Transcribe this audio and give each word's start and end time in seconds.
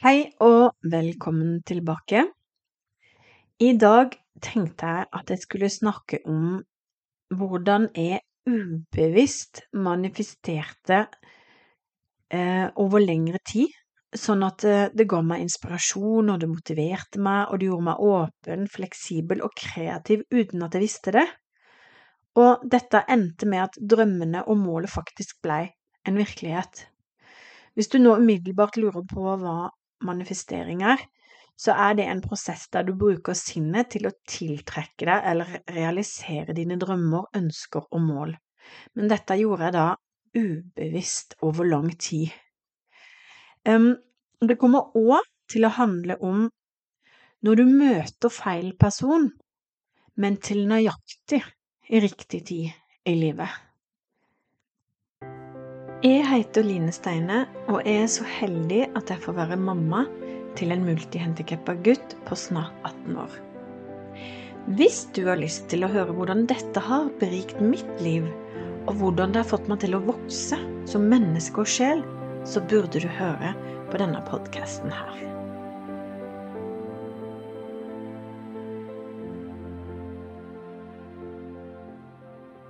Hei 0.00 0.30
og 0.40 0.78
velkommen 0.88 1.58
tilbake. 1.68 2.22
I 3.60 3.74
dag 3.76 4.14
tenkte 4.40 4.88
jeg 4.88 5.08
at 5.12 5.28
jeg 5.28 5.40
skulle 5.42 5.68
snakke 5.68 6.22
om 6.24 6.54
hvordan 7.36 7.82
jeg 7.92 8.22
ubevisst 8.48 9.60
manifesterte 9.76 11.02
eh, 12.32 12.70
over 12.80 13.04
lengre 13.04 13.42
tid, 13.44 13.74
sånn 14.16 14.46
at 14.46 14.64
det, 14.64 14.78
det 14.96 15.04
ga 15.12 15.20
meg 15.20 15.44
inspirasjon, 15.44 16.30
og 16.32 16.40
det 16.40 16.48
motiverte 16.48 17.20
meg, 17.20 17.50
og 17.50 17.60
det 17.60 17.68
gjorde 17.68 17.88
meg 17.90 18.00
åpen, 18.14 18.64
fleksibel 18.72 19.44
og 19.44 19.52
kreativ 19.52 20.22
uten 20.32 20.64
at 20.64 20.78
jeg 20.78 20.86
visste 20.86 21.12
det. 21.18 21.26
Og 22.40 22.64
dette 22.64 23.04
endte 23.04 23.50
med 23.52 23.66
at 23.66 23.76
drømmene 23.92 24.46
og 24.46 24.64
målet 24.64 24.94
faktisk 24.94 25.42
blei 25.44 25.66
en 26.08 26.16
virkelighet. 26.16 26.86
Hvis 27.76 27.92
du 27.92 27.98
nå 28.00 28.16
umiddelbart 28.16 28.80
lurer 28.80 29.04
på 29.04 29.36
hva 29.44 29.58
manifestering 30.06 30.84
er, 30.86 31.00
så 31.60 31.74
er 31.76 31.96
det 31.98 32.06
en 32.08 32.22
prosess 32.24 32.68
der 32.72 32.86
du 32.88 32.94
bruker 32.96 33.36
sinnet 33.36 33.90
til 33.92 34.08
å 34.08 34.14
tiltrekke 34.28 35.04
deg 35.08 35.26
eller 35.32 35.58
realisere 35.68 36.56
dine 36.56 36.78
drømmer, 36.80 37.26
ønsker 37.36 37.84
og 37.90 38.00
mål. 38.00 38.32
Men 38.96 39.10
dette 39.12 39.36
gjorde 39.36 39.68
jeg 39.68 39.76
da 39.76 39.88
ubevisst 40.40 41.36
over 41.44 41.68
lang 41.68 41.90
tid. 42.00 42.30
Det 43.66 44.56
kommer 44.56 44.96
òg 44.96 45.26
til 45.52 45.66
å 45.66 45.74
handle 45.76 46.16
om 46.24 46.46
når 47.44 47.60
du 47.60 47.64
møter 47.68 48.32
feil 48.32 48.72
person, 48.80 49.28
men 50.20 50.36
til 50.40 50.66
nøyaktig 50.68 51.42
i 51.90 52.00
riktig 52.00 52.40
tid 52.48 52.70
i 53.08 53.14
livet. 53.16 53.48
Jeg 56.00 56.22
heter 56.24 56.64
Line 56.64 56.88
Steine, 56.96 57.42
og 57.68 57.82
jeg 57.84 58.06
er 58.06 58.06
så 58.08 58.24
heldig 58.24 58.86
at 58.96 59.10
jeg 59.12 59.20
får 59.20 59.34
være 59.36 59.58
mamma 59.60 60.06
til 60.56 60.72
en 60.72 60.86
multihandikappa 60.86 61.74
gutt 61.84 62.14
på 62.24 62.38
snart 62.40 62.72
18 62.88 63.18
år. 63.20 63.34
Hvis 64.78 65.02
du 65.12 65.26
har 65.26 65.36
lyst 65.36 65.66
til 65.68 65.84
å 65.84 65.90
høre 65.92 66.14
hvordan 66.16 66.46
dette 66.48 66.80
har 66.86 67.10
berikt 67.20 67.60
mitt 67.60 68.00
liv, 68.00 68.24
og 68.88 68.96
hvordan 68.96 69.36
det 69.36 69.42
har 69.42 69.50
fått 69.52 69.68
meg 69.68 69.82
til 69.84 69.98
å 69.98 70.00
vokse 70.08 70.56
som 70.88 71.04
menneske 71.12 71.60
og 71.60 71.68
sjel, 71.68 72.00
så 72.48 72.64
burde 72.64 73.04
du 73.04 73.08
høre 73.20 73.52
på 73.92 74.00
denne 74.00 74.24
podkasten 74.24 74.88
her. 74.88 75.22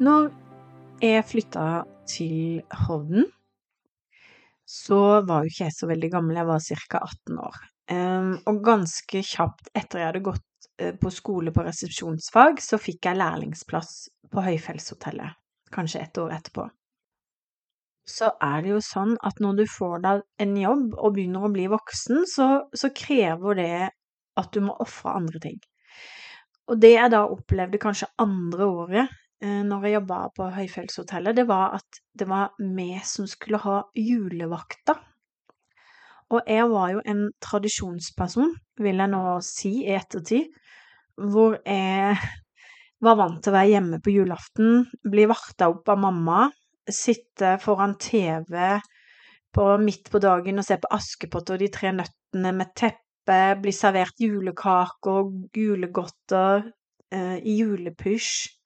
Når 0.03 0.33
jeg 1.01 1.25
flytta 1.25 1.67
til 2.09 2.61
Hovden, 2.85 3.27
så 4.69 5.21
var 5.27 5.43
jo 5.43 5.51
ikke 5.51 5.67
jeg 5.67 5.75
så 5.75 5.89
veldig 5.91 6.11
gammel, 6.13 6.39
jeg 6.39 6.49
var 6.49 6.65
ca. 6.67 7.01
18 7.01 7.39
år. 7.43 7.61
Og 8.51 8.59
ganske 8.65 9.23
kjapt 9.27 9.71
etter 9.75 10.03
jeg 10.03 10.09
hadde 10.11 10.27
gått 10.29 10.69
uh, 10.83 10.93
på 11.01 11.11
skole 11.11 11.55
på 11.55 11.65
resepsjonsfag, 11.67 12.61
så 12.63 12.79
fikk 12.79 13.09
jeg 13.09 13.19
lærlingsplass 13.19 13.95
på 14.31 14.45
Høyfjellshotellet, 14.45 15.39
kanskje 15.75 16.05
et 16.05 16.21
år 16.23 16.37
etterpå. 16.37 16.69
Så 18.07 18.31
er 18.43 18.63
det 18.63 18.71
jo 18.75 18.83
sånn 18.85 19.17
at 19.27 19.41
når 19.43 19.59
du 19.63 19.65
får 19.71 20.05
deg 20.05 20.23
en 20.45 20.55
jobb 20.59 20.95
og 20.99 21.17
begynner 21.17 21.47
å 21.47 21.53
bli 21.55 21.67
voksen, 21.71 22.23
så, 22.31 22.51
så 22.71 22.93
krever 22.95 23.59
det 23.59 23.75
at 24.41 24.55
du 24.55 24.63
må 24.65 24.77
ofre 24.83 25.17
andre 25.19 25.43
ting. 25.43 25.59
Og 26.71 26.79
det 26.79 26.95
jeg 26.95 27.13
da 27.13 27.25
opplevde 27.27 27.83
kanskje 27.83 28.09
andre 28.23 28.71
året 28.71 29.19
Eh, 29.30 29.30
når 29.41 29.87
jeg 29.87 29.95
jobba 29.95 30.17
på 30.37 30.49
Høyfjellshotellet, 30.53 31.39
det 31.39 31.47
var 31.49 31.79
at 31.79 32.01
det 32.13 32.27
var 32.29 32.51
vi 32.61 32.91
som 33.09 33.29
skulle 33.31 33.61
ha 33.63 33.79
julevakta. 33.97 34.99
Og 36.31 36.47
jeg 36.47 36.67
var 36.71 36.93
jo 36.93 37.01
en 37.09 37.25
tradisjonsperson, 37.43 38.53
vil 38.79 39.03
jeg 39.03 39.11
nå 39.11 39.23
si 39.43 39.73
i 39.87 39.97
ettertid, 39.97 40.53
hvor 41.17 41.57
jeg 41.65 42.19
var 43.01 43.19
vant 43.19 43.41
til 43.43 43.53
å 43.53 43.57
være 43.57 43.73
hjemme 43.73 43.99
på 44.05 44.15
julaften, 44.15 44.85
bli 45.11 45.27
vakta 45.31 45.71
opp 45.73 45.89
av 45.91 46.01
mamma, 46.05 46.45
sitte 46.91 47.57
foran 47.63 47.97
TV 48.01 48.79
på 49.55 49.67
midt 49.83 50.11
på 50.13 50.21
dagen 50.23 50.61
og 50.61 50.67
se 50.67 50.79
på 50.81 50.91
Askepott 50.95 51.51
og 51.55 51.63
de 51.63 51.71
tre 51.73 51.93
nøttene 51.97 52.53
med 52.57 52.75
teppe, 52.79 53.41
bli 53.63 53.73
servert 53.75 54.21
julekaker 54.23 55.21
og 55.23 55.57
julegodter 55.57 56.65
eh, 57.15 57.37
i 57.43 57.59
julepysj. 57.61 58.60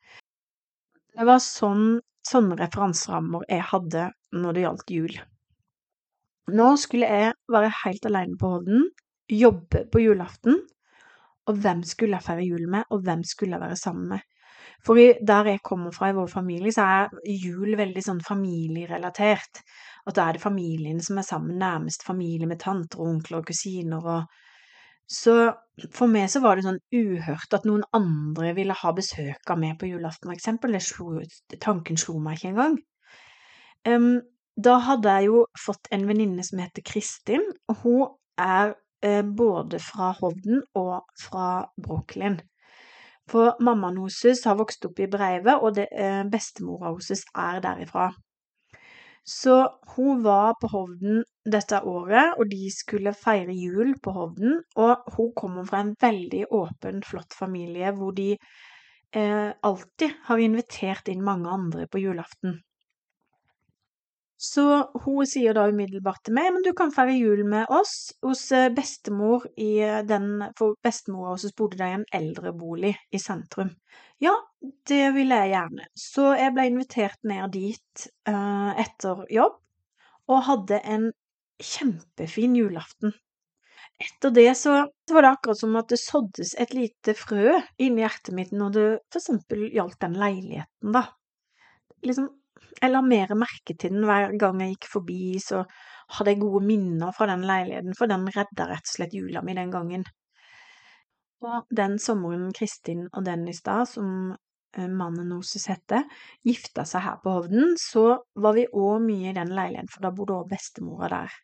Det 1.15 1.25
var 1.29 1.39
sånn, 1.43 2.01
sånne 2.27 2.59
referanserammer 2.59 3.47
jeg 3.47 3.63
hadde 3.71 4.09
når 4.35 4.57
det 4.57 4.63
gjaldt 4.65 4.93
jul. 4.97 5.17
Nå 6.59 6.69
skulle 6.81 7.09
jeg 7.09 7.35
være 7.55 7.73
helt 7.85 8.07
alene 8.11 8.39
på 8.41 8.51
Hovden, 8.57 8.89
jobbe 9.31 9.85
på 9.93 10.03
julaften, 10.03 10.59
og 11.49 11.61
hvem 11.61 11.85
skulle 11.87 12.19
jeg 12.19 12.27
feire 12.27 12.47
jul 12.47 12.67
med, 12.73 12.89
og 12.91 13.05
hvem 13.07 13.23
skulle 13.29 13.55
jeg 13.55 13.63
være 13.63 13.79
sammen 13.79 14.11
med? 14.17 14.25
For 14.85 14.99
der 14.99 15.49
jeg 15.49 15.63
kommer 15.65 15.95
fra 15.95 16.11
i 16.11 16.17
vår 16.17 16.29
familie, 16.33 16.73
så 16.75 16.85
er 16.85 17.31
jul 17.31 17.77
veldig 17.79 18.03
sånn 18.05 18.21
familierelatert. 18.25 19.63
At 20.05 20.19
da 20.19 20.27
er 20.27 20.37
det 20.37 20.43
familien 20.45 21.01
som 21.05 21.21
er 21.21 21.27
sammen, 21.29 21.61
nærmest 21.61 22.05
familie 22.05 22.49
med 22.49 22.61
tanter 22.61 23.01
og 23.01 23.13
onkler 23.15 23.41
og 23.41 23.49
kusiner 23.49 24.11
og 24.17 24.43
så 25.11 25.55
for 25.91 26.07
meg 26.11 26.29
så 26.31 26.41
var 26.45 26.57
det 26.57 26.65
sånn 26.67 26.81
uhørt 26.95 27.57
at 27.57 27.67
noen 27.67 27.83
andre 27.97 28.53
ville 28.57 28.77
ha 28.79 28.93
besøk 28.95 29.51
av 29.51 29.59
meg 29.61 29.77
på 29.81 29.89
julaften, 29.91 30.31
for 30.31 30.37
eksempel. 30.37 30.77
Slo, 30.81 31.19
tanken 31.61 31.99
slo 32.01 32.21
meg 32.23 32.39
ikke 32.39 32.53
engang. 32.53 32.79
Um, 33.85 34.23
da 34.57 34.79
hadde 34.87 35.17
jeg 35.19 35.29
jo 35.33 35.45
fått 35.59 35.91
en 35.93 36.07
venninne 36.09 36.45
som 36.47 36.63
heter 36.63 36.85
Kristin, 36.87 37.43
og 37.69 37.81
hun 37.83 38.03
er 38.41 38.77
eh, 39.05 39.23
både 39.27 39.81
fra 39.83 40.13
Hovden 40.21 40.63
og 40.79 41.03
fra 41.21 41.67
Brooklyn. 41.81 42.39
For 43.31 43.57
mammaen 43.65 43.99
hennes 43.99 44.45
har 44.47 44.59
vokst 44.61 44.85
opp 44.87 45.01
i 45.01 45.09
Breive, 45.11 45.57
og 45.59 45.75
det, 45.79 45.89
eh, 45.91 46.23
bestemora 46.31 46.93
hennes 46.93 47.25
er 47.35 47.61
derifra. 47.65 48.13
Så 49.25 49.79
hun 49.97 50.23
var 50.23 50.55
på 50.61 50.69
Hovden 50.69 51.23
dette 51.49 51.81
året, 51.89 52.35
og 52.37 52.51
de 52.51 52.69
skulle 52.73 53.15
feire 53.17 53.55
jul 53.57 53.95
på 54.05 54.13
Hovden. 54.13 54.59
Og 54.77 55.09
hun 55.17 55.33
kommer 55.37 55.65
fra 55.69 55.81
en 55.85 55.95
veldig 56.01 56.45
åpen, 56.53 57.01
flott 57.07 57.33
familie 57.37 57.95
hvor 57.97 58.13
de 58.17 58.35
eh, 58.37 59.51
alltid 59.65 60.21
har 60.29 60.45
invitert 60.45 61.09
inn 61.09 61.25
mange 61.25 61.49
andre 61.49 61.89
på 61.89 62.05
julaften. 62.05 62.61
Så 64.45 64.65
hun 65.05 65.25
sier 65.29 65.55
da 65.57 65.63
umiddelbart 65.71 66.21
til 66.27 66.35
meg, 66.37 66.51
men 66.53 66.65
du 66.67 66.75
kan 66.77 66.91
feire 66.93 67.15
jul 67.17 67.45
med 67.49 67.71
oss 67.73 68.13
hos 68.25 68.43
eh, 68.53 68.69
bestemor 68.77 69.47
i 69.57 69.71
eh, 69.81 70.03
den 70.05 70.43
For 70.59 70.77
bestemor 70.85 71.31
også 71.33 71.55
bodde 71.57 71.81
da 71.81 71.89
i 71.89 71.97
en 71.97 72.05
eldrebolig 72.19 72.93
i 73.15 73.21
sentrum. 73.23 73.73
Ja, 74.21 74.35
det 74.91 75.15
ville 75.17 75.39
jeg 75.41 75.55
gjerne. 75.55 75.89
Så 75.97 76.27
jeg 76.37 76.53
ble 76.57 76.69
invitert 76.69 77.25
ned 77.25 77.55
dit 77.57 78.07
uh, 78.29 78.77
etter 78.81 79.25
jobb, 79.33 79.57
og 80.29 80.45
hadde 80.51 80.83
en 80.93 81.09
kjempefin 81.63 82.57
julaften. 82.59 83.17
Etter 84.01 84.33
det 84.35 84.49
så, 84.61 84.77
så 85.09 85.17
var 85.17 85.25
det 85.25 85.35
akkurat 85.39 85.61
som 85.61 85.77
at 85.81 85.89
det 85.93 86.03
såddes 86.03 86.55
et 86.61 86.77
lite 86.77 87.17
frø 87.17 87.61
inni 87.81 88.05
hjertet 88.05 88.35
mitt 88.37 88.53
når 88.53 88.77
det 88.77 88.87
for 89.09 89.23
eksempel 89.23 89.69
gjaldt 89.73 90.01
den 90.05 90.17
leiligheten, 90.21 90.97
da. 90.97 91.07
Liksom 92.05 92.29
jeg 92.81 92.93
la 92.93 93.01
mer 93.05 93.33
merke 93.39 93.77
til 93.79 93.93
den 93.95 94.07
hver 94.09 94.35
gang 94.41 94.61
jeg 94.63 94.75
gikk 94.75 94.89
forbi, 94.93 95.21
så 95.43 95.65
hadde 96.17 96.35
jeg 96.35 96.43
gode 96.43 96.65
minner 96.67 97.15
fra 97.17 97.29
den 97.31 97.47
leiligheten, 97.49 97.97
for 97.99 98.11
den 98.11 98.27
redda 98.35 98.69
rett 98.71 98.89
og 98.89 98.95
slett 98.97 99.17
jula 99.17 99.43
mi 99.45 99.57
den 99.57 99.73
gangen. 99.73 100.05
Og 101.45 101.69
den 101.77 101.99
sommeren 102.01 102.53
Kristin 102.57 103.07
og 103.13 103.25
Dennis 103.27 103.63
da, 103.65 103.83
som 103.89 104.33
eh, 104.33 104.89
mannen 104.89 105.33
hennes 105.33 105.69
heter, 105.69 106.05
gifta 106.47 106.87
seg 106.89 107.05
her 107.05 107.19
på 107.25 107.37
Hovden, 107.37 107.75
så 107.81 108.07
var 108.41 108.57
vi 108.57 108.67
òg 108.71 109.05
mye 109.05 109.33
i 109.33 109.37
den 109.37 109.53
leiligheten, 109.57 109.93
for 109.93 110.07
da 110.07 110.13
bodde 110.17 110.39
òg 110.39 110.53
bestemora 110.53 111.11
der. 111.17 111.39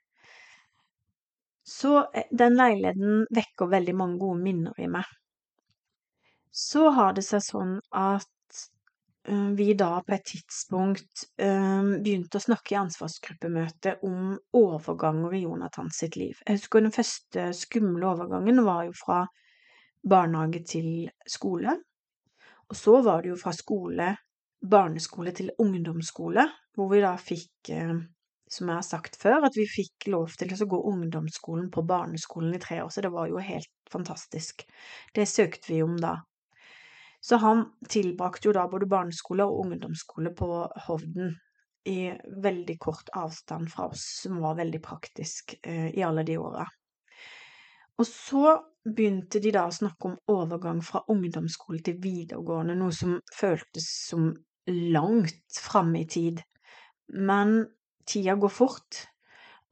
Så 1.68 1.98
eh, 2.14 2.28
den 2.32 2.56
leiligheten 2.56 3.24
vekker 3.36 3.72
veldig 3.76 3.96
mange 3.96 4.20
gode 4.22 4.40
minner 4.44 4.80
i 4.80 4.88
meg. 4.90 5.08
Så 6.50 6.88
har 6.96 7.14
det 7.14 7.22
seg 7.28 7.44
sånn 7.46 7.76
at 7.94 8.26
vi 9.28 9.74
da 9.74 10.00
på 10.06 10.14
et 10.14 10.24
tidspunkt 10.24 11.26
eh, 11.42 11.82
begynte 12.00 12.38
å 12.40 12.44
snakke 12.44 12.74
i 12.74 12.78
ansvarsgruppemøte 12.80 13.98
om 14.08 14.32
overganger 14.56 15.36
i 15.36 15.42
Jonathan 15.44 15.90
sitt 15.92 16.16
liv. 16.16 16.38
Jeg 16.46 16.60
husker 16.60 16.84
den 16.84 16.94
første 16.94 17.50
skumle 17.56 18.08
overgangen 18.08 18.62
var 18.64 18.86
jo 18.88 18.96
fra 18.96 19.20
barnehage 20.08 20.62
til 20.64 21.10
skole. 21.28 21.76
Og 22.70 22.78
så 22.78 23.00
var 23.04 23.22
det 23.22 23.32
jo 23.32 23.36
fra 23.38 23.52
skole, 23.52 24.14
barneskole 24.60 25.34
til 25.36 25.52
ungdomsskole, 25.58 26.46
hvor 26.76 26.90
vi 26.92 27.02
da 27.04 27.12
fikk, 27.20 27.72
eh, 27.74 27.98
som 28.50 28.72
jeg 28.72 28.80
har 28.80 28.86
sagt 28.86 29.20
før, 29.20 29.44
at 29.50 29.58
vi 29.58 29.68
fikk 29.68 30.08
lov 30.14 30.32
til 30.38 30.54
å 30.54 30.70
gå 30.70 30.80
ungdomsskolen 30.94 31.68
på 31.74 31.84
barneskolen 31.86 32.56
i 32.56 32.62
tre 32.62 32.80
år, 32.84 32.90
så 32.94 33.04
det 33.04 33.12
var 33.12 33.28
jo 33.28 33.42
helt 33.42 33.70
fantastisk. 33.90 34.64
Det 35.14 35.28
søkte 35.28 35.74
vi 35.74 35.82
om 35.84 35.98
da. 36.00 36.16
Så 37.20 37.36
han 37.36 37.66
tilbrakte 37.88 38.48
jo 38.48 38.56
da 38.56 38.64
både 38.70 38.88
barneskole 38.88 39.44
og 39.44 39.66
ungdomsskole 39.66 40.32
på 40.36 40.50
Hovden 40.86 41.34
i 41.88 42.10
veldig 42.44 42.76
kort 42.80 43.08
avstand 43.16 43.70
fra 43.72 43.88
oss, 43.92 44.04
som 44.22 44.40
var 44.40 44.58
veldig 44.58 44.80
praktisk 44.84 45.54
eh, 45.62 45.88
i 45.96 46.04
alle 46.04 46.24
de 46.28 46.36
åra. 46.40 46.66
Og 48.00 48.06
så 48.08 48.54
begynte 48.84 49.40
de 49.44 49.52
da 49.52 49.66
å 49.68 49.74
snakke 49.74 50.08
om 50.08 50.16
overgang 50.32 50.80
fra 50.84 51.02
ungdomsskole 51.12 51.82
til 51.84 51.98
videregående, 52.00 52.76
noe 52.80 52.94
som 52.96 53.18
føltes 53.36 53.88
som 54.08 54.30
langt 54.70 55.60
framme 55.60 56.02
i 56.02 56.08
tid. 56.08 56.40
Men 57.12 57.66
tida 58.08 58.36
går 58.40 58.52
fort, 58.52 59.04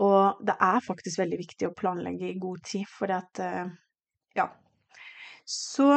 og 0.05 0.45
det 0.45 0.57
er 0.61 0.85
faktisk 0.85 1.23
veldig 1.23 1.41
viktig 1.41 1.69
å 1.69 1.77
planlegge 1.77 2.29
i 2.29 2.41
god 2.41 2.61
tid, 2.69 2.89
for 2.93 3.11
det 3.11 3.21
at 3.23 3.45
eh, 3.45 3.77
Ja. 4.37 4.51
Så 5.49 5.89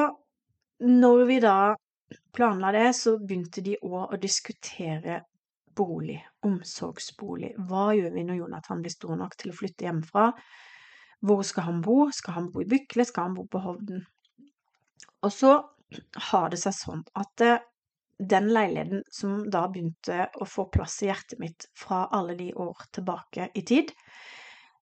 når 0.82 1.26
vi 1.30 1.40
da 1.44 1.76
planla 2.36 2.72
det, 2.76 2.88
så 2.98 3.18
begynte 3.20 3.64
de 3.66 3.78
òg 3.86 4.16
å 4.16 4.20
diskutere 4.22 5.22
bolig, 5.76 6.20
omsorgsbolig. 6.46 7.54
Hva 7.70 7.92
gjør 7.96 8.16
vi 8.16 8.26
når 8.28 8.42
Jonathan 8.42 8.82
blir 8.84 8.94
stor 8.94 9.16
nok 9.20 9.38
til 9.40 9.54
å 9.54 9.58
flytte 9.58 9.88
hjemmefra? 9.88 10.32
Hvor 11.22 11.44
skal 11.46 11.68
han 11.68 11.82
bo? 11.86 11.98
Skal 12.14 12.38
han 12.40 12.50
bo 12.52 12.64
i 12.64 12.70
Bykle? 12.70 13.06
Skal 13.08 13.30
han 13.30 13.38
bo 13.38 13.46
på 13.50 13.62
Hovden? 13.64 14.02
Og 15.22 15.34
så 15.36 15.54
har 16.32 16.50
det 16.52 16.60
seg 16.62 16.76
sånn 16.76 17.04
at 17.20 17.44
eh, 17.46 17.62
den 18.18 18.50
leiligheten 18.54 19.04
som 19.14 19.44
da 19.52 19.66
begynte 19.70 20.28
å 20.42 20.48
få 20.50 20.68
plass 20.74 21.00
i 21.04 21.10
hjertet 21.10 21.40
mitt 21.42 21.68
fra 21.78 22.06
alle 22.14 22.36
de 22.40 22.52
år 22.54 22.86
tilbake 22.94 23.50
i 23.58 23.64
tid, 23.66 23.94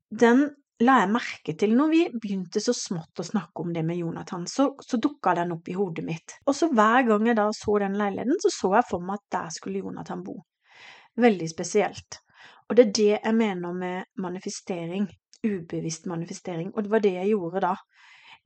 den 0.09 0.49
la 0.85 0.99
jeg 1.01 1.11
merke 1.11 1.55
til 1.59 1.73
når 1.75 1.89
vi 1.91 2.01
begynte 2.13 2.61
så 2.63 2.73
smått 2.75 3.19
å 3.19 3.25
snakke 3.27 3.63
om 3.63 3.73
det 3.75 3.83
med 3.87 3.99
Jonathan, 3.99 4.45
så, 4.47 4.69
så 4.79 4.99
dukka 5.01 5.35
den 5.39 5.53
opp 5.57 5.67
i 5.67 5.75
hodet 5.75 6.05
mitt. 6.07 6.37
Og 6.47 6.55
så 6.55 6.69
hver 6.71 7.07
gang 7.09 7.27
jeg 7.27 7.39
da 7.39 7.49
så 7.55 7.77
den 7.83 7.97
leiligheten, 7.99 8.39
så 8.43 8.53
så 8.53 8.73
jeg 8.77 8.87
for 8.89 9.05
meg 9.05 9.19
at 9.19 9.35
der 9.35 9.53
skulle 9.55 9.83
Jonathan 9.83 10.23
bo. 10.23 10.37
Veldig 11.19 11.49
spesielt. 11.51 12.21
Og 12.69 12.77
det 12.77 12.85
er 12.85 12.93
det 12.95 13.09
jeg 13.17 13.35
mener 13.35 13.73
med 13.75 14.21
manifestering. 14.23 15.09
Ubevisst 15.43 16.07
manifestering. 16.07 16.71
Og 16.75 16.85
det 16.85 16.93
var 16.93 17.03
det 17.03 17.15
jeg 17.15 17.33
gjorde 17.33 17.63
da. 17.65 17.73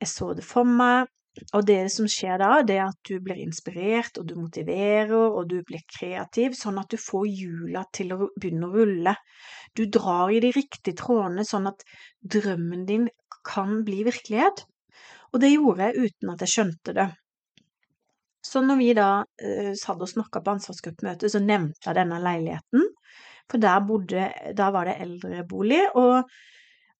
Jeg 0.00 0.10
så 0.10 0.32
det 0.34 0.46
for 0.46 0.66
meg, 0.66 1.10
og 1.54 1.64
det 1.66 1.80
som 1.90 2.06
skjer 2.10 2.38
da, 2.38 2.50
det 2.66 2.76
er 2.78 2.84
at 2.86 3.08
du 3.08 3.18
blir 3.22 3.40
inspirert, 3.42 4.20
og 4.20 4.28
du 4.28 4.36
motiverer, 4.38 5.14
og 5.14 5.48
du 5.50 5.56
blir 5.66 5.82
kreativ, 5.90 6.54
sånn 6.58 6.78
at 6.78 6.94
du 6.94 6.98
får 7.00 7.26
hjula 7.26 7.82
til 7.94 8.14
å 8.14 8.28
begynne 8.36 8.68
å 8.68 8.74
rulle. 8.74 9.16
Du 9.74 9.84
drar 9.90 10.30
i 10.30 10.38
de 10.44 10.52
riktige 10.54 10.94
trådene, 11.00 11.46
sånn 11.46 11.66
at 11.70 11.82
drømmen 12.36 12.86
din 12.86 13.08
kan 13.46 13.82
bli 13.86 14.04
virkelighet. 14.06 14.64
Og 15.34 15.42
det 15.42 15.50
gjorde 15.56 15.90
jeg 15.90 16.08
uten 16.08 16.32
at 16.32 16.44
jeg 16.44 16.54
skjønte 16.54 16.96
det. 16.96 17.10
Så 18.44 18.60
når 18.62 18.78
vi 18.78 18.90
da 18.94 19.08
eh, 19.42 19.72
satt 19.78 20.02
og 20.04 20.10
snakka 20.10 20.42
på 20.44 20.54
ansvarsgruppemøtet, 20.54 21.32
så 21.32 21.40
nevnte 21.42 21.88
jeg 21.88 21.98
denne 21.98 22.20
leiligheten. 22.22 22.90
For 23.50 23.60
der 23.60 23.82
bodde 23.84 24.28
Da 24.56 24.70
var 24.72 24.86
det 24.88 25.00
eldrebolig, 25.02 25.82
og, 25.98 26.30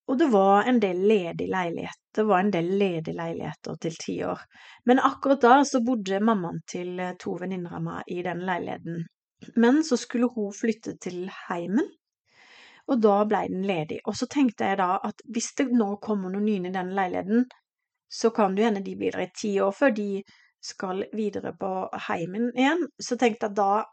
og 0.06 0.18
det 0.20 0.26
var 0.32 0.68
en 0.68 0.80
del 0.80 1.00
ledige 1.08 1.48
leiligheter. 1.50 2.00
Det 2.14 2.24
var 2.28 2.40
en 2.40 2.52
del 2.52 2.68
ledige 2.78 3.16
leiligheter 3.16 3.76
til 3.80 3.96
tiår. 4.04 4.40
Men 4.84 5.00
akkurat 5.00 5.40
da 5.42 5.54
så 5.64 5.80
bodde 5.84 6.20
mammaen 6.20 6.60
til 6.68 7.00
eh, 7.00 7.16
to 7.18 7.34
venninner 7.40 7.78
av 7.78 7.82
meg 7.86 8.12
i 8.12 8.20
den 8.22 8.44
leiligheten. 8.44 9.04
Men 9.56 9.82
så 9.84 9.96
skulle 10.00 10.28
hun 10.34 10.52
flytte 10.54 10.96
til 11.00 11.26
heimen, 11.48 11.88
og 12.88 13.00
da 13.00 13.16
ble 13.28 13.42
den 13.48 13.64
ledig. 13.66 13.98
Og 14.04 14.16
så 14.16 14.28
tenkte 14.30 14.68
jeg 14.68 14.78
da 14.80 14.98
at 15.08 15.24
hvis 15.32 15.52
det 15.58 15.70
nå 15.72 15.96
kommer 16.04 16.32
noen 16.32 16.46
nye 16.46 16.68
i 16.68 16.74
den 16.74 16.92
leiligheten, 16.96 17.48
så 18.08 18.30
kan 18.30 18.54
det 18.54 18.68
hende 18.68 18.84
de 18.84 18.94
blir 18.96 19.16
der 19.16 19.26
i 19.26 19.32
ti 19.34 19.56
år 19.60 19.72
før 19.74 19.96
de 19.96 20.22
skal 20.64 21.04
videre 21.12 21.52
på 21.60 21.70
heimen 22.08 22.50
igjen, 22.54 22.86
så 23.00 23.18
tenkte 23.20 23.50
jeg 23.50 23.56
da, 23.58 23.84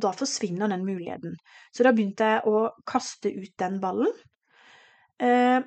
da 0.00 0.12
forsvinner 0.16 0.70
den 0.72 0.84
muligheten. 0.86 1.34
Så 1.74 1.84
da 1.84 1.92
begynte 1.96 2.30
jeg 2.30 2.44
å 2.48 2.68
kaste 2.88 3.32
ut 3.32 3.52
den 3.60 3.80
ballen. 3.82 4.12
Eh, 5.22 5.60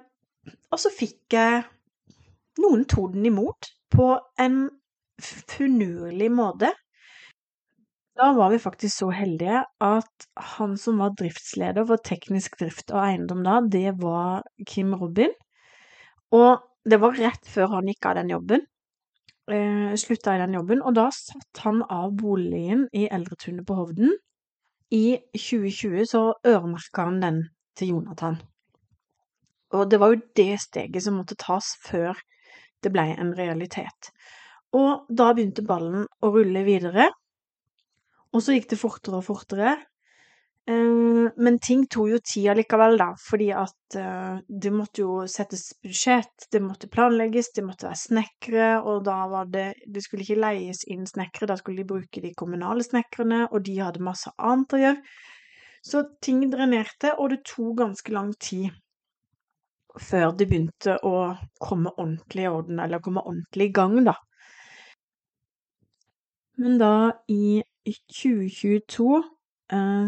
og 0.69 0.81
så 0.81 0.91
fikk 0.93 1.35
jeg 1.35 1.63
Noen 2.59 2.83
tok 2.91 3.13
den 3.13 3.27
imot 3.29 3.69
på 3.93 4.11
en 4.43 4.65
finurlig 5.23 6.27
måte. 6.33 6.73
Da 8.19 8.33
var 8.35 8.51
vi 8.51 8.59
faktisk 8.59 9.05
så 9.05 9.07
heldige 9.15 9.61
at 9.85 10.25
han 10.57 10.73
som 10.81 10.99
var 10.99 11.13
driftsleder 11.15 11.87
for 11.87 12.03
teknisk 12.03 12.57
drift 12.59 12.91
og 12.91 12.99
eiendom 13.05 13.45
da, 13.45 13.61
det 13.63 13.93
var 14.01 14.43
Kim 14.67 14.91
Robin. 14.99 15.31
Og 16.35 16.59
det 16.83 16.99
var 16.99 17.15
rett 17.15 17.47
før 17.47 17.77
han 17.77 17.87
gikk 17.87 18.09
av 18.11 18.19
den 18.19 18.35
jobben 18.35 18.67
eh, 19.51 19.95
slutta 19.95 20.35
i 20.35 20.41
den 20.41 20.53
jobben, 20.53 20.81
og 20.81 20.95
da 20.97 21.09
satt 21.13 21.63
han 21.63 21.81
av 21.89 22.13
boligen 22.17 22.87
i 22.95 23.07
Eldretunet 23.11 23.65
på 23.67 23.77
Hovden. 23.79 24.15
I 24.91 25.19
2020 25.35 26.05
så 26.09 26.23
øremerka 26.45 27.05
han 27.09 27.21
den 27.21 27.43
til 27.77 27.93
Jonathan. 27.93 28.39
Og 29.75 29.89
det 29.89 29.99
var 30.01 30.13
jo 30.13 30.21
det 30.37 30.55
steget 30.63 31.05
som 31.05 31.19
måtte 31.19 31.37
tas 31.39 31.75
før 31.85 32.17
det 32.83 32.91
ble 32.93 33.05
en 33.19 33.33
realitet. 33.37 34.11
Og 34.75 35.09
da 35.09 35.31
begynte 35.33 35.65
ballen 35.65 36.05
å 36.21 36.31
rulle 36.33 36.63
videre, 36.65 37.09
og 38.29 38.43
så 38.45 38.53
gikk 38.53 38.69
det 38.73 38.77
fortere 38.79 39.19
og 39.19 39.25
fortere. 39.25 39.77
Eh, 40.69 41.29
men 41.41 41.57
ting 41.65 41.87
tok 41.89 42.11
jo 42.11 42.19
tid 42.21 42.51
allikevel, 42.53 42.97
da, 43.01 43.07
fordi 43.17 43.47
at 43.57 43.97
uh, 43.97 44.37
det 44.45 44.71
måtte 44.73 45.01
jo 45.01 45.23
settes 45.29 45.71
budsjett, 45.81 46.45
det 46.53 46.61
måtte 46.61 46.91
planlegges, 46.93 47.49
det 47.55 47.65
måtte 47.65 47.87
være 47.87 48.01
snekkere, 48.03 48.67
og 48.83 49.01
da 49.07 49.17
var 49.31 49.49
det 49.49 49.71
Det 49.89 50.03
skulle 50.05 50.25
ikke 50.27 50.43
leies 50.43 50.83
inn 50.85 51.07
snekkere, 51.09 51.49
da 51.49 51.57
skulle 51.57 51.81
de 51.81 51.89
bruke 51.89 52.21
de 52.21 52.35
kommunale 52.37 52.85
snekkerne, 52.85 53.47
og 53.49 53.65
de 53.65 53.79
hadde 53.81 54.05
masse 54.05 54.29
annet 54.37 54.77
å 54.77 54.83
gjøre. 54.83 55.17
Så 55.89 56.03
ting 56.21 56.43
drenerte, 56.51 57.15
og 57.17 57.33
det 57.33 57.41
tok 57.49 57.79
ganske 57.81 58.13
lang 58.13 58.35
tid 58.37 58.69
før 59.97 60.35
det 60.37 60.49
begynte 60.49 60.97
å 61.05 61.31
komme 61.61 61.93
ordentlig 61.95 62.45
i 62.45 62.51
orden, 62.51 62.79
eller 62.83 63.01
komme 63.03 63.25
ordentlig 63.25 63.69
i 63.69 63.73
gang, 63.73 63.97
da. 64.05 64.15
Men 66.59 66.77
da, 66.81 66.93
i 67.31 67.61
2022 67.87 69.23
Eh, 69.69 70.07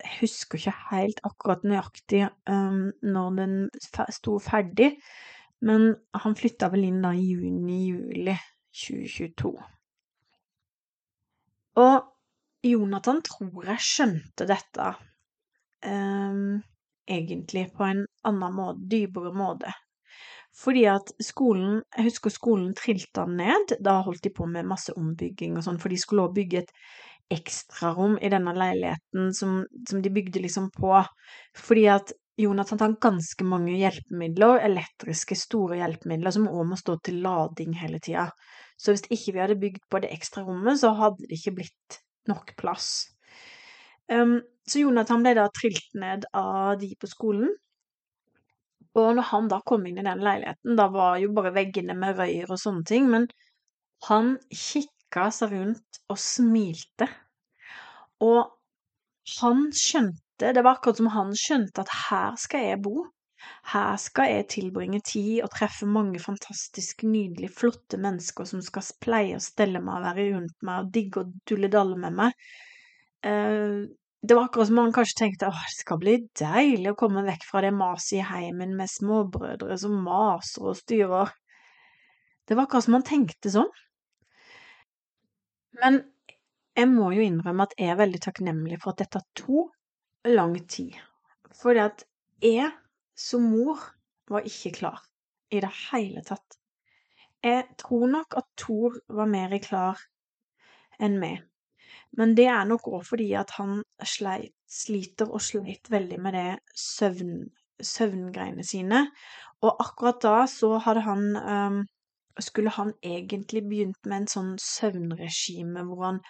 jeg 0.00 0.14
husker 0.22 0.58
ikke 0.58 0.72
helt 0.88 1.20
akkurat 1.28 1.64
nøyaktig 1.68 2.22
um, 2.48 2.88
når 3.04 3.34
den 3.36 3.56
sto 4.08 4.38
ferdig, 4.40 4.94
men 5.60 5.92
han 6.16 6.36
flytta 6.38 6.70
vel 6.72 6.86
inn 6.88 7.02
da 7.04 7.10
i 7.12 7.26
juni-juli 7.34 8.38
2022. 8.72 9.52
Og 11.82 12.08
Jonathan 12.64 13.20
tror 13.26 13.68
jeg 13.68 13.84
skjønte 13.84 14.48
dette 14.48 14.88
um, 15.84 16.62
egentlig 17.10 17.68
på 17.76 17.86
en 17.86 18.04
annen 18.28 18.54
måte, 18.56 18.86
dypere 18.90 19.32
måte. 19.36 19.72
Fordi 20.52 20.82
at 20.90 21.14
skolen 21.24 21.80
Jeg 21.96 22.10
husker 22.10 22.30
skolen 22.30 22.74
trilte 22.76 23.24
ned. 23.26 23.76
Da 23.80 24.02
holdt 24.04 24.24
de 24.24 24.32
på 24.34 24.46
med 24.46 24.68
masse 24.68 24.92
ombygging 24.92 25.56
og 25.56 25.64
sånn, 25.64 25.80
for 25.80 25.92
de 25.92 26.00
skulle 26.00 26.26
også 26.26 26.36
bygge 26.36 26.62
et 26.62 26.74
ekstrarom 27.32 28.18
i 28.20 28.28
denne 28.28 28.52
leiligheten 28.52 29.30
som, 29.32 29.62
som 29.88 30.02
de 30.04 30.12
bygde 30.12 30.42
liksom 30.44 30.68
på. 30.76 30.92
Fordi 31.56 31.86
at 31.94 32.12
Jonathan 32.40 32.80
har 32.80 32.98
ganske 33.00 33.44
mange 33.44 33.74
hjelpemidler, 33.76 34.62
elektriske, 34.66 35.36
store 35.36 35.78
hjelpemidler, 35.80 36.32
som 36.34 36.48
også 36.48 36.68
må 36.68 36.78
stå 36.80 36.96
til 37.04 37.20
lading 37.24 37.76
hele 37.80 38.00
tida. 38.04 38.28
Så 38.80 38.94
hvis 38.94 39.04
ikke 39.12 39.34
vi 39.36 39.42
hadde 39.42 39.60
bygd 39.60 39.84
på 39.92 40.00
det 40.02 40.12
ekstra 40.14 40.44
rommet, 40.46 40.80
så 40.80 40.94
hadde 40.96 41.28
det 41.28 41.38
ikke 41.38 41.56
blitt 41.60 41.98
nok 42.28 42.54
plass. 42.58 42.88
Um, 44.10 44.40
så 44.68 44.84
Jonathan 44.84 45.24
ble 45.24 45.34
da 45.38 45.48
trilt 45.54 45.90
ned 45.98 46.28
av 46.38 46.76
de 46.80 46.92
på 47.00 47.10
skolen. 47.10 47.50
Og 48.98 49.16
når 49.16 49.28
han 49.30 49.48
da 49.48 49.62
kom 49.66 49.86
inn 49.88 49.98
i 49.98 50.06
den 50.06 50.22
leiligheten, 50.22 50.76
da 50.76 50.86
var 50.92 51.16
jo 51.22 51.32
bare 51.34 51.54
veggene 51.56 51.96
med 51.98 52.18
røyer 52.20 52.50
og 52.52 52.60
sånne 52.60 52.84
ting, 52.88 53.08
men 53.10 53.26
han 54.08 54.36
kikka 54.52 55.30
seg 55.32 55.54
rundt 55.56 56.02
og 56.12 56.20
smilte 56.20 57.08
og 58.22 58.52
han 59.40 59.66
skjønte 59.74 60.52
Det 60.56 60.62
var 60.64 60.76
akkurat 60.76 60.98
som 60.98 61.10
han 61.14 61.34
skjønte 61.38 61.84
at 61.84 61.90
her 62.08 62.38
skal 62.40 62.64
jeg 62.66 62.80
bo. 62.82 63.04
Her 63.70 63.98
skal 64.00 64.30
jeg 64.30 64.48
tilbringe 64.50 64.98
tid 65.06 65.44
og 65.44 65.52
treffe 65.54 65.86
mange 65.86 66.18
fantastisk 66.22 67.04
nydelige, 67.06 67.52
flotte 67.60 67.98
mennesker 68.02 68.48
som 68.50 68.62
skal 68.64 68.88
pleie 69.02 69.36
og 69.38 69.44
stelle 69.44 69.82
meg 69.82 70.00
og 70.00 70.06
være 70.08 70.26
rundt 70.32 70.66
meg 70.66 70.80
og 70.82 70.90
digge 70.96 71.22
og 71.22 71.36
dulle-dalle 71.46 71.98
med 72.04 72.18
meg. 72.18 72.34
Det 74.22 74.34
var 74.38 74.44
akkurat 74.44 74.68
som 74.68 74.78
han 74.78 74.92
kanskje 74.94 75.18
tenkte 75.18 75.48
åh, 75.50 75.62
det 75.66 75.80
skal 75.82 75.98
bli 75.98 76.12
deilig 76.38 76.92
å 76.92 76.98
komme 76.98 77.24
vekk 77.26 77.46
fra 77.48 77.62
det 77.64 77.72
maset 77.74 78.20
i 78.20 78.26
heimen 78.26 78.76
med 78.78 78.90
småbrødre 78.90 79.78
som 79.82 79.96
maser 80.04 80.68
og 80.70 80.78
styrer. 80.78 81.32
Det 82.46 82.54
var 82.54 82.68
akkurat 82.68 82.86
som 82.86 82.98
han 82.98 83.06
tenkte 83.08 83.50
sånn. 83.50 83.72
Men 85.82 85.98
jeg 86.78 86.88
må 86.92 87.10
jo 87.16 87.26
innrømme 87.26 87.66
at 87.66 87.74
jeg 87.80 87.90
er 87.90 87.98
veldig 87.98 88.22
takknemlig 88.22 88.78
for 88.82 88.94
at 88.94 89.02
dette 89.02 89.24
tok 89.42 90.30
lang 90.30 90.54
tid. 90.70 90.94
Fordi 91.58 91.82
at 91.82 92.06
jeg 92.42 92.70
som 93.18 93.50
mor 93.50 93.82
var 94.30 94.46
ikke 94.46 94.76
klar 94.78 95.02
i 95.50 95.60
det 95.60 95.70
hele 95.90 96.22
tatt. 96.26 96.58
Jeg 97.42 97.66
tror 97.82 98.06
nok 98.06 98.36
at 98.38 98.46
Thor 98.56 99.00
var 99.10 99.26
mer 99.26 99.52
klar 99.62 99.98
enn 101.02 101.18
meg. 101.18 101.42
Men 102.18 102.34
det 102.36 102.48
er 102.52 102.68
nok 102.68 102.88
òg 102.92 103.06
fordi 103.08 103.30
at 103.38 103.54
han 103.56 103.80
sleit, 104.04 104.52
sliter 104.68 105.30
og 105.32 105.42
sleit 105.44 105.88
veldig 105.92 106.18
med 106.20 106.36
det 106.36 106.48
søvn, 106.76 107.36
søvngreiene 107.80 108.64
sine. 108.66 109.06
Og 109.62 109.80
akkurat 109.80 110.20
da 110.24 110.36
så 110.50 110.76
hadde 110.82 111.04
han 111.08 111.26
um, 111.36 111.82
Skulle 112.40 112.70
han 112.72 112.94
egentlig 113.04 113.60
begynt 113.68 114.06
med 114.08 114.22
en 114.22 114.30
sånn 114.32 114.52
søvnregime 114.56 115.82
hvor 115.84 115.98
han 116.06 116.20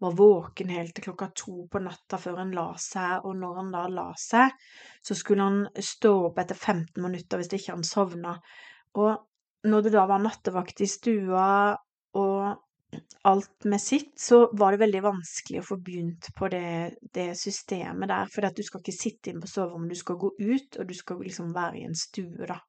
var 0.00 0.14
våken 0.16 0.70
helt 0.72 0.94
til 0.96 1.04
klokka 1.04 1.26
to 1.36 1.66
på 1.68 1.82
natta 1.84 2.16
før 2.16 2.38
han 2.40 2.54
la 2.56 2.70
seg, 2.80 3.26
og 3.28 3.36
når 3.36 3.58
han 3.58 3.68
da 3.74 3.82
la 3.92 4.06
seg, 4.16 4.54
så 5.04 5.16
skulle 5.18 5.44
han 5.44 5.58
stå 5.76 6.14
opp 6.30 6.40
etter 6.40 6.56
15 6.56 6.96
minutter 7.04 7.36
hvis 7.36 7.52
ikke 7.58 7.74
han 7.74 7.84
sovna. 7.84 8.38
Og 8.96 9.68
når 9.68 9.84
det 9.84 9.92
da 9.98 10.06
var 10.08 10.24
nattevakt 10.24 10.80
i 10.80 10.88
stua 10.88 11.50
og 12.16 12.64
alt 13.28 13.64
med 13.64 13.80
sitt, 13.80 14.14
så 14.20 14.48
var 14.56 14.72
det 14.72 14.80
veldig 14.80 15.02
vanskelig 15.04 15.60
å 15.60 15.66
få 15.66 15.76
begynt 15.84 16.30
på 16.36 16.48
det, 16.52 16.96
det 17.14 17.28
systemet 17.38 18.08
der. 18.10 18.30
For 18.32 18.48
du 18.56 18.62
skal 18.64 18.82
ikke 18.82 18.96
sitte 18.96 19.30
inne 19.30 19.44
på 19.44 19.50
soverommet, 19.50 19.92
du 19.92 20.00
skal 20.00 20.18
gå 20.20 20.32
ut, 20.38 20.78
og 20.80 20.88
du 20.88 20.94
skal 20.96 21.20
liksom 21.24 21.52
være 21.56 21.82
i 21.82 21.86
en 21.88 21.96
stue, 21.98 22.48
da. 22.48 22.60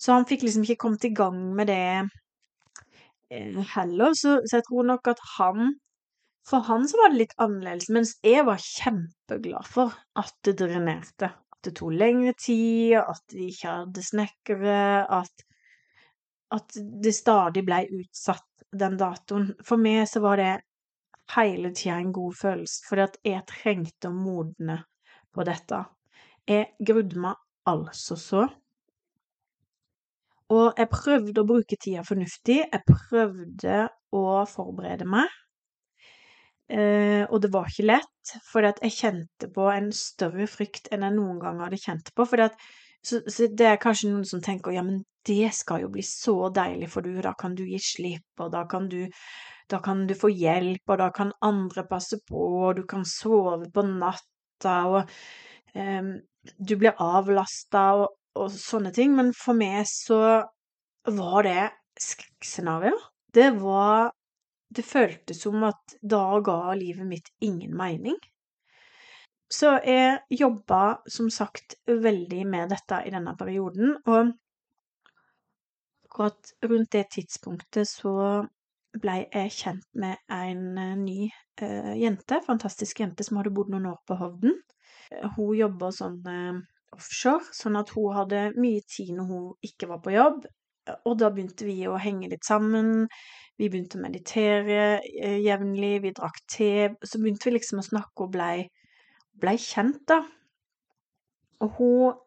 Så 0.00 0.16
han 0.16 0.26
fikk 0.28 0.44
liksom 0.44 0.64
ikke 0.66 0.80
kommet 0.86 1.06
i 1.06 1.14
gang 1.16 1.38
med 1.56 1.70
det 1.70 1.84
eh, 3.30 3.60
heller, 3.76 4.16
så, 4.18 4.40
så 4.44 4.58
jeg 4.58 4.66
tror 4.68 4.88
nok 4.90 5.12
at 5.14 5.22
han 5.38 5.74
For 6.44 6.60
han 6.66 6.82
så 6.84 6.98
var 7.00 7.12
det 7.12 7.22
litt 7.22 7.38
annerledes, 7.40 7.88
mens 7.94 8.10
jeg 8.20 8.44
var 8.44 8.60
kjempeglad 8.60 9.64
for 9.64 9.94
at 10.20 10.34
det 10.44 10.58
drenerte. 10.60 11.30
At 11.32 11.64
det 11.64 11.72
tok 11.78 11.94
lengre 11.96 12.34
tid, 12.36 12.98
at 13.00 13.22
de 13.32 13.46
ikke 13.48 13.76
hadde 13.78 14.04
snekkere, 14.04 14.74
at, 15.08 15.46
at 16.52 16.76
det 16.76 17.14
stadig 17.16 17.62
ble 17.64 17.78
utsatt, 17.96 18.44
den 18.78 18.98
datoen. 19.00 19.52
For 19.64 19.80
meg 19.80 20.04
så 20.10 20.22
var 20.24 20.40
det 20.40 20.52
hele 21.34 21.70
tida 21.76 21.98
en 22.00 22.12
god 22.12 22.34
følelse, 22.36 22.82
fordi 22.88 23.06
at 23.06 23.16
jeg 23.24 23.46
trengte 23.50 24.10
å 24.10 24.16
modne 24.16 24.80
på 25.34 25.46
dette. 25.46 25.80
Jeg 26.48 26.74
grudde 26.84 27.20
meg 27.24 27.70
altså 27.70 28.18
så. 28.20 28.44
Og 30.52 30.76
jeg 30.78 30.90
prøvde 30.92 31.40
å 31.40 31.48
bruke 31.48 31.78
tida 31.80 32.04
fornuftig. 32.06 32.60
Jeg 32.66 32.84
prøvde 32.88 33.78
å 34.14 34.24
forberede 34.48 35.08
meg. 35.08 35.32
Eh, 36.68 37.24
og 37.28 37.40
det 37.44 37.50
var 37.52 37.68
ikke 37.68 37.88
lett, 37.88 38.34
for 38.46 38.64
jeg 38.64 38.92
kjente 38.94 39.50
på 39.52 39.66
en 39.72 39.90
større 39.96 40.46
frykt 40.48 40.88
enn 40.92 41.04
jeg 41.04 41.16
noen 41.16 41.40
gang 41.42 41.60
hadde 41.64 41.80
kjent 41.80 42.12
på. 42.16 42.26
For 42.28 42.44
så, 43.06 43.20
så 43.28 43.48
det 43.52 43.66
er 43.68 43.82
kanskje 43.82 44.10
noen 44.12 44.28
som 44.28 44.42
tenker 44.44 44.74
ja, 44.74 44.84
men 44.86 45.02
det 45.26 45.50
skal 45.56 45.84
jo 45.84 45.90
bli 45.92 46.04
så 46.04 46.50
deilig 46.54 46.90
for 46.92 47.04
du, 47.04 47.12
da 47.24 47.34
kan 47.38 47.56
du 47.56 47.64
gi 47.66 47.80
slipp, 47.80 48.26
og 48.40 48.52
da 48.52 48.64
kan 48.68 48.88
du, 48.92 49.04
da 49.72 49.80
kan 49.84 50.04
du 50.08 50.14
få 50.18 50.30
hjelp, 50.32 50.82
og 50.88 51.00
da 51.00 51.10
kan 51.16 51.32
andre 51.44 51.86
passe 51.88 52.20
på, 52.28 52.42
og 52.66 52.80
du 52.80 52.84
kan 52.88 53.06
sove 53.08 53.70
på 53.72 53.86
natta, 53.88 54.74
og 54.90 55.14
um, 55.76 56.12
du 56.60 56.74
blir 56.80 57.00
avlasta, 57.00 57.86
og, 58.02 58.18
og 58.40 58.52
sånne 58.52 58.92
ting, 58.96 59.14
men 59.16 59.32
for 59.36 59.56
meg 59.56 59.88
så 59.88 60.20
var 61.08 61.48
det 61.48 61.70
skrekkscenarioer. 62.00 63.08
Det 63.34 63.50
var 63.60 64.12
Det 64.74 64.82
føltes 64.82 65.38
som 65.44 65.62
at 65.62 65.92
da 66.02 66.40
ga 66.42 66.72
livet 66.74 67.06
mitt 67.06 67.28
ingen 67.46 67.76
mening. 67.78 68.16
Så 69.52 69.74
jeg 69.84 70.22
jobba 70.32 70.96
som 71.10 71.28
sagt 71.30 71.76
veldig 71.86 72.42
med 72.48 72.72
dette 72.72 73.02
i 73.06 73.12
denne 73.12 73.36
perioden, 73.38 73.96
og 74.08 74.32
akkurat 76.08 76.52
rundt 76.64 76.92
det 76.94 77.06
tidspunktet 77.16 77.88
så 77.90 78.14
blei 79.02 79.24
jeg 79.26 79.52
kjent 79.52 79.86
med 79.98 80.20
en 80.32 80.62
ny 81.02 81.26
uh, 81.62 81.94
jente, 81.98 82.38
fantastisk 82.46 83.00
jente, 83.02 83.26
som 83.26 83.40
hadde 83.40 83.52
bodd 83.54 83.72
noen 83.72 83.90
år 83.90 83.98
på 84.06 84.16
Hovden. 84.20 84.54
Hun 85.34 85.56
jobba 85.58 85.90
sånn 85.92 86.20
uh, 86.24 86.60
offshore, 86.94 87.50
sånn 87.52 87.78
at 87.80 87.90
hun 87.96 88.14
hadde 88.14 88.44
mye 88.58 88.84
tid 88.88 89.14
når 89.16 89.30
hun 89.30 89.48
ikke 89.66 89.90
var 89.90 90.00
på 90.04 90.14
jobb. 90.14 90.44
Og 91.08 91.16
da 91.20 91.30
begynte 91.32 91.66
vi 91.66 91.78
å 91.88 91.98
henge 92.00 92.28
litt 92.30 92.44
sammen. 92.46 93.08
Vi 93.58 93.70
begynte 93.72 93.98
å 93.98 94.02
meditere 94.02 94.80
eh, 95.00 95.38
jevnlig, 95.40 95.94
vi 96.04 96.12
drakk 96.14 96.42
te. 96.50 96.72
Så 97.00 97.20
begynte 97.22 97.48
vi 97.48 97.54
liksom 97.56 97.80
å 97.80 97.86
snakke 97.86 98.26
og 98.26 98.34
blei 98.34 98.66
ble 99.40 99.56
kjent, 99.60 100.02
da. 100.10 100.20
Og 101.64 101.78
hun 101.78 102.20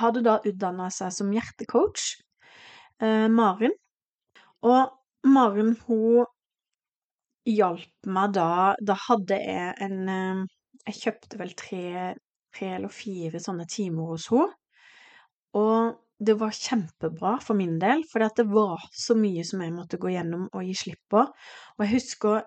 hadde 0.00 0.22
da 0.26 0.38
utdanna 0.46 0.88
seg 0.94 1.12
som 1.14 1.32
hjertecoach, 1.34 2.08
eh, 3.02 3.28
Maren. 3.28 3.74
Og 4.66 5.28
Maren, 5.28 5.76
hun 5.86 6.26
hjalp 7.48 8.08
meg 8.12 8.34
da 8.36 8.76
Da 8.84 8.94
hadde 9.08 9.36
jeg 9.40 9.72
en 9.80 10.08
eh, 10.12 10.42
Jeg 10.86 10.98
kjøpte 10.98 11.38
vel 11.40 11.54
tre 11.56 12.14
tre 12.56 12.74
eller 12.76 12.92
fire 12.92 13.40
sånne 13.42 13.66
timer 13.70 14.12
hos 14.12 14.28
henne. 14.32 14.48
Og 15.58 15.96
det 16.20 16.36
var 16.38 16.54
kjempebra 16.54 17.36
for 17.42 17.58
min 17.58 17.78
del, 17.80 18.04
for 18.10 18.22
det 18.22 18.44
var 18.50 18.82
så 18.92 19.16
mye 19.18 19.44
som 19.46 19.62
jeg 19.64 19.74
måtte 19.74 19.98
gå 20.00 20.12
gjennom 20.12 20.48
og 20.52 20.66
gi 20.66 20.74
slipp 20.76 21.00
på. 21.10 21.22
Og 21.24 21.84
jeg 21.84 21.94
husker 21.94 22.42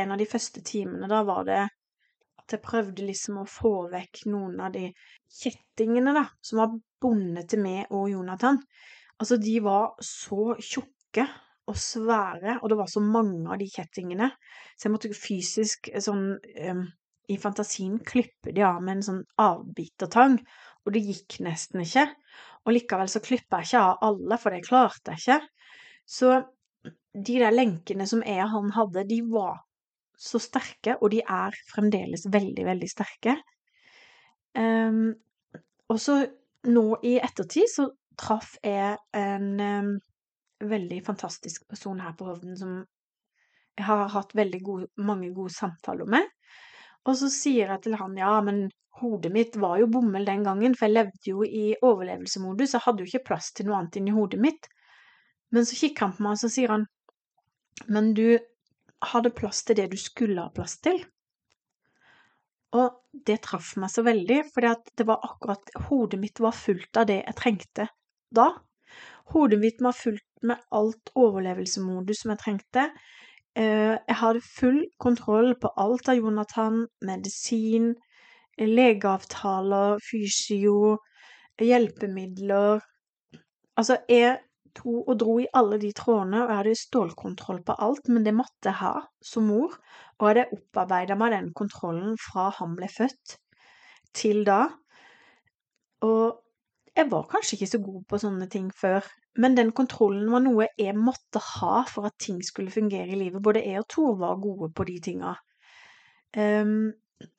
en 0.00 0.14
av 0.14 0.20
de 0.20 0.28
første 0.30 0.62
timene, 0.66 1.10
da 1.10 1.20
var 1.28 1.44
det 1.48 1.60
jeg 2.56 2.64
prøvde 2.64 3.06
liksom 3.06 3.40
å 3.40 3.48
få 3.48 3.74
vekk 3.92 4.24
noen 4.32 4.60
av 4.64 4.72
de 4.74 4.88
kjettingene 5.40 6.14
da, 6.16 6.24
som 6.44 6.62
var 6.62 6.78
bundet 7.02 7.50
til 7.52 7.62
meg 7.64 7.92
og 7.94 8.10
Jonathan. 8.12 8.60
Altså, 9.20 9.36
de 9.40 9.58
var 9.64 9.92
så 10.04 10.54
tjukke 10.56 11.26
og 11.70 11.76
svære, 11.78 12.58
og 12.60 12.70
det 12.72 12.78
var 12.80 12.88
så 12.90 13.02
mange 13.04 13.50
av 13.52 13.60
de 13.60 13.68
kjettingene, 13.70 14.30
så 14.74 14.88
jeg 14.88 14.94
måtte 14.94 15.12
fysisk 15.14 15.90
sånn 16.02 16.24
um, 16.40 16.86
i 17.30 17.36
fantasien 17.38 18.00
klippe 18.02 18.54
de 18.54 18.64
av 18.66 18.80
med 18.82 18.98
en 18.98 19.06
sånn 19.06 19.20
avbitertang, 19.38 20.40
og 20.82 20.94
det 20.96 21.04
gikk 21.04 21.38
nesten 21.46 21.84
ikke. 21.84 22.08
Og 22.66 22.74
likevel 22.74 23.10
så 23.12 23.22
klippa 23.22 23.60
jeg 23.60 23.70
ikke 23.70 23.84
av 23.84 24.06
alle, 24.08 24.38
for 24.40 24.54
det 24.56 24.64
klarte 24.66 25.14
jeg 25.14 25.22
ikke. 25.22 25.38
Så 26.10 26.32
de 27.14 27.36
der 27.42 27.54
lenkene 27.54 28.06
som 28.08 28.24
jeg 28.26 28.42
og 28.44 28.54
han 28.56 28.72
hadde, 28.74 29.06
de 29.06 29.20
var 29.30 29.60
så 30.20 30.40
sterke, 30.42 30.98
og 31.00 31.10
de 31.14 31.22
er 31.24 31.56
fremdeles 31.70 32.26
veldig, 32.28 32.64
veldig 32.66 32.88
sterke. 32.90 33.38
Um, 34.58 35.14
og 35.90 36.00
så 36.02 36.20
nå 36.68 36.84
i 37.06 37.16
ettertid 37.22 37.70
så 37.70 37.86
traff 38.20 38.56
jeg 38.66 38.98
en 39.16 39.46
um, 39.60 39.94
veldig 40.60 40.98
fantastisk 41.06 41.64
person 41.70 42.02
her 42.04 42.12
på 42.18 42.26
Hovden 42.28 42.58
som 42.58 42.74
jeg 43.78 43.86
har 43.86 44.10
hatt 44.12 44.34
veldig 44.36 44.60
gode, 44.66 44.90
mange 45.00 45.30
gode 45.32 45.54
samtaler 45.54 46.10
med. 46.10 46.26
Og 47.08 47.16
så 47.16 47.30
sier 47.32 47.72
jeg 47.72 47.86
til 47.86 47.96
han 47.96 48.18
ja, 48.18 48.34
men 48.44 48.66
hodet 49.00 49.30
mitt 49.32 49.56
var 49.56 49.78
jo 49.80 49.88
bomull 49.88 50.26
den 50.28 50.44
gangen, 50.44 50.74
for 50.76 50.90
jeg 50.90 50.98
levde 50.98 51.30
jo 51.30 51.46
i 51.46 51.70
overlevelsesmodus, 51.80 52.74
jeg 52.76 52.84
hadde 52.84 53.00
jo 53.00 53.08
ikke 53.08 53.30
plass 53.30 53.54
til 53.56 53.70
noe 53.70 53.78
annet 53.78 53.96
inni 53.96 54.12
hodet 54.12 54.42
mitt. 54.42 54.68
Men 55.54 55.64
så 55.64 55.78
kikker 55.78 56.10
han 56.10 56.16
på 56.18 56.26
meg, 56.26 56.36
og 56.36 56.42
så 56.42 56.50
sier 56.52 56.74
han 56.74 56.84
men 57.88 58.14
du 58.14 58.38
hadde 59.12 59.32
plass 59.34 59.64
til 59.64 59.78
det 59.78 59.90
du 59.92 59.98
skulle 60.00 60.42
ha 60.42 60.52
plass 60.54 60.78
til. 60.84 61.00
Og 62.76 63.00
det 63.26 63.40
traff 63.46 63.72
meg 63.82 63.90
så 63.90 64.04
veldig, 64.06 64.42
for 64.52 64.66
det 64.96 65.06
var 65.08 65.24
akkurat 65.26 65.72
Hodet 65.88 66.20
mitt 66.22 66.42
var 66.42 66.54
fullt 66.54 67.00
av 67.00 67.08
det 67.10 67.22
jeg 67.24 67.38
trengte 67.38 67.88
da. 68.30 68.52
Hodet 69.34 69.58
mitt 69.62 69.82
var 69.82 69.96
fullt 69.96 70.26
med 70.46 70.62
alt 70.74 71.10
overlevelsesmodus 71.18 72.22
som 72.22 72.32
jeg 72.34 72.42
trengte. 72.42 72.86
Eh, 73.58 73.96
jeg 73.96 74.18
hadde 74.20 74.44
full 74.46 74.84
kontroll 75.02 75.56
på 75.58 75.72
alt 75.82 76.10
av 76.10 76.20
Jonathan, 76.20 76.84
medisin, 77.06 77.92
legeavtaler, 78.60 79.98
fysio, 80.04 80.98
hjelpemidler 81.60 82.80
Altså, 83.78 83.96
jeg 84.08 84.38
tok 84.76 85.08
og 85.08 85.16
dro 85.20 85.36
i 85.42 85.48
alle 85.56 85.78
de 85.82 85.90
trådene, 85.96 86.42
og 86.44 86.50
jeg 86.50 86.60
hadde 86.60 86.76
stålkontroll 86.80 87.62
på 87.66 87.76
alt, 87.86 88.10
men 88.12 88.26
det 88.26 88.34
måtte 88.36 88.70
jeg 88.70 88.78
ha 88.80 88.94
som 89.24 89.48
mor, 89.50 89.76
og 90.18 90.28
hadde 90.28 90.48
opparbeida 90.56 91.16
meg 91.18 91.34
den 91.36 91.50
kontrollen 91.56 92.18
fra 92.20 92.50
han 92.58 92.76
ble 92.78 92.90
født 92.90 93.36
til 94.16 94.44
da. 94.48 94.62
Og 96.06 96.40
jeg 96.96 97.10
var 97.10 97.28
kanskje 97.30 97.56
ikke 97.56 97.70
så 97.70 97.82
god 97.82 98.00
på 98.08 98.20
sånne 98.20 98.48
ting 98.52 98.70
før, 98.76 99.04
men 99.40 99.54
den 99.56 99.70
kontrollen 99.76 100.30
var 100.32 100.42
noe 100.42 100.66
jeg 100.78 100.96
måtte 100.98 101.42
ha 101.44 101.84
for 101.88 102.08
at 102.08 102.18
ting 102.20 102.40
skulle 102.44 102.72
fungere 102.74 103.14
i 103.14 103.20
livet. 103.20 103.42
Både 103.42 103.62
jeg 103.62 103.84
og 103.84 103.88
Tor 103.92 104.16
var 104.18 104.40
gode 104.42 104.72
på 104.74 104.86
de 104.88 104.96
tinga. 105.04 105.36
Um, 106.36 106.90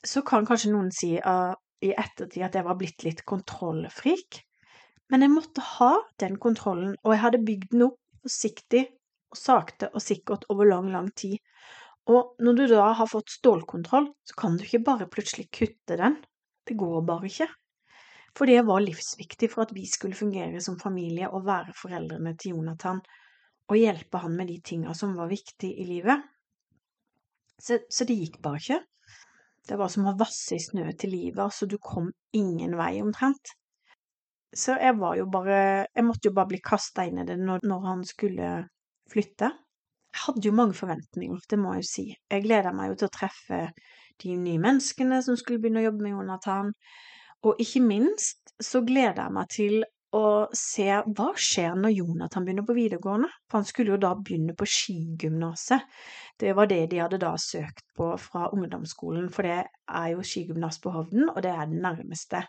så 0.04 0.24
kan 0.28 0.48
kanskje 0.48 0.72
noen 0.72 0.92
si 0.96 1.14
uh, 1.20 1.52
i 1.82 1.92
ettertid 1.92 2.46
at 2.46 2.56
jeg 2.56 2.68
var 2.68 2.78
blitt 2.80 3.04
litt 3.06 3.24
kontrollfrik, 3.28 4.42
men 5.12 5.26
jeg 5.26 5.34
måtte 5.34 5.64
ha 5.78 5.92
den 6.24 6.38
kontrollen, 6.40 6.96
og 7.04 7.14
jeg 7.14 7.24
hadde 7.26 7.46
bygd 7.48 7.72
den 7.74 7.88
opp 7.90 8.00
forsiktig 8.24 8.86
og 9.32 9.40
sakte 9.40 9.90
og 9.92 10.04
sikkert 10.04 10.46
over 10.54 10.70
lang, 10.70 10.92
lang 10.94 11.10
tid. 11.18 11.40
Og 12.12 12.36
når 12.42 12.58
du 12.58 12.64
da 12.74 12.92
har 12.98 13.10
fått 13.10 13.34
stålkontroll, 13.34 14.10
så 14.28 14.38
kan 14.40 14.58
du 14.58 14.66
ikke 14.66 14.86
bare 14.88 15.10
plutselig 15.12 15.50
kutte 15.54 15.98
den. 16.00 16.18
Det 16.68 16.78
går 16.80 17.02
bare 17.08 17.30
ikke. 17.30 17.48
For 18.38 18.48
det 18.48 18.62
var 18.68 18.84
livsviktig 18.84 19.50
for 19.52 19.66
at 19.66 19.74
vi 19.76 19.84
skulle 19.90 20.16
fungere 20.16 20.62
som 20.64 20.80
familie 20.80 21.28
og 21.30 21.46
være 21.48 21.76
foreldrene 21.76 22.34
til 22.40 22.56
Jonathan 22.56 23.02
og 23.72 23.80
hjelpe 23.80 24.20
han 24.24 24.36
med 24.36 24.50
de 24.52 24.60
tinga 24.64 24.94
som 24.98 25.16
var 25.16 25.32
viktige 25.32 25.76
i 25.84 25.88
livet. 25.88 26.24
Så, 27.62 27.78
så, 27.92 28.08
det 28.08 28.18
gikk 28.18 28.40
bare 28.44 28.60
ikke. 28.60 28.80
Det 29.68 29.78
var 29.78 29.92
som 29.94 30.08
å 30.10 30.16
vasse 30.18 30.58
i 30.58 30.64
snø 30.64 30.88
til 30.98 31.14
livet, 31.14 31.40
altså 31.44 31.68
du 31.70 31.78
kom 31.78 32.10
ingen 32.36 32.74
vei 32.80 32.96
omtrent. 33.04 33.54
Så 34.54 34.76
jeg 34.82 34.98
var 35.00 35.16
jo 35.16 35.28
bare 35.32 35.88
Jeg 35.96 36.04
måtte 36.04 36.28
jo 36.28 36.36
bare 36.36 36.52
bli 36.52 36.60
kasta 36.64 37.06
inn 37.08 37.22
i 37.22 37.28
det 37.28 37.38
når, 37.40 37.64
når 37.64 37.86
han 37.88 38.04
skulle 38.08 38.50
flytte. 39.12 39.52
Jeg 40.12 40.24
hadde 40.26 40.44
jo 40.48 40.56
mange 40.56 40.76
forventninger, 40.76 41.40
det 41.50 41.60
må 41.60 41.76
jeg 41.76 41.86
jo 41.86 41.88
si. 41.88 42.06
Jeg 42.32 42.44
gleda 42.44 42.74
meg 42.76 42.92
jo 42.92 43.00
til 43.00 43.08
å 43.08 43.16
treffe 43.16 43.62
de 44.22 44.36
nye 44.36 44.60
menneskene 44.60 45.22
som 45.24 45.38
skulle 45.40 45.62
begynne 45.64 45.82
å 45.82 45.88
jobbe 45.88 46.04
med 46.04 46.16
Jonathan. 46.18 46.74
Og 47.48 47.64
ikke 47.64 47.82
minst 47.84 48.54
så 48.62 48.84
gleder 48.86 49.24
jeg 49.24 49.36
meg 49.38 49.52
til 49.56 49.78
å 50.12 50.24
se 50.58 50.88
hva 51.08 51.30
skjer 51.40 51.78
når 51.80 51.94
Jonathan 51.96 52.46
begynner 52.46 52.68
på 52.68 52.76
videregående. 52.76 53.30
For 53.48 53.62
han 53.62 53.70
skulle 53.70 53.96
jo 53.96 54.02
da 54.04 54.12
begynne 54.20 54.56
på 54.60 54.68
skigymnaset. 54.68 55.88
Det 56.44 56.52
var 56.58 56.68
det 56.72 56.84
de 56.92 57.00
hadde 57.00 57.22
da 57.22 57.32
søkt 57.40 57.86
på 57.98 58.12
fra 58.20 58.50
ungdomsskolen, 58.52 59.30
for 59.32 59.48
det 59.48 59.62
er 59.64 60.12
jo 60.12 60.28
skigymnas 60.28 60.82
på 60.84 60.92
Hovden, 60.92 61.30
og 61.32 61.40
det 61.46 61.56
er 61.56 61.72
det 61.72 61.80
nærmeste. 61.84 62.44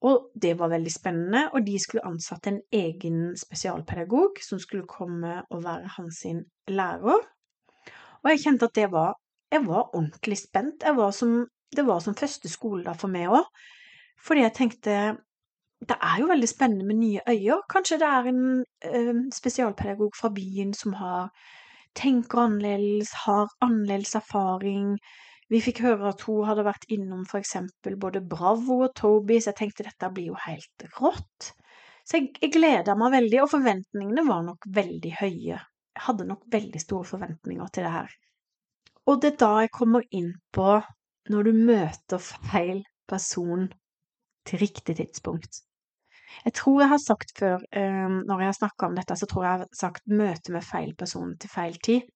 Og 0.00 0.30
det 0.42 0.54
var 0.58 0.72
veldig 0.72 0.92
spennende, 0.92 1.42
og 1.52 1.66
de 1.66 1.76
skulle 1.78 2.06
ansatte 2.08 2.50
en 2.50 2.60
egen 2.72 3.36
spesialpedagog 3.36 4.40
som 4.42 4.58
skulle 4.58 4.88
komme 4.88 5.42
og 5.50 5.64
være 5.64 5.90
hans 5.96 6.22
lærer. 6.68 7.26
Og 8.22 8.30
jeg 8.30 8.40
kjente 8.44 8.68
at 8.70 8.74
det 8.74 8.90
var 8.92 9.16
Jeg 9.50 9.66
var 9.66 9.96
ordentlig 9.96 10.38
spent. 10.38 10.84
Var 10.96 11.10
som, 11.10 11.46
det 11.76 11.86
var 11.86 11.98
som 11.98 12.14
første 12.14 12.48
skoledag 12.48 12.96
for 12.96 13.10
meg 13.10 13.32
òg. 13.34 13.48
Fordi 14.22 14.40
jeg 14.44 14.52
tenkte 14.54 15.16
det 15.88 15.96
er 15.96 16.20
jo 16.20 16.28
veldig 16.28 16.48
spennende 16.48 16.86
med 16.86 17.00
nye 17.00 17.20
øyer. 17.28 17.64
Kanskje 17.72 17.98
det 17.98 18.06
er 18.06 18.28
en 18.30 18.64
ø, 18.84 19.14
spesialpedagog 19.32 20.12
fra 20.20 20.28
byen 20.28 20.74
som 20.74 20.92
har 20.92 21.32
tenker 21.96 22.38
annerledes, 22.38 23.10
har 23.24 23.48
annerledes 23.60 24.14
erfaring, 24.14 24.98
vi 25.50 25.58
fikk 25.64 25.82
høre 25.82 26.12
at 26.12 26.22
hun 26.28 26.46
hadde 26.46 26.64
vært 26.66 26.86
innom 26.94 27.24
for 27.28 27.42
eksempel 27.42 27.96
både 27.98 28.22
Bravo 28.22 28.84
og 28.86 28.92
Toby, 28.98 29.40
så 29.40 29.50
jeg 29.50 29.58
tenkte 29.58 29.86
dette 29.86 30.10
blir 30.14 30.30
jo 30.30 30.38
helt 30.44 30.84
rått. 31.00 31.50
Så 32.06 32.20
jeg, 32.20 32.30
jeg 32.42 32.54
gleda 32.54 32.94
meg 32.98 33.16
veldig, 33.16 33.40
og 33.42 33.50
forventningene 33.50 34.24
var 34.28 34.44
nok 34.46 34.68
veldig 34.78 35.12
høye. 35.18 35.58
Jeg 35.58 36.04
hadde 36.06 36.28
nok 36.28 36.46
veldig 36.54 36.82
store 36.82 37.08
forventninger 37.08 37.72
til 37.74 37.86
det 37.86 37.94
her. 37.96 38.14
Og 39.10 39.18
det 39.22 39.32
er 39.32 39.40
da 39.42 39.50
jeg 39.64 39.74
kommer 39.74 40.06
inn 40.14 40.30
på 40.54 40.78
når 41.30 41.50
du 41.50 41.58
møter 41.58 42.22
feil 42.22 42.84
person 43.10 43.66
til 44.46 44.62
riktig 44.62 44.96
tidspunkt. 45.00 45.64
Jeg 46.44 46.54
tror 46.54 46.78
jeg 46.84 46.92
har 46.92 47.02
sagt 47.02 47.34
før, 47.38 47.58
um, 47.58 48.20
når 48.22 48.44
jeg 48.44 48.52
har 48.52 48.58
snakka 48.60 48.86
om 48.86 48.96
dette, 48.96 49.18
så 49.18 49.26
tror 49.26 49.44
jeg 49.44 49.50
jeg 49.50 49.64
har 49.64 49.78
sagt 49.82 50.16
møte 50.22 50.54
med 50.54 50.66
feil 50.66 50.94
person 50.98 51.34
til 51.42 51.50
feil 51.50 51.78
tid 51.82 52.06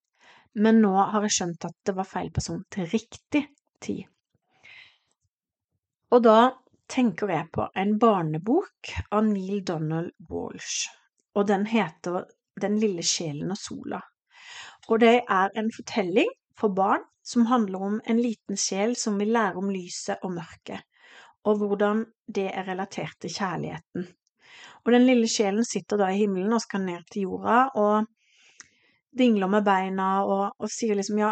men 0.54 0.80
nå 0.82 0.94
har 0.94 1.24
jeg 1.26 1.36
skjønt 1.36 1.66
at 1.68 1.76
det 1.86 1.94
var 1.96 2.08
feil 2.08 2.30
person 2.34 2.62
til 2.72 2.86
riktig 2.92 3.46
tid. 3.82 4.04
Og 6.14 6.22
da 6.22 6.38
tenker 6.90 7.32
jeg 7.32 7.50
på 7.54 7.66
en 7.80 7.96
barnebok 7.98 8.92
av 9.10 9.24
Neil 9.26 9.64
Donald 9.66 10.12
Walsh, 10.30 10.88
og 11.34 11.48
den 11.50 11.66
heter 11.66 12.26
Den 12.62 12.76
lille 12.78 13.02
sjelen 13.02 13.50
og 13.50 13.58
sola. 13.58 13.98
Og 14.86 15.00
det 15.02 15.24
er 15.26 15.56
en 15.58 15.72
fortelling 15.74 16.28
for 16.54 16.70
barn 16.70 17.02
som 17.26 17.48
handler 17.50 17.82
om 17.82 17.96
en 18.06 18.20
liten 18.22 18.54
sjel 18.60 18.94
som 19.00 19.16
vil 19.18 19.32
lære 19.34 19.58
om 19.58 19.72
lyset 19.74 20.22
og 20.22 20.36
mørket, 20.36 20.84
og 21.42 21.58
hvordan 21.58 22.04
det 22.30 22.46
er 22.52 22.68
relatert 22.68 23.16
til 23.20 23.34
kjærligheten. 23.34 24.06
Og 24.84 24.92
den 24.92 25.06
lille 25.08 25.26
sjelen 25.26 25.66
sitter 25.66 25.98
da 25.98 26.12
i 26.12 26.20
himmelen 26.20 26.52
og 26.54 26.62
skal 26.62 26.84
ned 26.84 27.02
til 27.10 27.26
jorda, 27.26 27.58
og 27.74 28.06
dingler 29.18 29.50
med 29.50 29.64
beina 29.66 30.08
og, 30.24 30.56
og, 30.58 30.70
sier 30.70 30.98
liksom 30.98 31.20
ja, 31.20 31.30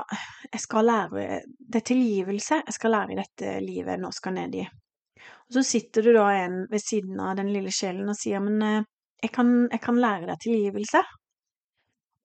jeg 0.52 0.60
skal 0.62 0.86
lære 0.86 1.40
Det 1.74 1.82
tilgivelse 1.88 2.60
jeg 2.62 2.76
skal 2.76 2.94
lære 2.94 3.14
i 3.14 3.18
dette 3.18 3.56
livet 3.64 3.96
jeg 3.96 4.02
nå 4.02 4.10
skal 4.14 4.36
ned 4.36 4.54
i. 4.60 4.66
Og 5.48 5.56
så 5.58 5.64
sitter 5.66 6.06
du 6.06 6.12
da 6.16 6.28
en 6.44 6.62
ved 6.70 6.82
siden 6.82 7.20
av 7.20 7.36
den 7.38 7.50
lille 7.52 7.72
sjelen 7.74 8.08
og 8.08 8.18
sier 8.18 8.42
men 8.44 8.62
eh, 8.66 8.86
jeg 9.22 9.30
kan, 9.34 9.50
jeg 9.70 9.82
kan 9.82 9.98
lære 10.02 10.26
deg 10.30 10.40
tilgivelse. 10.42 11.02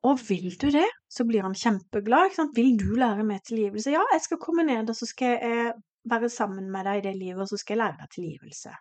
Og 0.07 0.21
vil 0.29 0.53
du 0.61 0.69
det, 0.73 0.87
så 1.09 1.25
blir 1.27 1.45
han 1.45 1.55
kjempeglad. 1.57 2.29
Ikke 2.29 2.39
sant? 2.39 2.55
Vil 2.57 2.77
du 2.79 2.89
lære 2.97 3.25
meg 3.27 3.43
tilgivelse? 3.45 3.93
Ja, 3.93 4.01
jeg 4.13 4.23
skal 4.23 4.39
komme 4.41 4.65
ned, 4.65 4.89
og 4.89 4.97
så 4.97 5.05
skal 5.09 5.35
jeg 5.35 5.73
være 6.09 6.29
sammen 6.33 6.71
med 6.73 6.87
deg 6.87 7.01
i 7.01 7.03
det 7.09 7.15
livet, 7.17 7.43
og 7.43 7.51
så 7.51 7.59
skal 7.61 7.75
jeg 7.75 7.83
lære 7.83 7.99
deg 8.01 8.13
tilgivelse. 8.15 8.73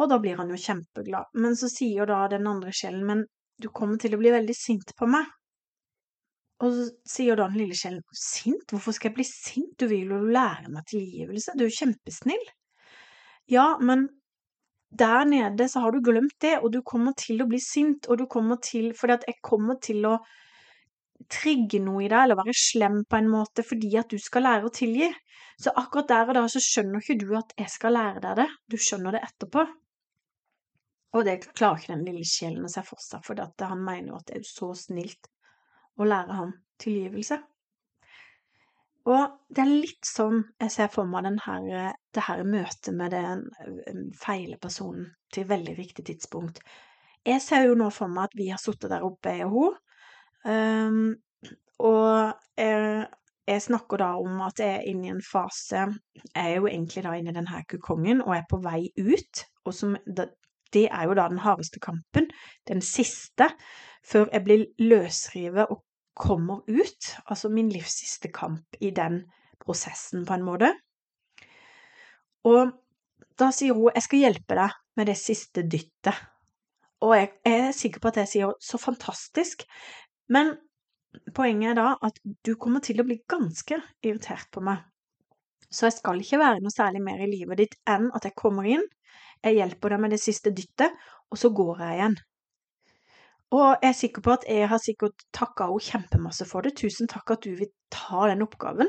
Og 0.00 0.10
da 0.10 0.18
blir 0.20 0.40
han 0.40 0.50
jo 0.52 0.58
kjempeglad. 0.60 1.30
Men 1.40 1.56
så 1.56 1.70
sier 1.72 2.08
da 2.08 2.24
den 2.32 2.48
andre 2.48 2.72
sjelen, 2.74 3.04
men 3.08 3.24
du 3.60 3.70
kommer 3.72 4.00
til 4.02 4.16
å 4.16 4.20
bli 4.20 4.32
veldig 4.34 4.56
sint 4.56 4.92
på 4.98 5.08
meg. 5.08 5.28
Og 6.62 6.74
så 6.76 6.88
sier 7.08 7.38
da 7.38 7.48
den 7.50 7.58
lille 7.58 7.76
sjelen 7.76 8.02
sint, 8.14 8.70
hvorfor 8.70 8.94
skal 8.94 9.10
jeg 9.10 9.18
bli 9.18 9.26
sint, 9.26 9.72
du 9.80 9.88
vil 9.90 10.12
jo 10.14 10.20
lære 10.30 10.70
meg 10.70 10.86
tilgivelse, 10.90 11.56
du 11.58 11.64
er 11.64 11.70
jo 11.72 11.78
kjempesnill. 11.80 12.44
Ja, 13.50 13.72
men 13.82 14.06
der 14.92 15.24
nede 15.26 15.66
så 15.68 15.82
har 15.82 15.90
du 15.90 16.02
glemt 16.04 16.36
det, 16.44 16.58
og 16.60 16.70
du 16.74 16.82
kommer 16.86 17.16
til 17.18 17.42
å 17.42 17.48
bli 17.50 17.58
sint, 17.62 18.06
og 18.06 18.20
du 18.20 18.26
kommer 18.30 18.60
til 18.62 18.92
Fordi 18.94 19.16
at 19.16 19.26
jeg 19.26 19.40
kommer 19.42 19.80
til 19.82 20.06
å 20.06 20.18
trigge 21.30 21.80
noe 21.82 22.04
i 22.04 22.08
deg, 22.10 22.24
eller 22.24 22.38
være 22.38 22.54
slem 22.54 23.02
på 23.08 23.18
en 23.18 23.30
måte, 23.30 23.64
fordi 23.66 23.92
at 23.98 24.10
du 24.10 24.18
skal 24.18 24.46
lære 24.46 24.68
å 24.68 24.74
tilgi. 24.74 25.10
Så 25.62 25.74
akkurat 25.78 26.10
der 26.10 26.30
og 26.30 26.38
da 26.38 26.46
så 26.50 26.62
skjønner 26.62 27.02
ikke 27.02 27.18
du 27.20 27.28
at 27.38 27.54
jeg 27.58 27.70
skal 27.70 27.94
lære 27.96 28.22
deg 28.22 28.40
det, 28.42 28.48
du 28.70 28.78
skjønner 28.78 29.16
det 29.16 29.22
etterpå. 29.26 29.66
Og 31.12 31.26
det 31.26 31.36
klarer 31.52 31.78
ikke 31.78 31.92
den 31.92 32.06
lille 32.08 32.26
sjelen 32.26 32.66
å 32.66 32.72
se 32.72 32.82
for 32.86 33.02
seg, 33.02 33.22
for 33.26 33.38
han 33.38 33.84
mener 33.84 34.12
jo 34.12 34.18
at 34.18 34.30
det 34.30 34.40
er 34.40 34.48
så 34.48 34.72
snilt 34.78 35.28
og 35.98 36.08
lære 36.08 36.36
ham 36.38 36.52
tilgivelse. 36.80 37.38
Og 39.10 39.22
det 39.50 39.64
er 39.64 39.70
litt 39.70 40.06
sånn 40.06 40.44
jeg 40.62 40.70
ser 40.70 40.90
for 40.92 41.08
meg 41.10 41.26
denne, 41.26 41.88
det 42.14 42.26
her 42.28 42.44
møtet 42.46 42.94
med 42.94 43.14
den 43.14 44.12
feile 44.18 44.58
personen 44.62 45.08
til 45.34 45.48
veldig 45.50 45.74
riktig 45.78 46.06
tidspunkt. 46.06 46.60
Jeg 47.26 47.42
ser 47.42 47.66
jo 47.66 47.74
nå 47.78 47.88
for 47.94 48.10
meg 48.10 48.30
at 48.30 48.38
vi 48.38 48.48
har 48.50 48.62
sittet 48.62 48.90
der 48.90 49.06
oppe, 49.06 49.34
jeg 49.34 49.46
og 49.46 49.56
hun, 49.56 49.74
og 51.82 52.06
jeg, 52.58 53.06
jeg, 53.46 53.62
snakker 53.62 54.02
da 54.02 54.08
om 54.18 54.40
at 54.46 54.62
jeg 54.62 54.74
er 54.74 54.88
inne 54.90 55.06
i 55.06 55.12
en 55.12 55.20
fase 55.22 55.84
Jeg 55.84 56.42
er 56.42 56.56
jo 56.56 56.66
egentlig 56.66 57.04
da 57.04 57.12
inne 57.14 57.30
i 57.30 57.36
denne 57.36 57.62
kukongen 57.70 58.24
og 58.24 58.34
er 58.34 58.48
på 58.50 58.58
vei 58.62 58.88
ut, 58.98 59.44
og 59.66 59.74
som, 59.74 59.94
det 60.06 60.86
er 60.88 61.06
jo 61.06 61.14
da 61.18 61.28
den 61.30 61.42
hardeste 61.42 61.82
kampen, 61.82 62.30
den 62.68 62.82
siste, 62.82 63.50
før 64.04 64.28
jeg 64.32 64.44
blir 64.44 64.66
løsrevet 64.82 65.70
og 65.70 65.82
kommer 66.18 66.62
ut. 66.68 67.10
Altså 67.26 67.48
min 67.48 67.70
livs 67.72 67.98
siste 68.02 68.30
kamp 68.32 68.76
i 68.80 68.90
den 68.90 69.22
prosessen, 69.62 70.26
på 70.26 70.34
en 70.34 70.46
måte. 70.46 70.72
Og 72.44 72.72
da 73.38 73.50
sier 73.54 73.74
hun 73.74 73.92
'jeg 73.94 74.02
skal 74.02 74.18
hjelpe 74.18 74.54
deg 74.54 74.70
med 74.96 75.06
det 75.06 75.16
siste 75.16 75.62
dyttet'. 75.62 76.26
Og 77.02 77.16
jeg, 77.16 77.30
er 77.44 77.72
sikker 77.72 78.00
på 78.00 78.08
at 78.08 78.16
jeg 78.16 78.28
sier 78.28 78.52
'så 78.60 78.78
fantastisk', 78.78 79.66
men 80.28 80.56
poenget 81.34 81.70
er 81.70 81.74
da 81.74 81.96
at 82.02 82.18
du 82.46 82.54
kommer 82.54 82.80
til 82.80 83.00
å 83.00 83.04
bli 83.04 83.18
ganske 83.28 83.82
irritert 84.02 84.48
på 84.52 84.60
meg. 84.60 84.78
Så 85.70 85.86
jeg 85.86 85.92
skal 85.92 86.20
ikke 86.20 86.38
være 86.38 86.60
noe 86.60 86.70
særlig 86.70 87.02
mer 87.02 87.18
i 87.22 87.30
livet 87.30 87.58
ditt 87.58 87.74
enn 87.88 88.10
at 88.14 88.24
jeg 88.24 88.34
kommer 88.36 88.64
inn, 88.64 88.84
jeg 89.44 89.54
hjelper 89.54 89.88
deg 89.88 90.00
med 90.00 90.10
det 90.10 90.20
siste 90.20 90.50
dyttet, 90.50 90.92
og 91.30 91.38
så 91.38 91.50
går 91.50 91.78
jeg 91.78 91.98
igjen. 91.98 92.16
Og 93.52 93.82
jeg 93.82 93.90
er 93.90 93.96
sikker 93.96 94.24
på 94.24 94.32
at 94.32 94.44
jeg 94.48 94.68
har 94.70 94.80
sikkert 94.80 95.24
takka 95.36 95.68
henne 95.68 95.84
kjempemasse 95.84 96.46
for 96.48 96.64
det. 96.64 96.72
Tusen 96.80 97.10
takk 97.10 97.34
at 97.34 97.44
du 97.44 97.52
vil 97.58 97.68
ta 97.92 98.26
den 98.30 98.44
oppgaven. 98.46 98.88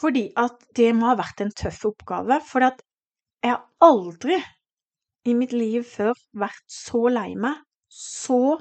Fordi 0.00 0.30
at 0.40 0.62
det 0.78 0.94
må 0.96 1.10
ha 1.10 1.18
vært 1.20 1.42
en 1.44 1.52
tøff 1.52 1.84
oppgave. 1.90 2.40
For 2.48 2.64
jeg 2.64 3.50
har 3.50 3.66
aldri 3.84 4.38
i 5.28 5.36
mitt 5.36 5.52
liv 5.52 5.84
før 5.84 6.16
vært 6.32 6.64
så 6.72 7.04
lei 7.12 7.34
meg, 7.36 7.60
så 7.92 8.56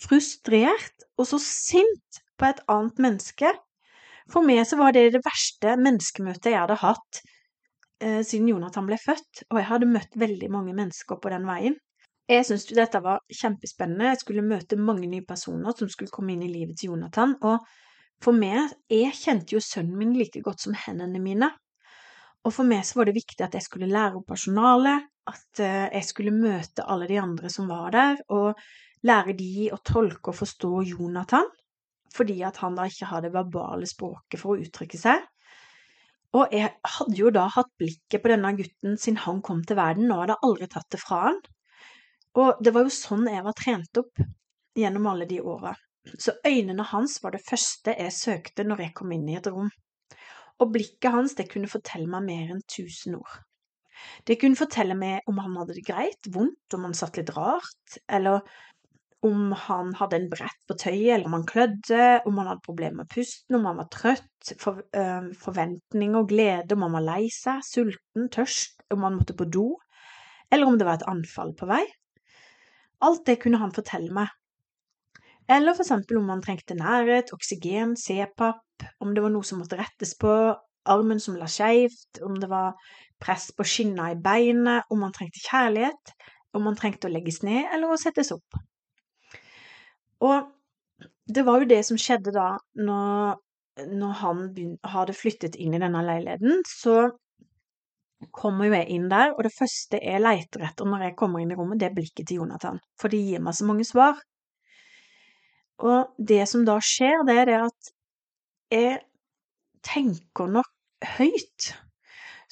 frustrert 0.00 1.04
og 1.20 1.28
så 1.28 1.40
sint 1.42 2.22
på 2.40 2.48
et 2.48 2.62
annet 2.72 3.04
menneske. 3.04 3.52
For 4.32 4.44
meg 4.46 4.64
så 4.68 4.78
var 4.80 4.96
det 4.96 5.10
det 5.12 5.24
verste 5.26 5.76
menneskemøtet 5.76 6.54
jeg 6.54 6.60
hadde 6.62 6.80
hatt 6.80 7.20
eh, 8.00 8.22
siden 8.24 8.48
Jonathan 8.48 8.88
ble 8.88 8.96
født, 9.02 9.44
og 9.50 9.60
jeg 9.60 9.68
hadde 9.68 9.92
møtt 9.92 10.16
veldig 10.16 10.48
mange 10.54 10.76
mennesker 10.78 11.20
på 11.20 11.32
den 11.34 11.44
veien. 11.48 11.76
Jeg 12.30 12.46
syntes 12.46 12.68
dette 12.76 13.00
var 13.02 13.22
kjempespennende. 13.34 14.12
Jeg 14.12 14.20
skulle 14.22 14.44
møte 14.46 14.78
mange 14.78 15.08
nye 15.10 15.24
personer 15.26 15.74
som 15.76 15.90
skulle 15.90 16.12
komme 16.12 16.34
inn 16.34 16.44
i 16.46 16.52
livet 16.52 16.78
til 16.78 16.92
Jonathan. 16.92 17.34
Og 17.42 17.64
for 18.22 18.36
meg 18.36 18.70
Jeg 18.90 19.16
kjente 19.18 19.56
jo 19.56 19.60
sønnen 19.60 19.98
min 19.98 20.14
like 20.14 20.42
godt 20.44 20.62
som 20.62 20.76
hendene 20.78 21.20
mine. 21.22 21.50
Og 22.46 22.54
for 22.54 22.66
meg 22.66 22.84
så 22.86 22.98
var 22.98 23.08
det 23.08 23.18
viktig 23.18 23.42
at 23.44 23.54
jeg 23.54 23.66
skulle 23.66 23.90
lære 23.90 24.18
opp 24.18 24.26
personalet, 24.32 25.08
at 25.30 25.60
eh, 25.62 25.88
jeg 25.94 26.06
skulle 26.08 26.34
møte 26.34 26.86
alle 26.90 27.06
de 27.06 27.18
andre 27.22 27.50
som 27.50 27.68
var 27.70 27.92
der, 27.94 28.22
og 28.34 28.58
lære 29.06 29.34
de 29.38 29.68
å 29.74 29.78
tolke 29.86 30.32
og 30.32 30.38
forstå 30.40 30.70
Jonathan, 30.90 31.46
fordi 32.14 32.40
at 32.46 32.58
han 32.62 32.74
da 32.78 32.88
ikke 32.90 33.10
har 33.12 33.22
det 33.22 33.30
verbale 33.34 33.86
språket 33.86 34.42
for 34.42 34.54
å 34.54 34.64
uttrykke 34.64 34.98
seg. 34.98 35.22
Og 36.34 36.50
jeg 36.54 36.72
hadde 36.96 37.18
jo 37.18 37.30
da 37.30 37.46
hatt 37.52 37.70
blikket 37.78 38.22
på 38.24 38.30
denne 38.32 38.54
gutten 38.58 38.98
siden 38.98 39.20
han 39.22 39.42
kom 39.44 39.62
til 39.68 39.78
verden, 39.78 40.10
og 40.10 40.24
hadde 40.24 40.40
aldri 40.42 40.70
tatt 40.72 40.90
det 40.90 41.02
fra 41.02 41.26
han. 41.28 41.42
Og 42.40 42.60
det 42.64 42.72
var 42.72 42.86
jo 42.86 42.94
sånn 42.94 43.28
jeg 43.28 43.44
var 43.44 43.56
trent 43.58 44.00
opp 44.00 44.22
gjennom 44.78 45.08
alle 45.10 45.28
de 45.28 45.40
åra. 45.44 45.74
Så 46.18 46.34
øynene 46.46 46.84
hans 46.90 47.18
var 47.22 47.34
det 47.34 47.44
første 47.44 47.94
jeg 47.98 48.16
søkte 48.16 48.64
når 48.66 48.86
jeg 48.86 48.94
kom 48.98 49.12
inn 49.14 49.28
i 49.28 49.36
et 49.38 49.48
rom. 49.52 49.68
Og 50.60 50.72
blikket 50.72 51.12
hans 51.14 51.36
det 51.38 51.50
kunne 51.52 51.70
fortelle 51.70 52.08
meg 52.10 52.26
mer 52.26 52.54
enn 52.54 52.64
tusen 52.70 53.18
ord. 53.20 53.38
Det 54.26 54.38
kunne 54.40 54.58
fortelle 54.58 54.96
meg 54.98 55.28
om 55.30 55.38
han 55.38 55.54
hadde 55.60 55.76
det 55.76 55.86
greit, 55.86 56.28
vondt, 56.34 56.74
om 56.74 56.88
han 56.88 56.96
satt 56.96 57.20
litt 57.20 57.30
rart, 57.36 57.98
eller 58.10 58.42
om 59.22 59.52
han 59.54 59.92
hadde 59.94 60.18
en 60.18 60.28
brett 60.32 60.58
på 60.66 60.74
tøyet, 60.74 61.12
eller 61.14 61.28
om 61.28 61.36
han 61.36 61.46
klødde, 61.46 62.06
om 62.26 62.40
han 62.40 62.48
hadde 62.50 62.66
problemer 62.66 63.04
med 63.04 63.10
pusten, 63.12 63.54
om 63.58 63.68
han 63.70 63.78
var 63.78 63.90
trøtt, 63.94 64.54
for, 64.58 64.82
øh, 64.98 65.28
forventning 65.38 66.16
og 66.18 66.32
glede, 66.32 66.74
om 66.74 66.82
han 66.88 66.96
var 66.98 67.06
lei 67.06 67.28
seg, 67.30 67.62
sulten, 67.62 68.26
tørst, 68.34 68.82
om 68.90 69.06
han 69.06 69.20
måtte 69.20 69.38
på 69.38 69.46
do, 69.46 69.68
eller 70.50 70.66
om 70.66 70.78
det 70.78 70.88
var 70.88 70.98
et 70.98 71.10
anfall 71.12 71.54
på 71.54 71.70
vei. 71.70 71.84
Alt 73.02 73.26
det 73.26 73.40
kunne 73.42 73.60
han 73.62 73.74
fortelle 73.74 74.12
meg. 74.14 74.30
Eller 75.50 75.74
eksempel 75.74 76.20
om 76.20 76.30
han 76.30 76.42
trengte 76.44 76.76
nærhet, 76.78 77.32
oksygen, 77.34 77.96
C-papp, 77.98 78.86
om 79.02 79.14
det 79.14 79.24
var 79.24 79.32
noe 79.34 79.46
som 79.46 79.60
måtte 79.60 79.78
rettes 79.80 80.14
på, 80.18 80.30
armen 80.88 81.20
som 81.22 81.36
la 81.38 81.48
skeivt, 81.50 82.22
om 82.26 82.38
det 82.40 82.48
var 82.50 82.74
press 83.22 83.50
på 83.54 83.66
skinna 83.66 84.12
i 84.12 84.18
beinet, 84.18 84.86
om 84.90 85.02
han 85.06 85.14
trengte 85.14 85.42
kjærlighet, 85.42 86.14
om 86.56 86.66
han 86.68 86.78
trengte 86.78 87.08
å 87.08 87.12
legges 87.12 87.42
ned 87.46 87.70
eller 87.74 87.92
å 87.92 88.00
settes 88.00 88.32
opp. 88.34 88.58
Og 90.22 90.50
det 91.32 91.44
var 91.46 91.62
jo 91.62 91.70
det 91.70 91.80
som 91.86 91.98
skjedde 91.98 92.34
da 92.34 92.48
når, 92.78 93.38
når 93.90 94.16
han 94.20 94.42
hadde 94.94 95.16
flyttet 95.16 95.58
inn 95.58 95.74
i 95.74 95.82
denne 95.82 96.02
leiligheten, 96.06 96.62
så 96.68 97.10
kommer 98.30 98.68
jo 98.68 98.76
jeg 98.76 98.88
inn 98.94 99.08
der, 99.10 99.32
og 99.36 99.42
det 99.46 99.54
første 99.54 100.00
jeg 100.02 100.22
leter 100.22 100.66
etter 100.68 100.88
når 100.88 101.08
jeg 101.08 101.16
kommer 101.18 101.42
inn 101.42 101.52
i 101.54 101.58
rommet, 101.58 101.80
det 101.80 101.88
er 101.90 101.96
blikket 101.96 102.28
til 102.28 102.42
Jonathan, 102.42 102.78
for 103.00 103.12
det 103.12 103.22
gir 103.24 103.42
meg 103.42 103.56
så 103.58 103.68
mange 103.68 103.86
svar. 103.88 104.20
Og 105.82 106.12
det 106.18 106.44
som 106.50 106.66
da 106.66 106.76
skjer, 106.84 107.24
det 107.26 107.38
er 107.40 107.48
det 107.50 107.58
at 107.64 107.92
jeg 108.72 109.00
tenker 109.82 110.52
nok 110.52 110.70
høyt. 111.18 111.72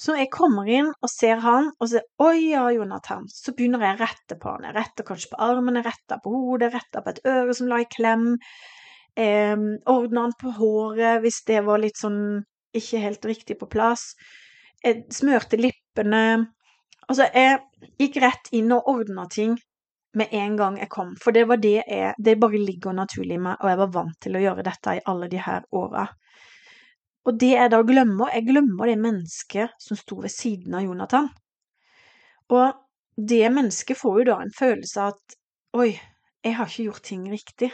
Så 0.00 0.16
jeg 0.16 0.30
kommer 0.32 0.68
inn 0.72 0.88
og 0.88 1.10
ser 1.12 1.42
han, 1.44 1.70
og 1.76 1.90
sier 1.90 2.04
'oi 2.24 2.50
ja, 2.54 2.64
Jonathan'. 2.72 3.28
Så 3.28 3.52
begynner 3.52 3.84
jeg 3.84 3.98
å 3.98 4.00
rette 4.00 4.36
på 4.40 4.54
han. 4.54 4.64
Jeg 4.64 4.76
retter 4.78 5.04
kanskje 5.04 5.32
på 5.34 5.40
armen, 5.44 5.76
jeg 5.76 5.86
retter 5.86 6.22
på 6.24 6.32
hodet, 6.32 6.70
jeg 6.70 6.74
retter 6.78 7.04
på 7.04 7.12
et 7.12 7.24
øre 7.28 7.56
som 7.56 7.68
la 7.68 7.80
i 7.82 7.88
klem. 7.96 8.30
Eh, 9.16 9.56
ordner 9.92 10.22
han 10.22 10.36
på 10.40 10.54
håret 10.56 11.20
hvis 11.20 11.42
det 11.50 11.60
var 11.66 11.82
litt 11.82 11.98
sånn 12.00 12.40
ikke 12.76 13.02
helt 13.02 13.24
riktig 13.28 13.58
på 13.60 13.68
plass. 13.68 14.14
Jeg 14.84 15.04
smørte 15.12 15.58
lippene. 15.60 16.22
Altså, 17.08 17.26
jeg 17.34 17.90
gikk 18.00 18.20
rett 18.22 18.48
inn 18.56 18.72
og 18.72 18.88
ordna 18.88 19.26
ting 19.30 19.58
med 20.16 20.32
en 20.34 20.56
gang 20.58 20.78
jeg 20.80 20.90
kom, 20.90 21.12
for 21.22 21.34
det 21.34 21.44
var 21.46 21.60
det 21.62 21.76
jeg 21.78 22.14
Det 22.18 22.38
bare 22.40 22.58
ligger 22.58 22.96
naturlig 22.96 23.36
i 23.36 23.42
meg, 23.42 23.60
og 23.60 23.70
jeg 23.70 23.78
var 23.78 23.92
vant 23.94 24.16
til 24.20 24.36
å 24.36 24.42
gjøre 24.42 24.64
dette 24.66 24.96
i 24.98 25.04
alle 25.06 25.28
de 25.30 25.42
her 25.42 25.66
åra. 25.70 26.08
Og 27.28 27.36
det 27.38 27.52
jeg 27.52 27.70
da 27.70 27.82
glemmer, 27.86 28.32
jeg 28.34 28.48
glemmer 28.48 28.88
det 28.88 28.98
mennesket 28.98 29.76
som 29.78 29.98
sto 29.98 30.20
ved 30.22 30.32
siden 30.32 30.74
av 30.74 30.86
Jonathan. 30.86 31.28
Og 32.50 32.72
det 33.16 33.44
mennesket 33.52 33.98
får 34.00 34.20
jo 34.20 34.26
da 34.32 34.38
en 34.42 34.54
følelse 34.56 35.04
av 35.04 35.12
at 35.14 35.36
oi, 35.78 35.90
jeg 36.42 36.56
har 36.56 36.70
ikke 36.70 36.88
gjort 36.88 37.06
ting 37.06 37.26
riktig. 37.30 37.70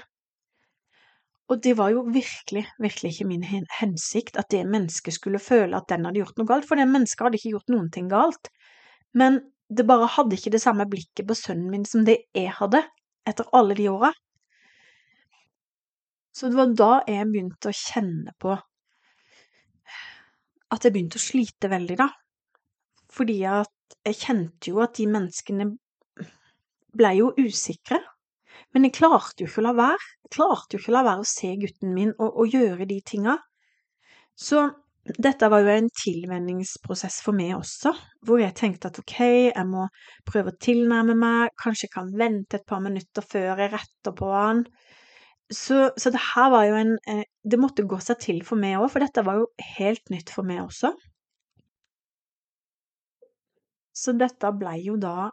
Og 1.47 1.61
det 1.63 1.77
var 1.79 1.93
jo 1.95 2.03
virkelig, 2.11 2.65
virkelig 2.83 3.13
ikke 3.13 3.29
min 3.29 3.45
hensikt 3.79 4.39
at 4.41 4.51
det 4.51 4.65
mennesket 4.67 5.15
skulle 5.15 5.39
føle 5.39 5.79
at 5.79 5.87
den 5.93 6.09
hadde 6.09 6.19
gjort 6.19 6.41
noe 6.41 6.49
galt, 6.49 6.67
for 6.67 6.79
det 6.79 6.89
mennesket 6.91 7.23
hadde 7.23 7.39
ikke 7.39 7.53
gjort 7.55 7.71
noen 7.71 7.91
ting 7.95 8.09
galt. 8.11 8.51
Men 9.15 9.39
det 9.71 9.87
bare 9.87 10.09
hadde 10.11 10.35
ikke 10.35 10.53
det 10.55 10.63
samme 10.63 10.89
blikket 10.91 11.27
på 11.29 11.37
sønnen 11.39 11.71
min 11.71 11.87
som 11.87 12.05
det 12.07 12.19
jeg 12.35 12.51
hadde, 12.59 12.83
etter 13.27 13.47
alle 13.55 13.77
de 13.79 13.87
åra. 13.91 14.11
Så 16.35 16.51
det 16.51 16.59
var 16.59 16.75
da 16.77 16.91
jeg 17.09 17.31
begynte 17.31 17.71
å 17.71 17.79
kjenne 17.79 18.35
på 18.43 18.53
at 20.75 20.85
jeg 20.85 20.93
begynte 20.93 21.21
å 21.21 21.23
slite 21.23 21.71
veldig, 21.71 21.97
da. 22.03 22.11
Fordi 23.15 23.39
at 23.49 23.97
jeg 24.07 24.19
kjente 24.19 24.73
jo 24.73 24.83
at 24.83 24.99
de 24.99 25.07
menneskene 25.11 25.69
ble 26.97 27.13
jo 27.21 27.31
usikre. 27.39 28.01
Men 28.77 28.85
jeg 28.85 28.99
klarte 28.99 29.41
jo 29.41 29.49
ikke 29.49 29.63
å 29.63 29.69
la 29.71 29.77
være. 29.79 30.09
Jeg 30.27 30.31
klarte 30.37 30.77
jo 30.77 30.83
ikke 30.83 30.91
å 30.93 30.95
la 30.99 31.07
være 31.07 31.23
å 31.23 31.29
se 31.31 31.49
gutten 31.63 31.95
min 31.97 32.11
og, 32.19 32.43
og 32.43 32.53
gjøre 32.53 32.85
de 32.91 32.99
tinga. 33.09 33.39
Så 34.37 34.67
dette 35.17 35.49
var 35.49 35.63
jo 35.65 35.71
en 35.73 35.89
tilvenningsprosess 36.03 37.23
for 37.25 37.37
meg 37.39 37.55
også, 37.57 37.95
hvor 38.27 38.43
jeg 38.43 38.53
tenkte 38.59 38.91
at 38.91 38.99
ok, 39.01 39.15
jeg 39.49 39.65
må 39.71 39.87
prøve 40.29 40.53
å 40.53 40.59
tilnærme 40.61 41.15
meg, 41.17 41.55
kanskje 41.63 41.87
jeg 41.87 41.95
kan 41.95 42.11
vente 42.21 42.59
et 42.59 42.67
par 42.69 42.83
minutter 42.85 43.25
før 43.25 43.63
jeg 43.63 43.73
retter 43.73 44.15
på 44.19 44.29
han. 44.35 44.61
Så, 45.49 45.87
så 45.97 46.13
det 46.13 46.21
her 46.35 46.51
var 46.51 46.67
jo 46.67 46.75
en 46.75 46.97
eh, 47.07 47.23
Det 47.47 47.59
måtte 47.63 47.85
gå 47.87 48.01
seg 48.03 48.19
til 48.19 48.41
for 48.43 48.59
meg 48.59 48.81
òg, 48.81 48.91
for 48.91 49.05
dette 49.05 49.23
var 49.25 49.39
jo 49.39 49.49
helt 49.79 50.11
nytt 50.11 50.35
for 50.35 50.45
meg 50.45 50.65
også. 50.67 50.91
Så 53.97 54.13
dette 54.19 54.53
blei 54.59 54.81
jo 54.85 54.99
da 55.01 55.31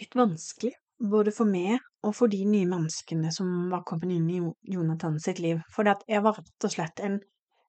litt 0.00 0.16
vanskelig, 0.16 0.72
både 0.98 1.32
for 1.34 1.48
meg 1.50 1.78
og 2.06 2.14
for 2.16 2.30
de 2.30 2.42
nye 2.46 2.68
menneskene 2.68 3.30
som 3.34 3.70
var 3.72 3.84
kommet 3.86 4.14
inn 4.14 4.28
i 4.30 4.40
Jonathan 4.74 5.18
sitt 5.22 5.40
liv, 5.42 5.60
for 5.74 5.86
jeg 5.86 6.22
var 6.24 6.38
rett 6.38 6.66
og 6.66 6.74
slett 6.74 7.02
en 7.04 7.18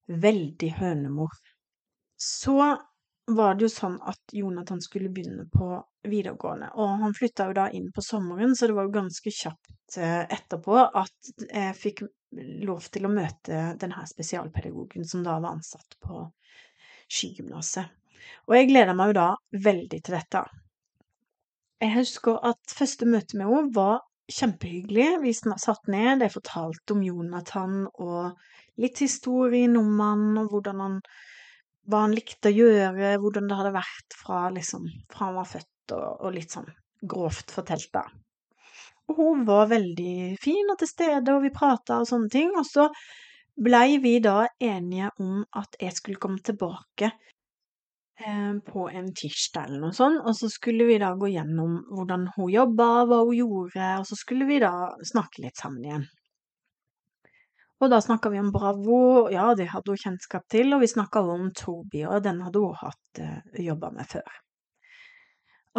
veldig 0.09 0.71
hønemor. 0.79 1.33
Så 2.19 2.57
var 3.29 3.55
det 3.55 3.67
jo 3.67 3.71
sånn 3.71 3.99
at 4.09 4.33
Jonathan 4.33 4.81
skulle 4.81 5.11
begynne 5.13 5.45
på 5.53 5.67
videregående, 6.09 6.71
og 6.81 7.03
han 7.03 7.13
flytta 7.13 7.49
jo 7.49 7.57
da 7.59 7.67
inn 7.75 7.91
på 7.93 8.01
sommeren, 8.01 8.55
så 8.55 8.69
det 8.69 8.77
var 8.77 8.87
jo 8.87 8.95
ganske 8.95 9.33
kjapt 9.33 9.99
eh, 10.01 10.23
etterpå 10.25 10.79
at 10.87 11.33
jeg 11.45 11.75
fikk 11.77 12.03
lov 12.65 12.87
til 12.93 13.05
å 13.05 13.13
møte 13.13 13.61
denne 13.81 14.05
spesialpedagogen 14.09 15.05
som 15.05 15.23
da 15.25 15.37
var 15.41 15.57
ansatt 15.57 15.97
på 16.01 16.23
skigymnaset. 17.09 17.89
Og 18.49 18.57
jeg 18.57 18.69
gleda 18.69 18.95
meg 18.97 19.11
jo 19.11 19.19
da 19.19 19.29
veldig 19.65 20.01
til 20.01 20.17
dette. 20.17 20.43
Jeg 21.79 21.95
husker 21.95 22.39
at 22.43 22.75
første 22.75 23.07
møte 23.07 23.37
med 23.39 23.47
henne 23.47 23.73
var 23.75 24.01
kjempehyggelig. 24.29 25.09
Vi 25.23 25.33
satt 25.33 25.87
ned, 25.87 26.25
jeg 26.25 26.33
fortalte 26.33 26.95
om 26.95 27.03
Jonathan 27.05 27.85
og 28.03 28.35
litt 28.79 28.99
historien 29.03 29.77
om 29.79 29.93
han, 30.03 30.25
og 30.41 30.51
hvordan 30.51 30.83
han 30.83 30.97
hva 31.89 32.03
han 32.03 32.13
likte 32.13 32.51
å 32.51 32.53
gjøre, 32.53 33.15
hvordan 33.21 33.47
det 33.49 33.57
hadde 33.57 33.73
vært 33.73 34.17
fra, 34.17 34.43
liksom, 34.53 34.85
fra 35.09 35.29
han 35.29 35.39
var 35.39 35.47
født, 35.49 35.93
og, 35.95 36.09
og, 36.19 36.27
litt 36.35 36.53
sånn 36.53 36.67
grovt 37.09 37.55
fortalt, 37.55 37.89
da. 37.95 38.03
Og 39.09 39.17
hun 39.17 39.47
var 39.47 39.71
veldig 39.71 40.35
fin 40.41 40.69
og 40.69 40.77
til 40.81 40.91
stede, 40.91 41.33
og 41.33 41.41
vi 41.47 41.53
prata 41.55 42.03
og 42.03 42.09
sånne 42.11 42.29
ting. 42.29 42.51
Og 42.59 42.67
så 42.67 42.85
blei 43.57 43.97
vi 44.03 44.19
da 44.21 44.43
enige 44.61 45.09
om 45.23 45.39
at 45.57 45.79
jeg 45.81 45.95
skulle 45.97 46.21
komme 46.21 46.43
tilbake 46.45 47.09
på 48.65 48.89
en 48.89 49.13
tirsdag 49.15 49.69
eller 49.69 49.83
noe 49.85 49.95
sånt, 49.95 50.21
og 50.27 50.35
så 50.35 50.49
skulle 50.51 50.87
vi 50.89 50.97
da 51.01 51.13
gå 51.17 51.29
gjennom 51.31 51.77
hvordan 51.93 52.27
hun 52.35 52.51
jobba, 52.51 52.87
hva 53.07 53.21
hun 53.23 53.37
gjorde, 53.37 53.91
og 54.01 54.07
så 54.09 54.17
skulle 54.19 54.47
vi 54.49 54.59
da 54.63 54.73
snakke 55.07 55.45
litt 55.45 55.59
sammen 55.59 55.85
igjen. 55.85 56.07
Og 57.79 57.87
da 57.93 58.01
snakka 58.03 58.29
vi 58.33 58.41
om 58.41 58.51
Bravo, 58.51 59.29
ja, 59.31 59.53
det 59.55 59.69
hadde 59.71 59.93
hun 59.93 60.01
kjennskap 60.01 60.47
til, 60.51 60.73
og 60.75 60.83
vi 60.83 60.91
snakka 60.91 61.23
om 61.23 61.47
Toby, 61.55 62.03
og 62.09 62.23
den 62.25 62.41
hadde 62.43 62.63
hun 62.63 62.75
hatt 62.75 63.21
uh, 63.23 63.37
eh, 63.39 63.61
jobba 63.69 63.93
med 63.95 64.09
før. 64.09 64.39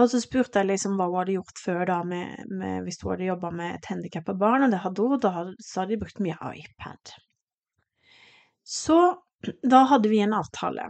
Og 0.00 0.08
så 0.08 0.20
spurte 0.22 0.62
jeg 0.62 0.70
liksom 0.70 0.94
hva 0.96 1.10
hun 1.10 1.18
hadde 1.20 1.34
gjort 1.36 1.60
før, 1.60 1.82
da, 1.90 1.98
med, 2.08 2.46
med, 2.48 2.86
hvis 2.86 3.02
hun 3.02 3.12
hadde 3.12 3.28
jobba 3.28 3.50
med 3.52 3.74
et 3.74 3.90
handikappa 3.92 4.36
barn, 4.40 4.64
og 4.64 4.72
det 4.72 4.80
hadde 4.86 5.10
hun, 5.10 5.20
da 5.20 5.34
så 5.60 5.82
hadde 5.82 5.92
de 5.92 6.00
brukt 6.00 6.24
mye 6.24 6.54
iPad. 6.62 7.12
Så 8.64 8.98
da 9.60 9.84
hadde 9.92 10.08
vi 10.08 10.22
en 10.24 10.36
avtale. 10.36 10.88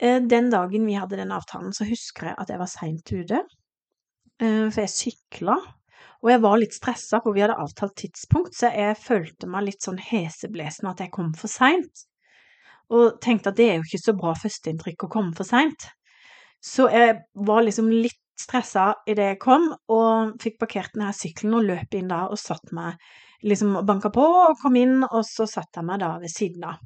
Eh, 0.00 0.20
den 0.22 0.50
dagen 0.50 0.86
vi 0.86 0.98
hadde 0.98 1.18
den 1.18 1.34
avtalen, 1.34 1.74
så 1.74 1.86
husker 1.88 2.30
jeg 2.30 2.38
at 2.38 2.52
jeg 2.52 2.60
var 2.60 2.70
seint 2.70 3.12
ute, 3.12 3.42
eh, 4.40 4.68
for 4.70 4.84
jeg 4.84 4.94
sykla 4.94 5.58
og 6.18 6.30
jeg 6.32 6.42
var 6.42 6.58
litt 6.58 6.74
stressa, 6.74 7.20
for 7.22 7.34
vi 7.34 7.44
hadde 7.44 7.58
avtalt 7.62 7.94
tidspunkt, 8.00 8.56
så 8.58 8.72
jeg 8.74 8.98
følte 8.98 9.48
meg 9.50 9.68
litt 9.68 9.84
sånn 9.86 10.00
heseblesende 10.02 10.90
at 10.90 11.02
jeg 11.04 11.12
kom 11.14 11.30
for 11.38 11.50
seint. 11.52 12.06
Og 12.90 13.20
tenkte 13.22 13.52
at 13.52 13.58
det 13.58 13.68
er 13.68 13.78
jo 13.78 13.86
ikke 13.86 14.02
så 14.02 14.14
bra 14.18 14.32
førsteinntrykk 14.38 15.06
å 15.06 15.12
komme 15.12 15.36
for 15.38 15.46
seint. 15.46 15.86
Så 16.64 16.88
jeg 16.90 17.20
var 17.46 17.62
liksom 17.62 17.90
litt 17.92 18.18
stressa 18.38 18.90
idet 19.06 19.32
jeg 19.34 19.40
kom, 19.42 19.68
og 19.94 20.34
fikk 20.42 20.58
parkert 20.62 20.94
denne 20.96 21.12
sykkelen 21.14 21.58
og 21.60 21.68
løp 21.68 21.94
inn 21.98 22.10
da 22.10 22.24
og 22.26 22.38
satt 22.40 22.74
meg 22.74 22.98
liksom 23.46 23.76
banka 23.86 24.10
på 24.14 24.24
og 24.24 24.58
kom 24.62 24.78
inn, 24.78 25.04
og 25.06 25.22
så 25.26 25.46
satte 25.46 25.78
jeg 25.78 25.86
meg 25.86 26.02
da 26.02 26.16
ved 26.18 26.34
siden 26.34 26.66
av. 26.66 26.82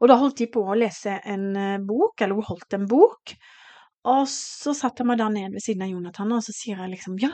Og 0.00 0.10
da 0.10 0.18
holdt 0.20 0.40
de 0.42 0.48
på 0.52 0.62
å 0.64 0.76
lese 0.78 1.18
en 1.30 1.50
eh, 1.56 1.82
bok, 1.82 2.20
eller 2.20 2.38
hun 2.38 2.48
holdt 2.50 2.76
en 2.78 2.86
bok, 2.90 3.34
og 4.04 4.24
så 4.28 4.74
satte 4.76 5.00
jeg 5.00 5.08
meg 5.08 5.20
da 5.20 5.30
ned 5.32 5.54
ved 5.54 5.64
siden 5.64 5.86
av 5.86 5.92
Jonathan, 5.94 6.34
og 6.36 6.44
så 6.44 6.52
sier 6.52 6.80
jeg 6.82 6.92
liksom 6.92 7.16
ja, 7.22 7.32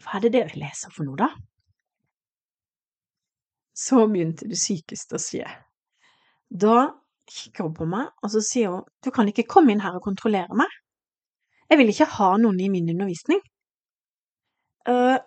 hva 0.00 0.16
er 0.16 0.24
det 0.24 0.32
dere 0.36 0.60
leser 0.60 0.92
for 0.94 1.04
noe, 1.04 1.18
da? 1.20 1.28
Så 3.76 4.00
begynte 4.08 4.48
det 4.48 4.58
sykeste 4.60 5.16
å 5.16 5.22
skje. 5.22 5.44
Da 6.50 6.88
kikker 7.30 7.68
hun 7.68 7.76
på 7.76 7.88
meg, 7.88 8.08
og 8.24 8.32
så 8.32 8.42
sier 8.44 8.72
hun, 8.74 8.86
du 9.04 9.10
kan 9.14 9.28
ikke 9.30 9.48
komme 9.48 9.74
inn 9.74 9.84
her 9.84 9.98
og 9.98 10.04
kontrollere 10.04 10.56
meg. 10.56 10.72
Jeg 11.70 11.78
vil 11.78 11.92
ikke 11.92 12.08
ha 12.16 12.30
noen 12.40 12.58
i 12.60 12.70
min 12.72 12.88
undervisning. 12.90 13.42
Uh, 14.88 15.20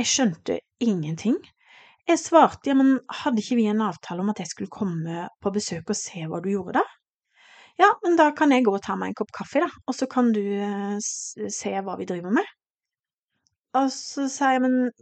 jeg 0.00 0.10
skjønte 0.10 0.58
ingenting. 0.82 1.36
Jeg 2.04 2.20
svarte, 2.20 2.68
ja, 2.68 2.74
men 2.76 2.98
hadde 3.22 3.40
ikke 3.40 3.56
vi 3.56 3.64
en 3.70 3.80
avtale 3.86 4.20
om 4.20 4.28
at 4.32 4.42
jeg 4.42 4.50
skulle 4.50 4.72
komme 4.72 5.24
på 5.40 5.52
besøk 5.54 5.88
og 5.88 5.96
se 5.96 6.26
hva 6.28 6.42
du 6.44 6.50
gjorde 6.52 6.82
da? 6.82 6.84
Ja, 7.80 7.88
men 8.04 8.18
da 8.20 8.28
kan 8.36 8.52
jeg 8.52 8.66
gå 8.66 8.74
og 8.76 8.82
ta 8.84 8.94
meg 8.98 9.10
en 9.10 9.16
kopp 9.18 9.32
kaffe, 9.34 9.64
da, 9.64 9.70
og 9.88 9.96
så 9.96 10.06
kan 10.10 10.28
du 10.34 10.42
eh, 10.42 10.98
se 11.00 11.72
hva 11.82 11.96
vi 11.98 12.06
driver 12.06 12.34
med. 12.36 12.52
Og 13.80 13.88
så 13.90 14.28
sa 14.30 14.52
jeg, 14.54 14.62
men 14.62 14.92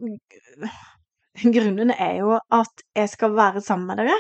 grunnen 1.57 1.93
er 1.93 2.23
jo 2.23 2.39
at 2.39 2.87
jeg 2.97 3.11
skal 3.13 3.37
være 3.37 3.61
sammen 3.65 3.91
med 3.91 4.01
dere. 4.01 4.17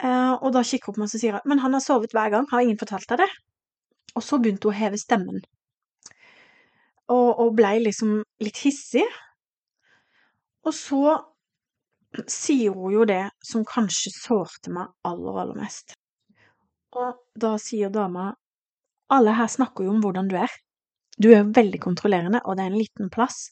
Uh, 0.00 0.40
og 0.40 0.54
da 0.56 0.64
kikker 0.64 0.88
hun 0.88 0.96
på 0.96 1.02
meg 1.02 1.10
og 1.10 1.20
sier 1.20 1.42
men 1.44 1.60
han 1.60 1.74
har 1.76 1.82
sovet 1.84 2.14
hver 2.16 2.30
gang, 2.32 2.46
har 2.48 2.62
ingen 2.64 2.78
fortalt 2.80 3.04
deg 3.10 3.20
det? 3.20 3.30
Og 4.16 4.24
så 4.24 4.38
begynte 4.40 4.66
hun 4.66 4.72
å 4.72 4.78
heve 4.80 4.98
stemmen. 4.98 5.42
Og, 7.12 7.28
og 7.42 7.52
blei 7.58 7.76
liksom 7.84 8.22
litt 8.40 8.62
hissig. 8.64 9.04
Og 10.64 10.72
så 10.74 11.18
sier 12.26 12.74
hun 12.74 12.94
jo 12.94 13.06
det 13.08 13.22
som 13.46 13.64
kanskje 13.66 14.12
sårte 14.14 14.72
meg 14.74 14.90
aller, 15.06 15.42
aller 15.44 15.58
mest. 15.58 15.94
Og 16.96 17.20
da 17.38 17.54
sier 17.62 17.92
dama 17.94 18.32
alle 19.10 19.34
her 19.34 19.50
snakker 19.50 19.86
jo 19.86 19.94
om 19.94 20.02
hvordan 20.02 20.28
du 20.30 20.36
er. 20.38 20.52
Du 21.20 21.30
er 21.34 21.48
veldig 21.50 21.80
kontrollerende, 21.82 22.40
og 22.44 22.56
det 22.56 22.64
er 22.64 22.70
en 22.70 22.78
liten 22.78 23.10
plass. 23.12 23.50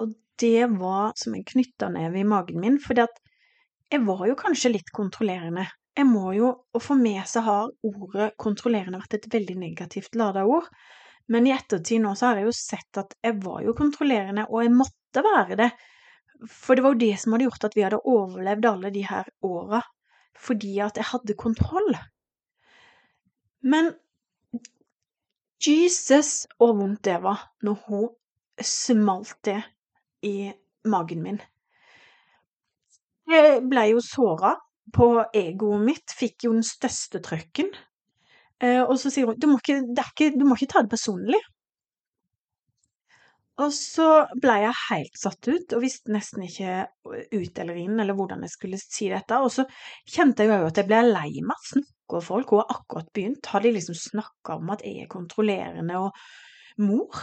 Og 0.00 0.14
det 0.40 0.68
var 0.78 1.12
som 1.18 1.34
en 1.34 1.44
knyttneve 1.46 2.20
i 2.20 2.26
magen 2.26 2.62
min, 2.62 2.78
fordi 2.82 3.04
at 3.04 3.18
jeg 3.92 4.04
var 4.06 4.24
jo 4.30 4.38
kanskje 4.38 4.72
litt 4.72 4.92
kontrollerende. 4.94 5.66
Jeg 5.98 6.08
må 6.08 6.32
jo, 6.32 6.52
og 6.72 6.80
for 6.80 6.96
meg 6.96 7.26
så 7.28 7.42
har 7.44 7.72
ordet 7.84 8.30
kontrollerende 8.40 9.02
vært 9.02 9.18
et 9.18 9.28
veldig 9.34 9.58
negativt 9.60 10.14
lada 10.16 10.46
ord, 10.48 10.70
men 11.28 11.46
i 11.46 11.52
ettertid 11.54 12.00
nå 12.02 12.14
så 12.16 12.30
har 12.30 12.40
jeg 12.40 12.48
jo 12.48 12.54
sett 12.56 13.02
at 13.02 13.12
jeg 13.22 13.36
var 13.42 13.60
jo 13.66 13.74
kontrollerende, 13.76 14.46
og 14.48 14.64
jeg 14.64 14.72
måtte 14.78 15.26
være 15.26 15.58
det 15.60 15.68
for 16.48 16.76
det 16.76 16.84
var 16.84 16.94
jo 16.94 17.02
det 17.02 17.16
som 17.20 17.34
hadde 17.34 17.48
gjort 17.48 17.66
at 17.68 17.76
vi 17.76 17.84
hadde 17.86 18.02
overlevd 18.08 18.68
alle 18.70 18.92
de 18.94 19.04
her 19.06 19.28
åra, 19.46 19.82
fordi 20.38 20.78
at 20.84 20.98
jeg 20.98 21.10
hadde 21.12 21.38
kontroll. 21.38 21.92
Men 23.62 23.92
Jesus, 25.62 26.48
hvor 26.58 26.74
vondt 26.74 27.04
det 27.06 27.20
var 27.22 27.46
når 27.62 27.78
hun 27.86 28.08
smalt 28.62 29.36
det 29.46 29.60
i 30.26 30.50
magen 30.90 31.22
min. 31.22 31.38
Jeg 33.30 33.62
ble 33.70 33.86
jo 33.92 34.02
såra 34.02 34.56
på 34.92 35.06
egoet 35.38 35.84
mitt, 35.86 36.14
fikk 36.18 36.48
jo 36.48 36.56
den 36.56 36.66
største 36.66 37.22
trøkken. 37.22 37.70
Eh, 38.62 38.82
og 38.82 38.96
så 39.00 39.10
sier 39.10 39.30
hun 39.30 39.38
du 39.38 39.48
må 39.50 39.60
ikke, 39.62 39.78
ikke, 39.94 40.32
du 40.34 40.44
må 40.46 40.58
ikke 40.58 40.72
ta 40.74 40.82
det 40.82 40.92
personlig. 40.92 41.40
Og 43.60 43.72
så 43.76 44.06
ble 44.40 44.54
jeg 44.62 44.78
helt 44.86 45.18
satt 45.20 45.48
ut, 45.50 45.74
og 45.76 45.82
visste 45.82 46.12
nesten 46.14 46.46
ikke 46.46 46.86
ut 47.04 47.58
eller 47.60 47.80
inn, 47.82 47.98
eller 48.00 48.16
hvordan 48.16 48.46
jeg 48.46 48.54
skulle 48.54 48.80
si 48.80 49.10
dette. 49.12 49.40
Og 49.44 49.52
så 49.52 49.66
kjente 50.08 50.46
jeg 50.46 50.62
jo 50.62 50.70
at 50.70 50.80
jeg 50.80 50.88
ble 50.88 51.02
lei 51.10 51.44
meg. 51.44 51.68
av 52.12 52.24
folk, 52.24 52.50
hun 52.50 52.60
har 52.60 52.72
akkurat 52.74 53.12
begynt, 53.12 53.46
har 53.48 53.62
de 53.64 53.70
liksom 53.72 53.96
snakka 53.96 54.58
om 54.60 54.72
at 54.74 54.82
jeg 54.84 55.04
er 55.04 55.12
kontrollerende 55.12 56.00
og 56.00 56.18
mor? 56.84 57.22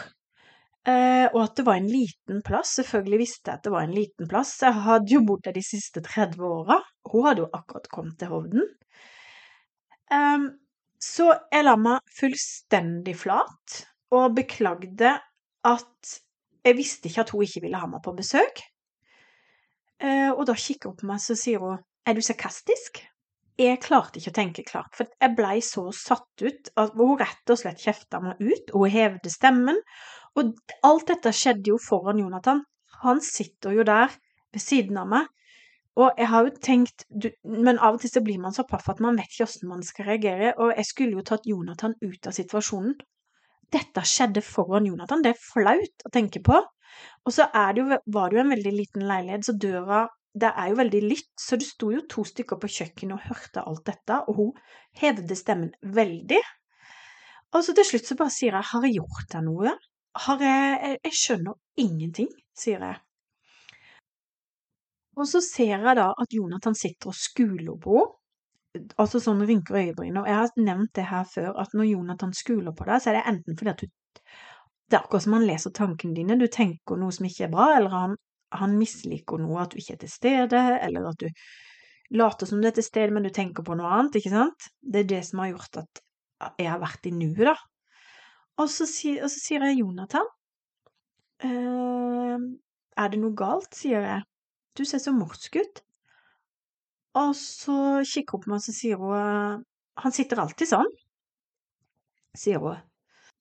Eh, 0.87 1.27
og 1.33 1.41
at 1.43 1.59
det 1.59 1.65
var 1.67 1.77
en 1.77 1.89
liten 1.89 2.41
plass. 2.45 2.77
Selvfølgelig 2.79 3.19
visste 3.21 3.51
jeg 3.51 3.59
at 3.59 3.67
det 3.67 3.73
var 3.73 3.85
en 3.85 3.93
liten 3.93 4.29
plass. 4.29 4.55
Jeg 4.63 4.85
hadde 4.85 5.13
jo 5.13 5.21
bodd 5.27 5.43
der 5.45 5.57
de 5.57 5.65
siste 5.65 6.01
30 6.05 6.45
åra. 6.45 6.79
Hun 7.11 7.27
hadde 7.27 7.45
jo 7.45 7.51
akkurat 7.53 7.89
kommet 7.91 8.17
til 8.21 8.31
Hovden. 8.33 8.65
Um, 10.09 10.47
så 10.99 11.29
jeg 11.51 11.65
la 11.67 11.75
meg 11.79 12.15
fullstendig 12.17 13.13
flat 13.21 13.81
og 14.15 14.33
beklagde 14.39 15.13
at 15.67 16.19
jeg 16.65 16.77
visste 16.77 17.09
ikke 17.09 17.23
at 17.25 17.31
hun 17.33 17.45
ikke 17.45 17.63
ville 17.65 17.79
ha 17.79 17.87
meg 17.89 18.03
på 18.03 18.15
besøk. 18.17 18.61
Eh, 19.99 20.31
og 20.31 20.45
da 20.47 20.55
kikker 20.55 20.91
hun 20.91 20.99
på 20.99 21.07
meg 21.09 21.23
og 21.23 21.39
sier 21.39 21.63
hun, 21.63 21.79
er 22.07 22.15
du 22.15 22.21
sarkastisk? 22.23 23.01
Jeg 23.59 23.81
klarte 23.83 24.21
ikke 24.21 24.31
å 24.31 24.37
tenke 24.37 24.63
klart, 24.63 24.93
for 24.95 25.09
jeg 25.19 25.35
blei 25.35 25.57
så 25.65 25.89
satt 25.95 26.43
ut 26.45 26.69
at 26.79 26.93
hun 26.95 27.17
rett 27.19 27.51
og 27.51 27.59
slett 27.59 27.81
kjefta 27.83 28.21
meg 28.23 28.39
ut, 28.39 28.71
og 28.71 28.85
hun 28.85 28.93
hevde 28.93 29.31
stemmen. 29.33 29.81
Og 30.39 30.53
alt 30.87 31.09
dette 31.11 31.33
skjedde 31.35 31.73
jo 31.73 31.79
foran 31.83 32.21
Jonathan. 32.21 32.63
Han 33.03 33.19
sitter 33.23 33.75
jo 33.75 33.83
der 33.87 34.13
ved 34.53 34.63
siden 34.63 35.01
av 35.01 35.11
meg. 35.11 35.27
Og 35.99 36.15
jeg 36.15 36.29
har 36.31 36.45
jo 36.45 36.53
tenkt, 36.63 37.03
du, 37.09 37.27
Men 37.43 37.81
av 37.83 37.97
og 37.97 38.01
til 38.01 38.11
så 38.13 38.21
blir 38.23 38.39
man 38.39 38.55
så 38.55 38.63
paff 38.63 38.87
at 38.87 39.01
man 39.03 39.17
vet 39.19 39.27
ikke 39.33 39.49
hvordan 39.49 39.73
man 39.73 39.83
skal 39.83 40.07
reagere. 40.07 40.53
Og 40.55 40.71
jeg 40.77 40.87
skulle 40.87 41.19
jo 41.19 41.25
tatt 41.27 41.49
Jonathan 41.49 41.97
ut 41.99 42.29
av 42.29 42.37
situasjonen 42.37 42.95
dette 43.73 44.03
skjedde 44.07 44.43
foran 44.45 44.87
Jonathan. 44.89 45.23
Det 45.23 45.33
er 45.33 45.41
flaut 45.41 46.05
å 46.05 46.11
tenke 46.13 46.41
på. 46.45 46.59
Og 47.25 47.33
så 47.35 47.47
det 47.53 47.81
jo, 47.83 47.99
var 48.13 48.29
det 48.29 48.39
jo 48.39 48.43
en 48.43 48.55
veldig 48.55 48.73
liten 48.73 49.05
leilighet, 49.07 49.45
så 49.45 49.55
døra 49.57 50.05
det 50.39 50.51
er 50.55 50.69
jo 50.69 50.77
veldig 50.77 51.01
lytt, 51.03 51.31
så 51.41 51.57
det 51.57 51.67
sto 51.67 51.89
jo 51.91 52.03
to 52.09 52.23
stykker 52.27 52.59
på 52.61 52.69
kjøkkenet 52.69 53.15
og 53.15 53.27
hørte 53.31 53.63
alt 53.65 53.85
dette, 53.89 54.19
og 54.29 54.37
hun 54.37 54.51
hevde 55.01 55.37
stemmen 55.37 55.71
veldig. 55.81 56.39
Og 57.57 57.65
så 57.65 57.73
til 57.73 57.87
slutt 57.87 58.09
så 58.09 58.17
bare 58.17 58.33
sier 58.33 58.53
jeg 58.53 58.67
'har 58.69 58.85
jeg 58.85 58.95
gjort 58.99 59.29
deg 59.33 59.43
noe'? 59.47 59.77
Har 60.25 60.39
jeg, 60.41 60.99
jeg, 61.03 61.13
skjønner 61.13 61.53
ingenting, 61.77 62.29
sier 62.57 62.79
jeg. 62.79 62.97
Og 65.17 65.27
så 65.27 65.41
ser 65.41 65.77
jeg 65.81 65.95
da 65.95 66.13
at 66.17 66.33
Jonathan 66.33 66.75
sitter 66.75 67.09
og 67.09 67.15
skuler 67.15 67.77
på 67.81 67.97
henne, 67.97 68.18
altså 69.01 69.21
sånn 69.23 69.43
rynker 69.45 69.79
øyebryn. 69.79 70.17
Og 70.21 70.27
jeg 70.29 70.37
har 70.39 70.51
nevnt 70.59 70.93
det 70.97 71.07
her 71.09 71.25
før, 71.29 71.53
at 71.61 71.73
når 71.77 71.91
Jonathan 71.91 72.33
skuler 72.35 72.75
på 72.75 72.87
deg, 72.89 73.01
så 73.01 73.11
er 73.11 73.19
det 73.19 73.25
enten 73.33 73.59
fordi 73.59 73.73
at 73.75 73.83
du 73.83 73.87
Det 74.89 74.97
er 74.97 75.03
akkurat 75.03 75.21
som 75.21 75.33
han 75.37 75.43
leser 75.45 75.69
tankene 75.69 76.15
dine. 76.17 76.35
Du 76.39 76.47
tenker 76.49 76.97
noe 76.97 77.13
som 77.13 77.25
ikke 77.27 77.43
er 77.45 77.51
bra, 77.53 77.65
eller 77.77 77.91
han, 77.93 78.15
han 78.57 78.71
misliker 78.73 79.37
noe, 79.37 79.59
at 79.61 79.69
du 79.69 79.77
ikke 79.77 79.93
er 79.93 79.99
til 80.01 80.09
stede, 80.09 80.61
eller 80.81 81.11
at 81.11 81.19
du 81.21 81.27
later 82.17 82.49
som 82.49 82.57
du 82.61 82.65
er 82.67 82.73
til 82.73 82.87
stede, 82.87 83.13
men 83.13 83.27
du 83.27 83.29
tenker 83.29 83.61
på 83.61 83.75
noe 83.77 83.91
annet, 83.99 84.17
ikke 84.17 84.31
sant? 84.33 84.71
Det 84.81 85.03
er 85.03 85.11
det 85.11 85.19
som 85.27 85.43
har 85.43 85.51
gjort 85.51 85.77
at 85.83 86.01
jeg 86.57 86.71
har 86.71 86.81
vært 86.81 87.05
i 87.05 87.13
nuet, 87.13 87.43
da. 87.51 87.53
Og 88.59 88.71
så, 88.73 88.87
sier, 88.89 89.21
og 89.23 89.29
så 89.29 89.43
sier 89.43 89.67
jeg 89.67 89.83
Jonathan. 89.83 90.25
Eh, 91.45 92.47
er 92.99 93.13
det 93.13 93.21
noe 93.21 93.37
galt, 93.37 93.71
sier 93.77 94.03
jeg. 94.03 94.25
Du 94.73 94.83
ser 94.87 95.01
så 95.03 95.13
morsk 95.15 95.59
ut. 95.61 95.83
Og 97.17 97.31
så 97.35 98.03
kikker 98.05 98.37
hun 98.37 98.43
på 98.43 98.51
meg 98.51 98.59
og 98.59 98.65
så 98.65 98.75
sier 98.75 98.99
hun 99.01 99.63
Han 100.03 100.13
sitter 100.15 100.39
alltid 100.39 100.69
sånn, 100.69 100.91
sier 102.37 102.61
hun. 102.63 102.77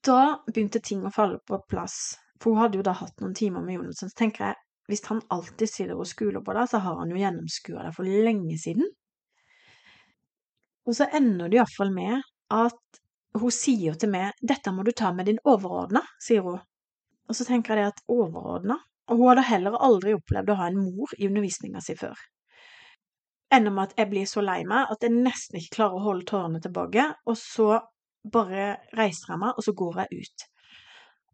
Da 0.07 0.41
begynte 0.49 0.81
ting 0.83 1.05
å 1.07 1.13
falle 1.15 1.39
på 1.47 1.59
plass, 1.71 2.17
for 2.41 2.55
hun 2.55 2.63
hadde 2.65 2.81
jo 2.81 2.87
da 2.87 2.95
hatt 2.99 3.21
noen 3.23 3.37
timer 3.37 3.63
med 3.63 3.77
Jonathan. 3.77 4.11
Så 4.11 4.19
tenker 4.19 4.47
jeg, 4.47 4.59
hvis 4.91 5.05
han 5.07 5.21
alltid 5.35 5.71
sitter 5.71 5.99
og 5.99 6.09
skuler 6.09 6.43
på 6.43 6.55
deg, 6.57 6.71
så 6.71 6.81
har 6.83 6.97
han 6.99 7.13
jo 7.13 7.21
gjennomskua 7.21 7.85
deg 7.85 7.95
for 7.95 8.09
lenge 8.27 8.57
siden. 8.59 8.89
Og 10.89 10.97
så 10.99 11.07
ender 11.15 11.51
det 11.51 11.61
iallfall 11.61 11.93
med 11.95 12.25
at 12.57 13.01
hun 13.39 13.55
sier 13.55 13.95
til 14.01 14.11
meg 14.11 14.35
'Dette 14.41 14.73
må 14.73 14.83
du 14.83 14.91
ta 14.97 15.13
med 15.13 15.29
din 15.29 15.39
overordna', 15.45 16.03
sier 16.19 16.43
hun. 16.43 16.59
Og 17.29 17.37
så 17.37 17.45
tenker 17.45 17.77
jeg 17.77 17.85
det 17.85 17.93
at 17.93 18.05
overordna 18.09 18.79
Og 19.09 19.17
hun 19.17 19.29
hadde 19.29 19.43
heller 19.49 19.77
aldri 19.81 20.13
opplevd 20.17 20.51
å 20.53 20.57
ha 20.59 20.67
en 20.69 20.81
mor 20.81 21.13
i 21.17 21.29
undervisninga 21.29 21.81
si 21.81 21.95
før 21.97 22.17
ender 23.55 23.73
med 23.75 23.89
at 23.89 24.01
jeg 24.01 24.11
blir 24.11 24.27
så 24.29 24.43
lei 24.45 24.61
meg 24.69 24.91
at 24.93 25.05
jeg 25.05 25.15
nesten 25.15 25.61
ikke 25.61 25.79
klarer 25.79 25.99
å 25.99 26.05
holde 26.05 26.27
tårene 26.29 26.61
tilbake, 26.65 27.07
og 27.27 27.39
så 27.41 27.79
bare 28.33 28.75
reiser 28.99 29.33
jeg 29.33 29.41
meg, 29.45 29.57
og 29.57 29.65
så 29.65 29.75
går 29.79 30.03
jeg 30.03 30.23
ut. 30.25 30.45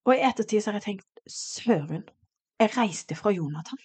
Og 0.04 0.14
i 0.14 0.22
ettertid 0.28 0.62
så 0.62 0.70
har 0.70 0.80
jeg 0.80 0.86
tenkt 0.88 1.24
søren, 1.30 2.04
jeg 2.60 2.72
reiste 2.76 3.16
fra 3.18 3.32
Jonathan. 3.34 3.80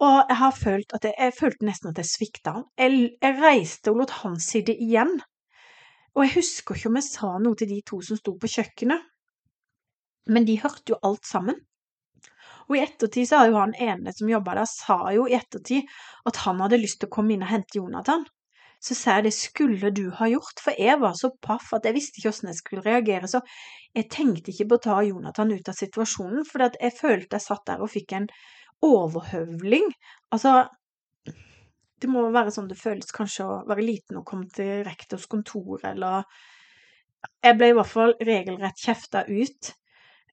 Og 0.00 0.16
jeg 0.30 0.38
har 0.40 0.54
følt 0.56 0.94
at 0.96 1.04
jeg, 1.04 1.14
jeg 1.18 1.36
følte 1.36 1.66
nesten 1.68 1.90
at 1.90 1.98
jeg 2.00 2.08
svikta 2.08 2.54
han. 2.56 2.64
Jeg, 2.80 3.10
jeg 3.20 3.36
reiste 3.42 3.92
og 3.92 4.00
lot 4.00 4.14
han 4.22 4.38
sitte 4.40 4.72
igjen. 4.72 5.18
Og 6.16 6.24
jeg 6.24 6.34
husker 6.38 6.74
ikke 6.74 6.88
om 6.88 6.98
jeg 6.98 7.06
sa 7.06 7.34
noe 7.38 7.58
til 7.58 7.68
de 7.70 7.82
to 7.86 8.00
som 8.02 8.18
sto 8.18 8.32
på 8.40 8.48
kjøkkenet, 8.50 9.04
men 10.32 10.46
de 10.48 10.56
hørte 10.62 10.94
jo 10.94 10.98
alt 11.06 11.28
sammen. 11.28 11.58
Og 12.70 12.76
i 12.78 12.82
ettertid 12.84 13.26
så 13.26 13.40
har 13.40 13.50
jo 13.50 13.58
han 13.58 13.74
ene 13.82 14.12
som 14.14 14.30
jobba 14.30 14.54
der, 14.60 14.68
sa 14.70 14.98
jo 15.14 15.26
i 15.26 15.34
ettertid 15.34 15.88
at 16.30 16.44
han 16.44 16.60
hadde 16.62 16.78
lyst 16.78 17.00
til 17.02 17.10
å 17.10 17.14
komme 17.16 17.34
inn 17.34 17.42
og 17.42 17.50
hente 17.50 17.80
Jonathan. 17.80 18.22
Så 18.80 18.94
sa 18.96 19.18
jeg 19.18 19.26
det 19.26 19.34
skulle 19.36 19.90
du 19.92 20.06
ha 20.16 20.28
gjort, 20.30 20.62
for 20.64 20.78
jeg 20.78 20.96
var 21.02 21.16
så 21.18 21.28
paff 21.44 21.74
at 21.76 21.84
jeg 21.84 21.98
visste 21.98 22.20
ikke 22.20 22.30
hvordan 22.30 22.52
jeg 22.52 22.60
skulle 22.62 22.84
reagere, 22.86 23.28
så 23.28 23.42
jeg 23.98 24.08
tenkte 24.14 24.54
ikke 24.54 24.68
på 24.70 24.78
å 24.78 24.84
ta 24.86 25.00
Jonathan 25.04 25.52
ut 25.52 25.68
av 25.68 25.76
situasjonen, 25.76 26.46
for 26.48 26.64
jeg 26.64 26.96
følte 26.96 27.36
jeg 27.36 27.44
satt 27.44 27.66
der 27.68 27.82
og 27.84 27.92
fikk 27.92 28.14
en 28.16 28.30
overhøvling. 28.86 29.90
Altså, 30.32 30.62
det 32.00 32.08
må 32.08 32.22
være 32.32 32.54
sånn 32.54 32.70
det 32.70 32.78
føles 32.80 33.12
kanskje 33.12 33.44
å 33.44 33.58
være 33.68 33.84
liten 33.84 34.22
og 34.22 34.24
komme 34.30 34.48
til 34.54 34.80
rektors 34.86 35.28
kontor, 35.28 35.82
eller 35.84 36.24
Jeg 37.44 37.56
ble 37.60 37.66
i 37.68 37.74
hvert 37.76 37.90
fall 37.90 38.14
regelrett 38.24 38.80
kjefta 38.80 39.26
ut. 39.28 39.74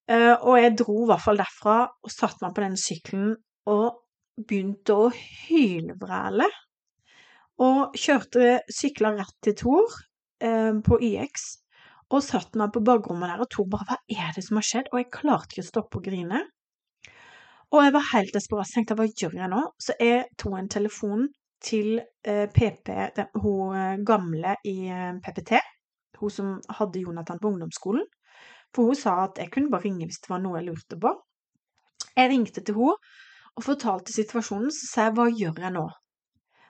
Eh, 0.07 0.33
og 0.39 0.55
jeg 0.55 0.75
dro 0.79 1.01
i 1.03 1.07
hvert 1.09 1.23
fall 1.23 1.41
derfra 1.41 1.77
og 1.91 2.11
satte 2.13 2.45
meg 2.45 2.55
på 2.55 2.63
den 2.63 2.77
sykkelen 2.79 3.33
og 3.67 3.87
begynte 4.47 4.95
å 4.95 5.07
hylvræle. 5.11 6.47
Og 7.63 7.95
kjørte 7.97 8.59
sykla 8.71 9.15
rett 9.17 9.35
til 9.43 9.55
Tor 9.57 9.97
eh, 10.43 10.75
på 10.85 10.99
YX 11.03 11.47
og 12.13 12.23
satte 12.23 12.59
meg 12.59 12.71
på 12.71 12.83
bakrommet 12.87 13.33
der, 13.33 13.41
og 13.43 13.49
Tor 13.51 13.65
bare 13.67 13.97
'Hva 13.97 13.97
er 14.27 14.35
det 14.35 14.43
som 14.45 14.59
har 14.59 14.67
skjedd?' 14.67 14.91
Og 14.93 14.99
jeg 15.01 15.11
klarte 15.11 15.51
ikke 15.51 15.65
å 15.65 15.71
stoppe 15.71 15.99
å 15.99 16.05
grine. 16.05 16.43
Og 17.75 17.83
jeg 17.83 17.93
var 17.93 18.11
helt 18.13 18.33
desperat. 18.33 18.71
Tenkte 18.71 18.95
'Hva 18.95 19.07
gjør 19.11 19.33
jeg 19.35 19.49
nå?' 19.51 19.71
Så 19.79 19.93
jeg 19.99 20.25
tok 20.37 20.53
en 20.59 20.69
telefon 20.69 21.27
til 21.61 21.99
eh, 22.23 22.47
PP, 22.47 22.87
den, 23.17 23.27
hun 23.41 23.75
eh, 23.75 23.97
gamle 24.05 24.55
i 24.63 24.87
eh, 24.87 25.19
PPT, 25.19 25.59
hun 26.21 26.29
som 26.29 26.61
hadde 26.69 27.01
Jonathan 27.01 27.39
på 27.41 27.49
ungdomsskolen, 27.49 28.05
for 28.77 28.91
hun 28.91 28.99
sa 28.99 29.15
at 29.25 29.39
jeg 29.41 29.51
kunne 29.53 29.73
bare 29.73 29.87
ringe 29.87 30.05
hvis 30.05 30.21
det 30.21 30.29
var 30.29 30.43
noe 30.43 30.59
jeg 30.59 30.69
lurte 30.69 30.99
på. 31.01 31.13
Jeg 32.17 32.29
ringte 32.31 32.61
til 32.61 32.77
henne 32.77 33.15
og 33.57 33.65
fortalte 33.65 34.13
situasjonen, 34.13 34.69
så 34.69 34.89
sa 34.91 35.07
jeg 35.07 35.17
hva 35.17 35.31
gjør 35.33 35.63
jeg 35.65 35.73
nå? 35.73 35.87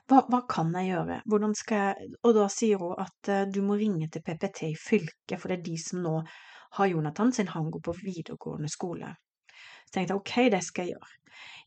Hva, 0.08 0.22
hva 0.32 0.40
kan 0.48 0.70
jeg 0.80 0.94
gjøre? 0.94 1.18
Hvordan 1.28 1.54
skal 1.60 1.82
jeg 1.84 2.12
Og 2.24 2.36
da 2.38 2.46
sier 2.52 2.80
hun 2.80 2.96
at 3.04 3.32
uh, 3.34 3.42
du 3.52 3.60
må 3.68 3.76
ringe 3.76 4.08
til 4.08 4.24
PPT 4.24 4.70
i 4.70 4.78
fylket, 4.80 5.36
for 5.36 5.52
det 5.52 5.58
er 5.58 5.66
de 5.66 5.76
som 5.84 6.00
nå 6.06 6.22
har 6.78 6.92
Jonathan, 6.94 7.34
siden 7.36 7.52
han 7.52 7.68
går 7.72 7.84
på 7.84 7.96
videregående 8.00 8.72
skole. 8.72 9.12
Så 9.88 9.98
tenkte 9.98 10.16
jeg 10.16 10.22
ok, 10.22 10.34
det 10.54 10.64
skal 10.64 10.88
jeg 10.88 10.96
gjøre. 10.96 11.14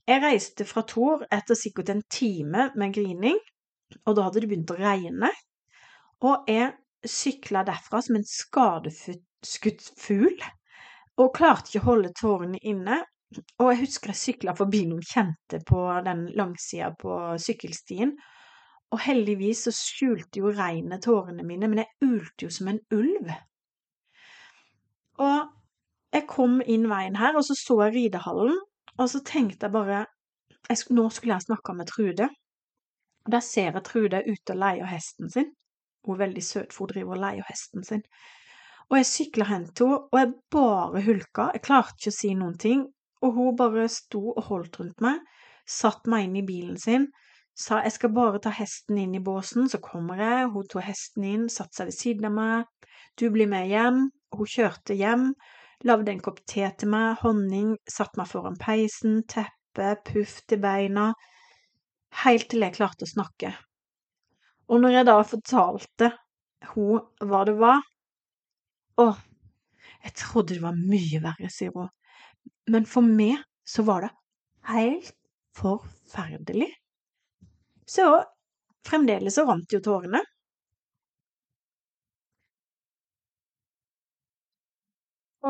Jeg 0.08 0.22
reiste 0.24 0.64
fra 0.64 0.82
Tor 0.88 1.26
etter 1.28 1.58
sikkert 1.58 1.92
en 1.92 2.02
time 2.08 2.70
med 2.80 2.94
grining, 2.96 3.36
og 4.06 4.16
da 4.16 4.24
hadde 4.24 4.40
det 4.44 4.50
begynt 4.50 4.72
å 4.72 4.78
regne. 4.80 5.30
Og 6.24 6.48
jeg 6.48 6.72
sykla 7.04 7.64
derfra 7.68 8.00
som 8.04 8.16
en 8.16 8.26
skadeskutt 9.40 10.00
fugl, 10.00 10.42
og 11.20 11.34
klarte 11.36 11.70
ikke 11.70 11.84
å 11.84 11.90
holde 11.92 12.12
tårene 12.16 12.58
inne. 12.62 13.02
Og 13.60 13.70
jeg 13.70 13.84
husker 13.84 14.10
jeg 14.10 14.18
sykla 14.18 14.54
forbi 14.58 14.86
noen 14.88 15.04
kjente 15.06 15.60
på 15.66 15.84
den 16.04 16.26
langsida 16.34 16.90
på 16.98 17.36
sykkelstien, 17.38 18.16
og 18.90 18.98
heldigvis 19.04 19.68
så 19.68 19.72
skjulte 19.74 20.40
jo 20.40 20.50
regnet 20.50 21.04
tårene 21.04 21.44
mine, 21.46 21.68
men 21.68 21.84
jeg 21.84 22.08
ulte 22.08 22.46
jo 22.46 22.50
som 22.50 22.72
en 22.72 22.80
ulv. 22.90 23.30
Og 25.20 25.52
jeg 26.10 26.26
kom 26.26 26.58
inn 26.66 26.88
veien 26.90 27.20
her, 27.20 27.36
og 27.38 27.46
så 27.46 27.54
så 27.54 27.76
jeg 27.84 27.94
ridehallen, 27.94 28.58
og 28.98 29.10
så 29.12 29.22
tenkte 29.22 29.68
jeg 29.68 29.76
bare 29.76 30.00
jeg, 30.68 30.82
Nå 30.90 31.06
skulle 31.10 31.36
jeg 31.36 31.46
snakke 31.46 31.74
med 31.74 31.88
Trude. 31.88 32.26
Og 33.26 33.32
der 33.32 33.40
ser 33.46 33.70
jeg 33.70 33.84
Trude 33.86 34.24
ute 34.26 34.54
og 34.54 34.58
leier 34.58 34.90
hesten 34.90 35.30
sin. 35.30 35.54
Hun 36.04 36.16
er 36.16 36.24
veldig 36.26 36.42
søt, 36.42 36.74
for 36.74 36.84
hun 36.84 36.92
driver 36.94 37.14
og 37.14 37.22
leier 37.22 37.46
hesten 37.46 37.86
sin. 37.86 38.02
Og 38.90 38.98
jeg 38.98 39.06
sykla 39.06 39.46
hen 39.46 39.68
til 39.70 39.86
henne, 39.86 40.06
og 40.10 40.18
jeg 40.18 40.30
bare 40.50 41.02
hulka. 41.06 41.50
Jeg 41.54 41.62
klarte 41.66 41.94
ikke 41.96 42.10
å 42.10 42.16
si 42.16 42.30
noen 42.34 42.56
ting. 42.58 42.86
Og 43.22 43.36
hun 43.36 43.56
bare 43.56 43.86
sto 43.92 44.32
og 44.32 44.46
holdt 44.48 44.80
rundt 44.80 45.02
meg, 45.04 45.20
satt 45.68 46.08
meg 46.08 46.26
inn 46.26 46.38
i 46.40 46.46
bilen 46.46 46.78
sin, 46.80 47.10
sa 47.52 47.82
jeg 47.84 47.92
skal 47.98 48.14
bare 48.16 48.40
ta 48.40 48.52
hesten 48.56 48.96
inn 48.98 49.12
i 49.14 49.20
båsen, 49.20 49.68
så 49.68 49.78
kommer 49.84 50.18
jeg. 50.22 50.48
Hun 50.54 50.68
tok 50.72 50.86
hesten 50.86 51.26
inn, 51.28 51.44
satte 51.52 51.76
seg 51.76 51.90
ved 51.90 51.98
siden 51.98 52.30
av 52.30 52.34
meg. 52.38 52.90
Du 53.20 53.28
blir 53.30 53.50
med 53.50 53.68
hjem. 53.68 54.06
Hun 54.34 54.48
kjørte 54.48 54.96
hjem. 54.96 55.30
Lagde 55.84 56.12
en 56.12 56.24
kopp 56.24 56.40
te 56.48 56.64
til 56.80 56.90
meg, 56.92 57.20
honning, 57.22 57.74
satte 57.88 58.20
meg 58.20 58.28
foran 58.28 58.58
peisen, 58.60 59.20
teppe, 59.28 59.94
puff 60.04 60.40
til 60.48 60.60
beina, 60.60 61.06
helt 62.24 62.50
til 62.52 62.66
jeg 62.66 62.76
klarte 62.76 63.06
å 63.06 63.12
snakke. 63.14 63.54
Og 64.68 64.82
når 64.82 64.98
jeg 64.98 65.08
da 65.08 65.16
fortalte 65.24 66.10
hun 66.74 67.00
hva 67.24 67.46
det 67.48 67.56
var 67.60 67.80
Å, 69.00 69.06
jeg 70.04 70.16
trodde 70.18 70.56
det 70.56 70.62
var 70.64 70.76
mye 70.76 71.20
verre, 71.24 71.50
sier 71.52 71.72
hun. 71.76 71.88
Men 72.70 72.86
for 72.88 73.06
meg 73.06 73.40
så 73.68 73.84
var 73.86 74.06
det 74.06 74.10
helt 74.70 75.14
forferdelig. 75.56 76.70
Så 77.88 78.06
fremdeles 78.86 79.36
så 79.36 79.46
rant 79.48 79.72
jo 79.72 79.80
tårene. 79.84 80.22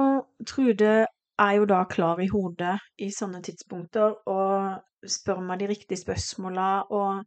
Og 0.00 0.46
Trude 0.46 0.92
er 1.40 1.52
jo 1.56 1.66
da 1.68 1.82
klar 1.90 2.20
i 2.22 2.28
hodet 2.30 2.76
i 3.02 3.10
sånne 3.14 3.40
tidspunkter 3.44 4.16
og 4.30 5.08
spør 5.08 5.40
meg 5.44 5.62
de 5.62 5.70
riktige 5.70 6.00
spørsmåla, 6.00 6.68
og 6.92 7.22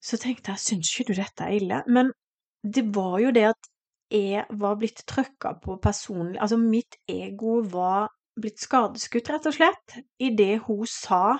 så 0.00 0.16
tenkte 0.20 0.54
jeg, 0.54 0.62
syns 0.64 0.92
ikke 0.94 1.10
du 1.10 1.18
dette 1.18 1.44
er 1.44 1.58
ille? 1.58 1.82
Men 1.86 2.12
det 2.64 2.86
var 2.96 3.18
jo 3.20 3.32
det 3.36 3.50
at 3.52 3.70
jeg 4.10 4.44
var 4.58 4.78
blitt 4.80 5.04
trøkka 5.08 5.54
på 5.62 5.76
personlig 5.82 6.40
Altså, 6.42 6.58
mitt 6.58 6.98
ego 7.08 7.60
var 7.62 8.10
blitt 8.40 8.62
skadeskutt, 8.62 9.30
rett 9.30 9.46
og 9.46 9.56
slett, 9.56 9.98
idet 10.18 10.62
hun 10.66 10.86
sa 10.88 11.38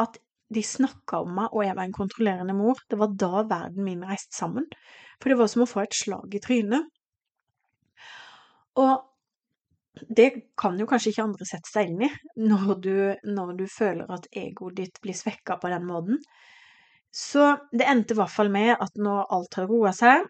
at 0.00 0.18
de 0.52 0.62
snakka 0.66 1.22
om 1.24 1.32
meg, 1.38 1.52
og 1.52 1.64
jeg 1.64 1.76
var 1.78 1.88
en 1.88 1.96
kontrollerende 1.96 2.56
mor. 2.56 2.80
Det 2.90 2.98
var 3.00 3.14
da 3.16 3.44
verden 3.48 3.86
min 3.86 4.04
reiste 4.04 4.36
sammen. 4.36 4.66
For 5.20 5.32
det 5.32 5.38
var 5.40 5.48
som 5.48 5.64
å 5.64 5.70
få 5.70 5.84
et 5.84 5.96
slag 5.96 6.34
i 6.36 6.42
trynet. 6.44 6.90
Og 8.82 8.92
det 10.08 10.28
kan 10.58 10.78
jo 10.80 10.88
kanskje 10.88 11.12
ikke 11.12 11.24
andre 11.24 11.46
sette 11.48 11.70
seg 11.72 11.90
inn 11.92 12.04
i, 12.06 12.10
når 12.40 12.74
du, 12.84 12.94
når 13.28 13.54
du 13.60 13.66
føler 13.70 14.12
at 14.12 14.28
egoet 14.32 14.78
ditt 14.80 15.00
blir 15.04 15.16
svekka 15.16 15.58
på 15.62 15.72
den 15.72 15.88
måten. 15.88 16.20
Så 17.12 17.54
det 17.72 17.88
endte 17.88 18.16
i 18.16 18.20
hvert 18.20 18.32
fall 18.32 18.52
med 18.52 18.74
at 18.80 18.96
når 18.96 19.28
alt 19.36 19.60
har 19.60 19.68
roa 19.68 19.92
seg, 19.96 20.24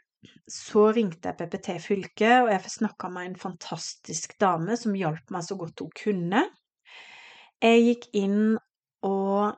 så 0.51 0.89
ringte 0.95 1.31
jeg 1.31 1.39
PPT 1.39 1.77
fylket, 1.83 2.45
og 2.45 2.51
jeg 2.53 2.75
snakka 2.77 3.11
med 3.13 3.31
en 3.31 3.41
fantastisk 3.41 4.37
dame 4.43 4.77
som 4.79 4.97
hjalp 4.97 5.33
meg 5.35 5.47
så 5.47 5.57
godt 5.61 5.83
hun 5.85 5.93
kunne. 5.99 6.45
Jeg 7.63 7.83
gikk 7.87 8.09
inn 8.19 8.41
og 9.07 9.53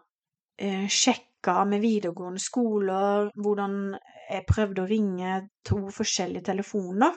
eh, 0.60 0.86
sjekka 0.88 1.62
med 1.68 1.82
videregående 1.84 2.42
skoler 2.42 3.30
hvordan 3.36 3.94
jeg 4.24 4.46
prøvde 4.48 4.84
å 4.84 4.88
ringe 4.88 5.38
to 5.68 5.78
forskjellige 5.92 6.48
telefoner. 6.48 7.16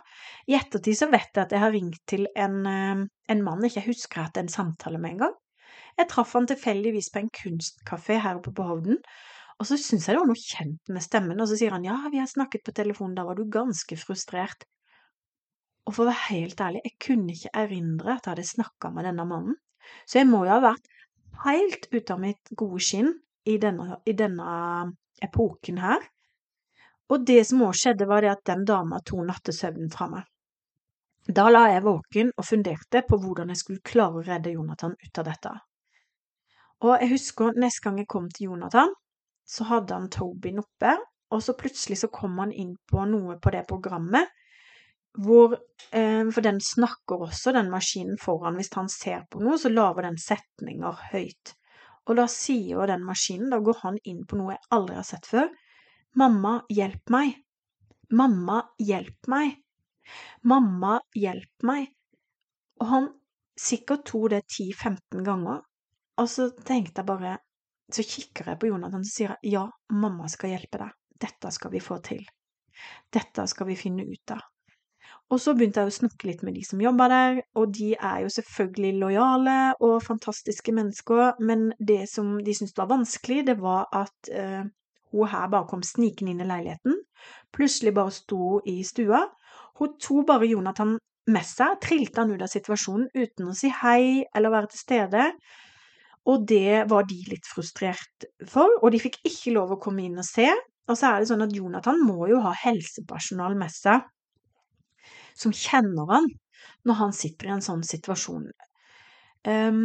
I 0.52 0.58
ettertid 0.60 1.00
så 1.00 1.10
vet 1.12 1.32
jeg 1.32 1.46
at 1.46 1.56
jeg 1.56 1.64
har 1.64 1.76
ringt 1.76 2.02
til 2.10 2.28
en, 2.36 2.60
eh, 2.68 3.04
en 3.32 3.44
mann 3.44 3.64
jeg 3.64 3.76
ikke 3.76 3.92
husker 3.92 4.22
jeg 4.22 4.32
hatt 4.32 4.42
en 4.44 4.52
samtale 4.52 5.00
med 5.00 5.16
engang. 5.16 5.36
Jeg 5.98 6.12
traff 6.12 6.36
han 6.38 6.48
tilfeldigvis 6.50 7.10
på 7.14 7.24
en 7.24 7.32
kunstkafé 7.34 8.20
her 8.22 8.38
oppe 8.38 8.54
på 8.54 8.66
Hovden, 8.68 9.00
og 9.58 9.66
så 9.66 9.78
syns 9.82 10.06
jeg 10.06 10.14
det 10.14 10.22
var 10.22 10.30
noe 10.30 10.40
kjent 10.40 10.92
med 10.94 11.04
stemmen, 11.04 11.40
og 11.42 11.50
så 11.50 11.58
sier 11.58 11.74
han 11.74 11.86
ja, 11.86 11.98
vi 12.14 12.22
har 12.22 12.30
snakket 12.30 12.66
på 12.66 12.74
telefonen, 12.78 13.16
da 13.18 13.26
var 13.26 13.38
du 13.40 13.48
ganske 13.50 13.98
frustrert. 13.98 14.68
Og 15.88 15.96
for 15.96 16.04
å 16.04 16.10
være 16.12 16.36
helt 16.36 16.62
ærlig, 16.62 16.84
jeg 16.86 16.98
kunne 17.02 17.34
ikke 17.34 17.54
erindre 17.64 18.14
at 18.14 18.28
jeg 18.28 18.36
hadde 18.36 18.46
snakka 18.52 18.92
med 18.94 19.08
denne 19.08 19.26
mannen, 19.26 19.58
så 20.06 20.20
jeg 20.20 20.30
må 20.30 20.44
jo 20.46 20.54
ha 20.54 20.60
vært 20.62 20.92
helt 21.46 21.88
ute 21.94 22.14
av 22.14 22.22
mitt 22.22 22.54
gode 22.60 22.84
skinn 22.84 23.14
i 23.48 23.56
denne, 23.62 23.98
i 24.06 24.14
denne 24.18 24.52
epoken 25.24 25.82
her. 25.82 26.06
Og 27.08 27.24
det 27.26 27.40
som 27.48 27.64
òg 27.64 27.78
skjedde, 27.80 28.06
var 28.10 28.22
det 28.22 28.34
at 28.34 28.44
den 28.50 28.66
dama 28.68 29.00
tok 29.06 29.24
nattesøvnen 29.30 29.90
fra 29.94 30.10
meg. 30.12 30.28
Da 31.28 31.48
la 31.50 31.66
jeg 31.72 31.84
våken 31.84 32.30
og 32.36 32.46
funderte 32.46 33.02
på 33.08 33.18
hvordan 33.20 33.50
jeg 33.52 33.62
skulle 33.64 33.84
klare 33.84 34.20
å 34.20 34.28
redde 34.28 34.54
Jonathan 34.54 34.94
ut 34.96 35.20
av 35.20 35.28
dette. 35.28 35.54
Og 36.86 36.94
jeg 37.02 37.12
husker 37.16 37.58
neste 37.58 37.84
gang 37.84 37.98
jeg 38.00 38.12
kom 38.12 38.28
til 38.32 38.52
Jonathan, 38.52 38.94
så 39.48 39.68
hadde 39.70 39.96
han 39.96 40.10
Tobin 40.12 40.60
oppe, 40.62 40.98
og 41.32 41.44
så 41.44 41.56
plutselig 41.60 42.02
så 42.02 42.12
kom 42.12 42.38
han 42.42 42.52
inn 42.52 42.76
på 42.90 43.04
noe 43.10 43.38
på 43.42 43.52
det 43.56 43.66
programmet 43.68 44.30
hvor 45.18 45.56
eh, 45.92 46.30
For 46.30 46.46
den 46.46 46.60
snakker 46.62 47.24
også, 47.26 47.52
den 47.56 47.72
maskinen 47.74 48.20
foran. 48.22 48.60
Hvis 48.60 48.70
han 48.76 48.90
ser 48.90 49.24
på 49.32 49.42
noe, 49.42 49.58
så 49.58 49.72
lager 49.74 50.06
den 50.06 50.20
setninger 50.22 51.00
høyt. 51.12 51.56
Og 52.08 52.20
da 52.20 52.28
sier 52.32 52.78
jo 52.78 52.86
den 52.88 53.04
maskinen 53.04 53.52
Da 53.52 53.60
går 53.60 53.82
han 53.82 53.98
inn 54.08 54.24
på 54.28 54.38
noe 54.40 54.54
jeg 54.56 54.70
aldri 54.78 55.00
har 55.00 55.08
sett 55.08 55.26
før. 55.28 55.50
Mamma, 56.18 56.60
hjelp 56.70 57.14
meg. 57.14 57.34
Mamma, 58.14 58.62
hjelp 58.80 59.32
meg. 59.32 59.58
Mamma, 60.48 61.00
hjelp 61.18 61.66
meg. 61.68 61.90
Og 62.82 62.92
han 62.92 63.10
sikkert 63.58 64.06
tok 64.08 64.30
det 64.36 64.46
10-15 64.46 65.26
ganger. 65.26 65.66
Og 66.22 66.30
så 66.32 66.50
tenkte 66.66 67.02
jeg 67.02 67.10
bare 67.10 67.38
Så 67.94 68.04
kikker 68.04 68.52
jeg 68.52 68.60
på 68.60 68.70
Jonathan 68.72 69.06
og 69.06 69.10
sier 69.10 69.38
ja, 69.48 69.64
mamma 69.96 70.28
skal 70.32 70.56
hjelpe 70.56 70.82
deg. 70.82 70.96
Dette 71.18 71.52
skal 71.56 71.72
vi 71.74 71.82
få 71.82 71.98
til. 72.06 72.26
Dette 73.14 73.48
skal 73.50 73.70
vi 73.72 73.78
finne 73.80 74.06
ut 74.06 74.36
av. 74.36 74.44
Og 75.32 75.42
så 75.44 75.54
begynte 75.56 75.84
jeg 75.84 75.92
å 75.92 75.96
snakke 75.98 76.30
litt 76.30 76.44
med 76.48 76.56
de 76.56 76.64
som 76.64 76.82
jobber 76.84 77.12
der, 77.12 77.40
og 77.60 77.72
de 77.76 77.94
er 77.96 78.22
jo 78.24 78.32
selvfølgelig 78.32 79.00
lojale 79.02 79.56
og 79.84 79.98
fantastiske 80.04 80.72
mennesker, 80.76 81.42
men 81.44 81.70
det 81.80 82.06
som 82.12 82.38
de 82.44 82.56
syntes 82.56 82.78
var 82.80 82.90
vanskelig, 82.92 83.42
det 83.50 83.58
var 83.60 83.90
at 83.96 84.32
eh, 84.32 84.64
hun 85.12 85.32
her 85.32 85.52
bare 85.52 85.68
kom 85.68 85.84
snikende 85.84 86.32
inn 86.32 86.44
i 86.44 86.48
leiligheten, 86.48 86.96
plutselig 87.56 87.94
bare 87.96 88.16
sto 88.16 88.62
i 88.68 88.80
stua. 88.88 89.26
Hun 89.80 89.96
tok 90.00 90.28
bare 90.32 90.48
Jonathan 90.48 90.96
med 91.28 91.48
seg, 91.48 91.76
trilte 91.84 92.24
han 92.24 92.32
ut 92.32 92.44
av 92.44 92.52
situasjonen 92.52 93.10
uten 93.16 93.52
å 93.52 93.56
si 93.58 93.72
hei 93.84 94.24
eller 94.36 94.54
være 94.54 94.72
til 94.72 94.84
stede. 94.84 95.26
Og 96.28 96.44
det 96.50 96.84
var 96.92 97.08
de 97.08 97.18
litt 97.30 97.48
frustrert 97.48 98.28
for, 98.52 98.74
og 98.82 98.92
de 98.92 99.00
fikk 99.00 99.22
ikke 99.28 99.54
lov 99.56 99.76
å 99.76 99.80
komme 99.82 100.04
inn 100.04 100.20
og 100.20 100.28
se. 100.28 100.48
Og 100.88 100.98
så 101.00 101.12
er 101.12 101.22
det 101.22 101.30
sånn 101.30 101.44
at 101.46 101.56
Jonathan 101.56 102.02
må 102.04 102.28
jo 102.32 102.42
ha 102.44 102.54
helsepersonal 102.66 103.56
med 103.60 103.72
seg 103.74 104.04
som 105.38 105.54
kjenner 105.54 106.10
han 106.10 106.32
når 106.88 106.98
han 107.02 107.14
sitter 107.16 107.50
i 107.50 107.54
en 107.58 107.64
sånn 107.64 107.84
situasjon. 107.86 108.48
Um, 109.48 109.84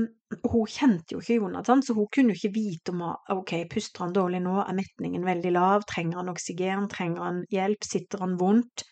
hun 0.49 0.71
kjente 0.71 1.15
jo 1.15 1.21
ikke 1.21 1.37
Jonathan, 1.37 1.83
så 1.85 1.95
hun 1.95 2.09
kunne 2.15 2.33
jo 2.33 2.41
ikke 2.41 2.55
vite 2.57 2.95
om 2.95 3.03
ok, 3.35 3.53
puster 3.71 4.07
han 4.07 4.15
dårlig 4.17 4.41
nå, 4.43 4.57
er 4.65 4.79
metningen 4.79 5.27
veldig 5.27 5.53
lav, 5.55 5.85
trenger 5.91 6.23
han 6.23 6.33
oksygen, 6.33 6.89
trenger 6.91 7.27
han 7.27 7.43
hjelp, 7.53 7.87
sitter 7.87 8.25
han 8.25 8.39
vondt? 8.41 8.87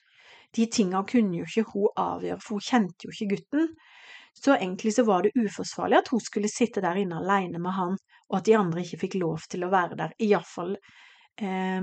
De 0.54 0.66
tinga 0.70 1.02
kunne 1.08 1.40
jo 1.40 1.48
ikke 1.48 1.66
hun 1.72 1.88
avgjøre, 2.04 2.42
for 2.44 2.58
hun 2.58 2.66
kjente 2.66 3.08
jo 3.08 3.14
ikke 3.14 3.30
gutten. 3.34 3.72
Så 4.36 4.54
egentlig 4.54 4.94
så 4.96 5.04
var 5.04 5.24
det 5.24 5.34
uforsvarlig 5.36 6.00
at 6.00 6.10
hun 6.12 6.22
skulle 6.22 6.48
sitte 6.48 6.82
der 6.84 6.98
inne 7.00 7.20
alene 7.20 7.60
med 7.60 7.76
han, 7.76 7.96
og 8.30 8.38
at 8.38 8.48
de 8.48 8.56
andre 8.56 8.84
ikke 8.84 9.02
fikk 9.04 9.18
lov 9.20 9.46
til 9.50 9.66
å 9.66 9.70
være 9.72 9.98
der. 9.98 10.14
Iallfall 10.22 10.76
eh, 11.42 11.80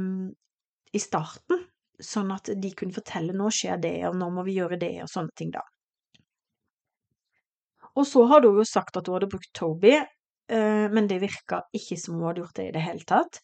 i 0.94 1.02
starten, 1.02 1.66
sånn 2.00 2.32
at 2.34 2.52
de 2.56 2.72
kunne 2.78 2.96
fortelle 2.96 3.36
nå 3.36 3.50
skjer 3.54 3.82
det, 3.84 3.98
og 4.10 4.18
nå 4.18 4.30
må 4.34 4.46
vi 4.48 4.58
gjøre 4.58 4.80
det, 4.82 4.94
og 5.04 5.12
sånne 5.12 5.36
ting, 5.38 5.52
da. 5.54 5.66
Og 7.98 8.06
så 8.06 8.24
hadde 8.30 8.52
hun 8.52 8.62
jo 8.62 8.68
sagt 8.68 8.98
at 9.00 9.08
hun 9.10 9.18
hadde 9.18 9.30
brukt 9.32 9.50
Toby, 9.58 9.96
eh, 9.98 10.86
men 10.94 11.10
det 11.10 11.22
virka 11.24 11.64
ikke 11.76 11.98
som 12.00 12.18
hun 12.18 12.30
hadde 12.30 12.44
gjort 12.44 12.60
det 12.60 12.68
i 12.70 12.76
det 12.76 12.86
hele 12.86 13.08
tatt. 13.10 13.42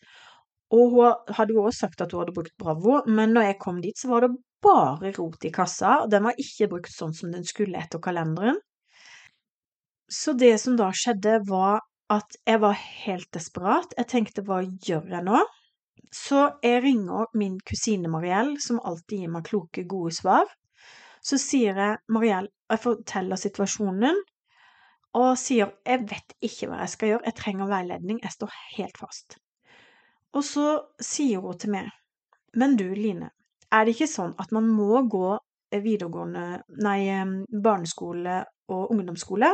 Og 0.74 0.94
hun 0.94 1.34
hadde 1.38 1.56
jo 1.56 1.66
også 1.66 1.88
sagt 1.88 2.04
at 2.06 2.14
hun 2.14 2.24
hadde 2.24 2.36
brukt 2.36 2.54
Bravo, 2.62 3.02
men 3.10 3.34
når 3.34 3.50
jeg 3.50 3.62
kom 3.62 3.82
dit, 3.82 3.98
så 3.98 4.10
var 4.14 4.26
det 4.26 4.36
bare 4.64 5.12
rot 5.18 5.46
i 5.46 5.52
kassa. 5.54 6.04
Den 6.10 6.26
var 6.28 6.38
ikke 6.40 6.70
brukt 6.72 6.94
sånn 6.94 7.14
som 7.18 7.34
den 7.34 7.46
skulle 7.48 7.82
etter 7.82 8.02
kalenderen. 8.02 8.62
Så 10.14 10.36
det 10.38 10.54
som 10.62 10.78
da 10.78 10.92
skjedde, 10.94 11.40
var 11.50 11.82
at 12.14 12.36
jeg 12.46 12.62
var 12.62 12.78
helt 12.78 13.30
desperat. 13.34 13.96
Jeg 13.98 14.10
tenkte 14.12 14.44
hva 14.46 14.60
gjør 14.62 15.08
jeg 15.16 15.26
nå? 15.26 15.40
Så 16.14 16.44
jeg 16.62 16.84
ringer 16.84 17.32
min 17.40 17.56
kusine 17.66 18.12
Mariell, 18.14 18.54
som 18.62 18.82
alltid 18.86 19.24
gir 19.24 19.32
meg 19.34 19.48
kloke, 19.48 19.86
gode 19.90 20.14
svar. 20.14 20.52
Så 21.24 21.40
sier 21.42 21.80
jeg 21.80 21.98
Mariell, 22.14 22.52
jeg 22.70 22.84
forteller 22.84 23.40
situasjonen, 23.40 24.20
og 25.18 25.34
sier 25.38 25.74
jeg 25.88 26.06
vet 26.10 26.36
ikke 26.46 26.70
hva 26.70 26.84
jeg 26.84 26.94
skal 26.94 27.12
gjøre, 27.14 27.26
jeg 27.30 27.40
trenger 27.40 27.72
veiledning, 27.72 28.22
jeg 28.22 28.36
står 28.36 28.54
helt 28.76 29.00
fast. 29.02 29.38
Og 30.34 30.46
så 30.46 30.68
sier 31.02 31.42
hun 31.42 31.58
til 31.62 31.74
meg, 31.74 31.90
men 32.58 32.78
du 32.78 32.88
Line, 32.94 33.30
er 33.74 33.86
det 33.86 33.96
ikke 33.96 34.10
sånn 34.10 34.34
at 34.42 34.54
man 34.54 34.70
må 34.70 35.04
gå 35.10 35.38
videregående, 35.74 36.64
nei, 36.86 37.00
barneskole 37.50 38.42
og 38.74 38.92
ungdomsskole? 38.94 39.50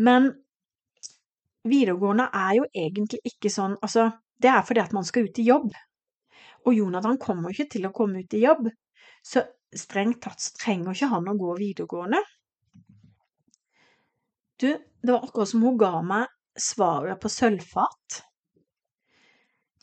Men 0.00 0.30
videregående 1.68 2.30
er 2.32 2.56
jo 2.56 2.66
egentlig 2.72 3.20
ikke 3.28 3.52
sånn, 3.52 3.76
altså 3.84 4.08
det 4.40 4.48
er 4.48 4.64
fordi 4.64 4.82
at 4.82 4.94
man 4.96 5.04
skal 5.04 5.28
ut 5.28 5.40
i 5.40 5.46
jobb. 5.48 5.72
Og 6.64 6.76
Jonathan 6.76 7.18
kommer 7.20 7.52
ikke 7.52 7.68
til 7.76 7.88
å 7.88 7.94
komme 7.96 8.24
ut 8.24 8.36
i 8.36 8.42
jobb, 8.44 8.68
så 9.24 9.44
strengt 9.76 10.22
tatt 10.24 10.46
trenger 10.60 10.96
ikke 10.96 11.10
han 11.12 11.28
å 11.28 11.36
gå 11.38 11.56
videregående. 11.58 12.20
Du, 14.60 14.68
det 14.72 15.12
var 15.12 15.24
akkurat 15.24 15.48
som 15.48 15.64
hun 15.64 15.78
ga 15.80 15.92
meg 16.04 16.32
svaret 16.60 17.20
på 17.20 17.30
sølvfat. 17.32 18.20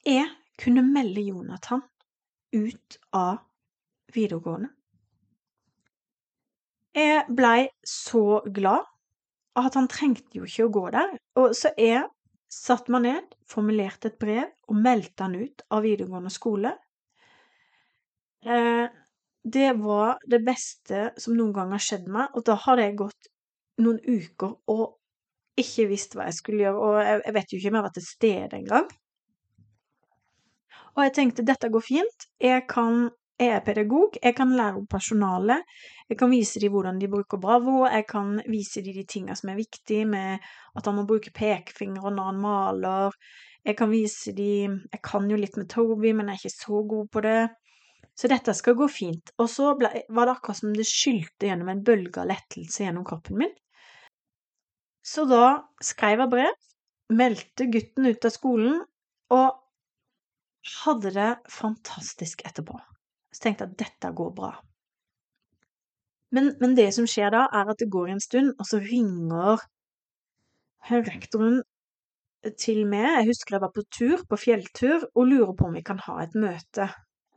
Jeg 0.05 0.27
kunne 0.57 0.85
melde 0.85 1.23
Jonathan 1.25 1.81
ut 2.57 2.99
av 3.17 3.39
videregående. 4.13 4.69
Jeg 6.97 7.25
blei 7.37 7.67
så 7.85 8.41
glad 8.53 8.85
at 9.57 9.77
han 9.77 9.89
trengte 9.89 10.37
jo 10.39 10.45
ikke 10.47 10.67
å 10.67 10.73
gå 10.73 10.85
der, 10.93 11.15
og 11.39 11.55
så 11.57 11.71
jeg 11.79 12.05
satte 12.51 12.93
meg 12.93 13.03
ned, 13.03 13.33
formulerte 13.49 14.11
et 14.11 14.19
brev 14.21 14.45
og 14.69 14.77
meldte 14.79 15.25
han 15.25 15.35
ut 15.35 15.63
av 15.73 15.83
videregående 15.83 16.31
skole. 16.31 16.71
Eh, 18.45 18.85
det 19.47 19.71
var 19.79 20.21
det 20.27 20.39
beste 20.45 21.09
som 21.19 21.35
noen 21.35 21.53
gang 21.55 21.73
har 21.75 21.83
skjedd 21.83 22.07
meg, 22.11 22.31
og 22.35 22.45
da 22.47 22.57
hadde 22.67 22.85
jeg 22.85 22.99
gått 23.01 23.29
noen 23.83 23.99
uker 24.03 24.55
og 24.73 24.97
ikke 25.57 25.87
visst 25.89 26.15
hva 26.15 26.27
jeg 26.27 26.37
skulle 26.37 26.65
gjøre, 26.65 26.87
og 26.87 26.97
jeg, 27.01 27.35
vet 27.35 27.51
jo 27.51 27.59
ikke 27.59 27.69
om 27.69 27.77
jeg 27.77 27.81
har 27.81 27.87
vært 27.87 27.97
til 27.97 28.07
stede 28.07 28.59
engang. 28.59 28.89
Og 30.97 31.03
jeg 31.05 31.13
tenkte 31.13 31.45
dette 31.45 31.69
går 31.73 31.85
fint, 31.85 32.27
jeg, 32.41 32.65
kan, 32.69 33.07
jeg 33.37 33.53
er 33.53 33.65
pedagog, 33.65 34.17
jeg 34.23 34.33
kan 34.35 34.53
lære 34.57 34.79
opp 34.79 34.87
personalet, 34.89 35.65
jeg 36.09 36.17
kan 36.17 36.31
vise 36.31 36.61
dem 36.63 36.73
hvordan 36.73 36.97
de 37.01 37.09
bruker 37.11 37.37
Bravo, 37.37 37.83
jeg 37.85 38.07
kan 38.09 38.39
vise 38.49 38.81
dem 38.81 38.95
de 38.95 39.03
tingene 39.05 39.35
som 39.37 39.51
er 39.51 39.59
viktige 39.59 40.07
med 40.09 40.39
at 40.75 40.87
han 40.87 40.97
må 40.97 41.05
bruke 41.05 41.33
pekefinger 41.35 42.09
når 42.09 42.31
han 42.31 42.41
maler, 42.41 43.19
jeg 43.67 43.75
kan 43.75 43.91
vise 43.91 44.31
dem 44.31 44.81
Jeg 44.93 45.01
kan 45.03 45.29
jo 45.29 45.37
litt 45.37 45.57
med 45.59 45.69
Toby, 45.69 46.13
men 46.15 46.29
jeg 46.29 46.37
er 46.37 46.43
ikke 46.45 46.55
så 46.55 46.83
god 46.87 47.07
på 47.11 47.23
det. 47.25 47.41
Så 48.17 48.29
dette 48.31 48.53
skal 48.55 48.77
gå 48.79 48.87
fint. 48.89 49.33
Og 49.37 49.49
så 49.51 49.73
ble, 49.77 49.91
var 50.09 50.27
det 50.27 50.37
akkurat 50.37 50.61
som 50.61 50.73
det 50.73 50.87
skylte 50.87 51.49
gjennom 51.49 51.69
en 51.73 51.83
bølge 51.85 52.21
av 52.21 52.29
lettelse 52.31 52.85
gjennom 52.85 53.05
kroppen 53.05 53.41
min. 53.43 53.53
Så 55.05 55.27
da 55.27 55.67
skrev 55.83 56.23
jeg 56.23 56.31
brev, 56.31 56.55
meldte 57.13 57.67
gutten 57.71 58.07
ut 58.07 58.27
av 58.27 58.33
skolen, 58.33 58.81
og 59.35 59.59
hadde 60.83 61.13
det 61.15 61.31
fantastisk 61.51 62.43
etterpå. 62.47 62.79
Så 63.37 63.43
tenkte 63.43 63.67
jeg 63.67 63.75
at 63.75 63.81
dette 63.83 64.13
går 64.17 64.31
bra. 64.33 64.51
Men, 66.33 66.55
men, 66.59 66.73
det 66.75 66.89
som 66.95 67.05
skjer 67.07 67.29
da, 67.31 67.45
er 67.53 67.69
at 67.69 67.79
det 67.79 67.91
går 67.93 68.09
en 68.11 68.23
stund, 68.23 68.55
og 68.57 68.65
så 68.67 68.81
ringer 68.81 69.61
rektoren 70.89 71.61
til 72.59 72.81
meg. 72.89 73.05
Jeg 73.19 73.27
husker 73.29 73.55
jeg 73.55 73.63
var 73.63 73.73
på 73.75 73.83
tur, 73.93 74.23
på 74.29 74.39
fjelltur, 74.41 75.05
og 75.13 75.29
lurer 75.29 75.53
på 75.53 75.69
om 75.69 75.77
vi 75.77 75.85
kan 75.85 76.01
ha 76.07 76.17
et 76.23 76.33
møte. 76.35 76.89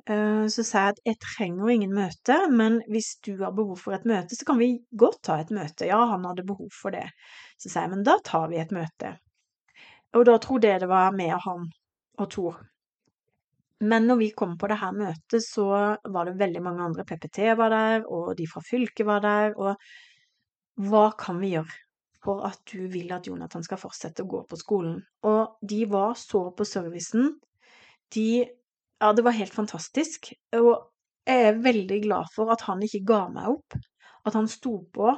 Eh, 0.08 0.46
så 0.48 0.64
sa 0.64 0.86
jeg 0.86 0.96
at 0.96 1.02
jeg 1.10 1.20
trenger 1.26 1.74
ingen 1.74 1.92
møte, 1.94 2.38
men 2.50 2.80
hvis 2.90 3.12
du 3.26 3.34
har 3.44 3.52
behov 3.54 3.76
for 3.84 3.94
et 3.94 4.08
møte, 4.08 4.38
så 4.38 4.48
kan 4.48 4.58
vi 4.58 4.72
godt 5.04 5.20
ta 5.28 5.36
et 5.42 5.52
møte. 5.54 5.86
Ja, 5.90 6.00
han 6.14 6.24
hadde 6.26 6.48
behov 6.48 6.72
for 6.74 6.96
det. 6.96 7.06
Så 7.60 7.68
sa 7.68 7.84
jeg, 7.84 7.92
men 7.94 8.06
da 8.08 8.16
tar 8.24 8.48
vi 8.50 8.58
et 8.62 8.72
møte. 8.74 9.18
Og 10.16 10.26
da 10.26 10.40
trodde 10.42 10.72
jeg 10.72 10.82
det 10.82 10.90
var 10.90 11.12
med 11.14 11.36
han 11.44 11.68
og 12.18 12.30
Tor. 12.32 12.58
Men 13.80 14.06
når 14.08 14.18
vi 14.20 14.30
kom 14.36 14.56
på 14.60 14.68
det 14.68 14.80
her 14.80 14.92
møtet, 14.92 15.44
så 15.44 15.66
var 16.12 16.28
det 16.28 16.38
veldig 16.40 16.62
mange 16.64 16.84
andre. 16.84 17.06
PPT 17.08 17.52
var 17.56 17.72
der, 17.72 18.02
og 18.08 18.34
de 18.36 18.48
fra 18.50 18.60
fylket 18.64 19.08
var 19.08 19.22
der. 19.24 19.54
Og 19.56 20.88
hva 20.90 21.06
kan 21.18 21.40
vi 21.40 21.54
gjøre 21.54 21.78
for 22.20 22.44
at 22.44 22.60
du 22.68 22.84
vil 22.92 23.12
at 23.16 23.26
Jonathan 23.28 23.64
skal 23.64 23.80
fortsette 23.80 24.26
å 24.26 24.28
gå 24.28 24.42
på 24.50 24.58
skolen? 24.60 24.98
Og 25.24 25.56
de 25.64 25.80
var 25.88 26.12
så 26.20 26.50
på 26.56 26.66
servicen. 26.68 27.32
De 28.12 28.28
ja, 29.00 29.12
det 29.16 29.24
var 29.24 29.38
helt 29.38 29.56
fantastisk. 29.56 30.28
Og 30.58 30.74
jeg 31.24 31.48
er 31.48 31.64
veldig 31.64 32.02
glad 32.04 32.28
for 32.34 32.52
at 32.52 32.66
han 32.68 32.84
ikke 32.84 33.04
ga 33.08 33.22
meg 33.32 33.48
opp. 33.54 33.80
At 34.28 34.36
han 34.36 34.48
sto 34.50 34.76
på. 34.92 35.14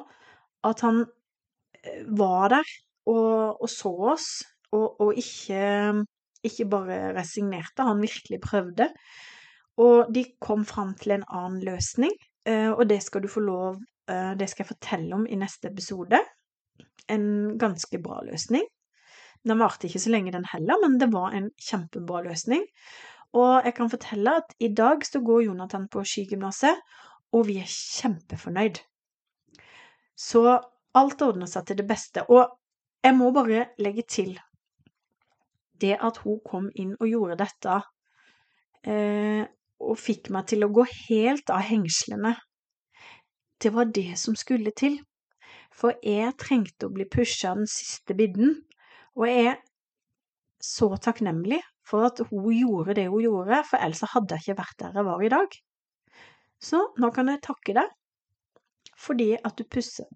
At 0.63 0.87
han 0.87 1.03
eh, 1.03 2.07
var 2.15 2.53
der 2.55 2.75
og, 3.11 3.63
og 3.63 3.71
så 3.71 3.91
oss, 4.13 4.29
og, 4.73 5.01
og 5.03 5.19
ikke, 5.19 6.05
ikke, 6.47 6.69
bare 6.71 7.13
resignerte. 7.17 7.87
Han 7.87 8.03
virkelig 8.03 8.41
prøvde. 8.43 8.89
Og 9.83 10.13
de 10.13 10.25
kom 10.43 10.67
fram 10.69 10.93
til 11.01 11.17
en 11.17 11.25
annen 11.29 11.63
løsning, 11.65 12.13
eh, 12.47 12.71
og 12.71 12.85
det 12.91 13.01
skal 13.03 13.23
du 13.25 13.29
få 13.33 13.41
lov 13.41 13.79
eh, 14.11 14.35
Det 14.37 14.51
skal 14.51 14.65
jeg 14.65 14.75
fortelle 14.75 15.15
om 15.17 15.25
i 15.27 15.39
neste 15.39 15.71
episode. 15.71 16.21
En 17.09 17.57
ganske 17.59 17.99
bra 18.03 18.21
løsning. 18.27 18.67
Den 19.49 19.59
varte 19.59 19.89
ikke 19.89 20.03
så 20.03 20.13
lenge, 20.13 20.33
den 20.33 20.47
heller, 20.53 20.79
men 20.83 21.01
det 21.01 21.09
var 21.13 21.33
en 21.35 21.49
kjempebra 21.59 22.23
løsning. 22.29 22.67
Og 23.33 23.65
jeg 23.65 23.75
kan 23.75 23.91
fortelle 23.91 24.37
at 24.43 24.53
i 24.61 24.69
dag 24.69 25.07
så 25.07 25.23
går 25.25 25.47
Jonathan 25.49 25.89
på 25.89 26.05
skigymnaset, 26.05 26.79
og 27.33 27.47
vi 27.49 27.57
er 27.63 27.71
kjempefornøyd. 27.71 28.83
Så 30.15 30.61
alt 30.95 31.25
ordner 31.25 31.49
seg 31.49 31.67
til 31.67 31.81
det 31.81 31.89
beste. 31.89 32.27
Og 32.29 32.59
jeg 33.03 33.17
må 33.17 33.33
bare 33.35 33.71
legge 33.83 34.05
til 34.07 34.37
det 35.83 35.97
at 35.99 36.23
hun 36.25 36.41
kom 36.47 36.71
inn 36.79 36.95
og 36.99 37.11
gjorde 37.11 37.39
dette, 37.43 37.79
eh, 38.87 39.43
og 39.83 39.99
fikk 39.99 40.31
meg 40.35 40.47
til 40.53 40.65
å 40.65 40.71
gå 40.73 40.87
helt 41.09 41.51
av 41.51 41.65
hengslene. 41.67 42.37
Det 43.63 43.73
var 43.75 43.91
det 43.95 44.15
som 44.19 44.39
skulle 44.39 44.75
til. 44.79 45.01
For 45.73 45.97
jeg 46.05 46.37
trengte 46.41 46.87
å 46.87 46.95
bli 46.95 47.07
pusha 47.09 47.55
den 47.57 47.69
siste 47.71 48.15
bidden, 48.17 48.59
og 49.17 49.29
jeg 49.29 49.53
er 49.53 49.61
så 50.63 50.93
takknemlig 51.03 51.61
for 51.87 52.07
at 52.07 52.21
hun 52.29 52.53
gjorde 52.55 52.95
det 52.99 53.09
hun 53.11 53.25
gjorde, 53.25 53.63
for 53.69 53.83
ellers 53.83 54.05
hadde 54.15 54.37
jeg 54.37 54.47
ikke 54.47 54.61
vært 54.63 54.79
der 54.83 54.99
jeg 55.01 55.09
var 55.09 55.25
i 55.25 55.33
dag. 55.33 55.59
Så 56.63 56.85
nå 57.03 57.11
kan 57.15 57.33
jeg 57.33 57.43
takke 57.43 57.77
deg 57.81 57.99
fordi 59.03 59.33
at 59.35 59.59
du 59.59 59.65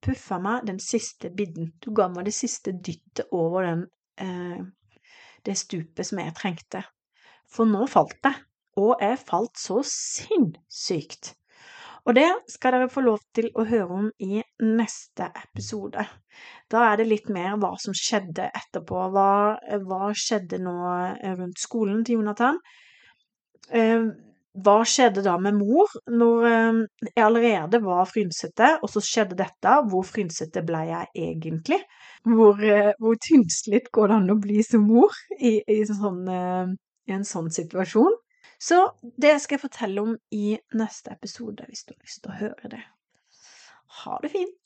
puffa 0.05 0.37
meg 0.39 0.67
den 0.69 0.77
siste 0.79 1.33
bidden. 1.35 1.73
Du 1.83 1.91
ga 1.97 2.07
meg 2.13 2.29
det 2.29 2.35
siste 2.37 2.71
dyttet 2.71 3.33
over 3.35 3.65
den, 3.67 3.81
eh, 4.23 4.61
det 5.47 5.57
stupet 5.59 6.09
som 6.09 6.21
jeg 6.23 6.35
trengte. 6.37 6.83
For 7.51 7.69
nå 7.69 7.87
falt 7.91 8.19
jeg, 8.25 8.43
og 8.77 9.01
jeg 9.01 9.19
falt 9.23 9.59
så 9.61 9.81
sinnssykt. 9.87 11.35
Og 12.07 12.15
det 12.15 12.27
skal 12.51 12.77
dere 12.77 12.91
få 12.91 13.03
lov 13.03 13.23
til 13.35 13.49
å 13.59 13.65
høre 13.67 13.89
om 13.97 14.11
i 14.23 14.39
neste 14.63 15.27
episode. 15.41 16.05
Da 16.71 16.85
er 16.93 17.01
det 17.01 17.09
litt 17.09 17.33
mer 17.35 17.57
hva 17.59 17.73
som 17.83 17.97
skjedde 17.97 18.47
etterpå. 18.55 19.01
Hva, 19.15 19.31
hva 19.83 20.13
skjedde 20.15 20.61
nå 20.63 20.77
rundt 21.41 21.59
skolen 21.59 22.05
til 22.07 22.21
Jonathan? 22.21 22.61
Hva 24.65 24.79
skjedde 24.89 25.25
da 25.27 25.35
med 25.43 25.59
mor 25.59 25.93
når 26.09 26.47
eh, 26.49 26.81
jeg 27.11 27.25
allerede 27.25 27.81
var 27.85 28.09
frynsete, 28.09 28.71
og 28.81 28.93
så 28.93 29.03
skjedde 29.05 29.39
dette? 29.39 29.75
Hvor 29.91 30.07
frynsete 30.07 30.63
ble 30.67 30.83
jeg 30.89 31.11
egentlig? 31.29 31.81
Hvor, 32.25 32.63
eh, 32.65 32.93
hvor 33.03 33.19
tynnslitt 33.21 33.91
går 33.93 34.13
det 34.13 34.19
an 34.21 34.33
å 34.33 34.39
bli 34.41 34.63
som 34.65 34.87
mor 34.89 35.17
i, 35.37 35.59
i, 35.61 35.81
sånn, 35.89 36.25
i 36.31 37.17
en 37.17 37.27
sånn 37.29 37.53
situasjon? 37.53 38.17
Så 38.59 38.81
det 39.21 39.37
skal 39.43 39.59
jeg 39.59 39.67
fortelle 39.67 40.03
om 40.03 40.15
i 40.33 40.57
neste 40.79 41.13
episode, 41.13 41.67
hvis 41.69 41.85
du 41.85 41.93
har 41.93 42.01
lyst 42.01 42.23
til 42.25 42.33
å 42.33 42.39
høre 42.41 42.73
det. 42.73 42.85
Ha 44.03 44.21
det 44.23 44.33
fint! 44.33 44.57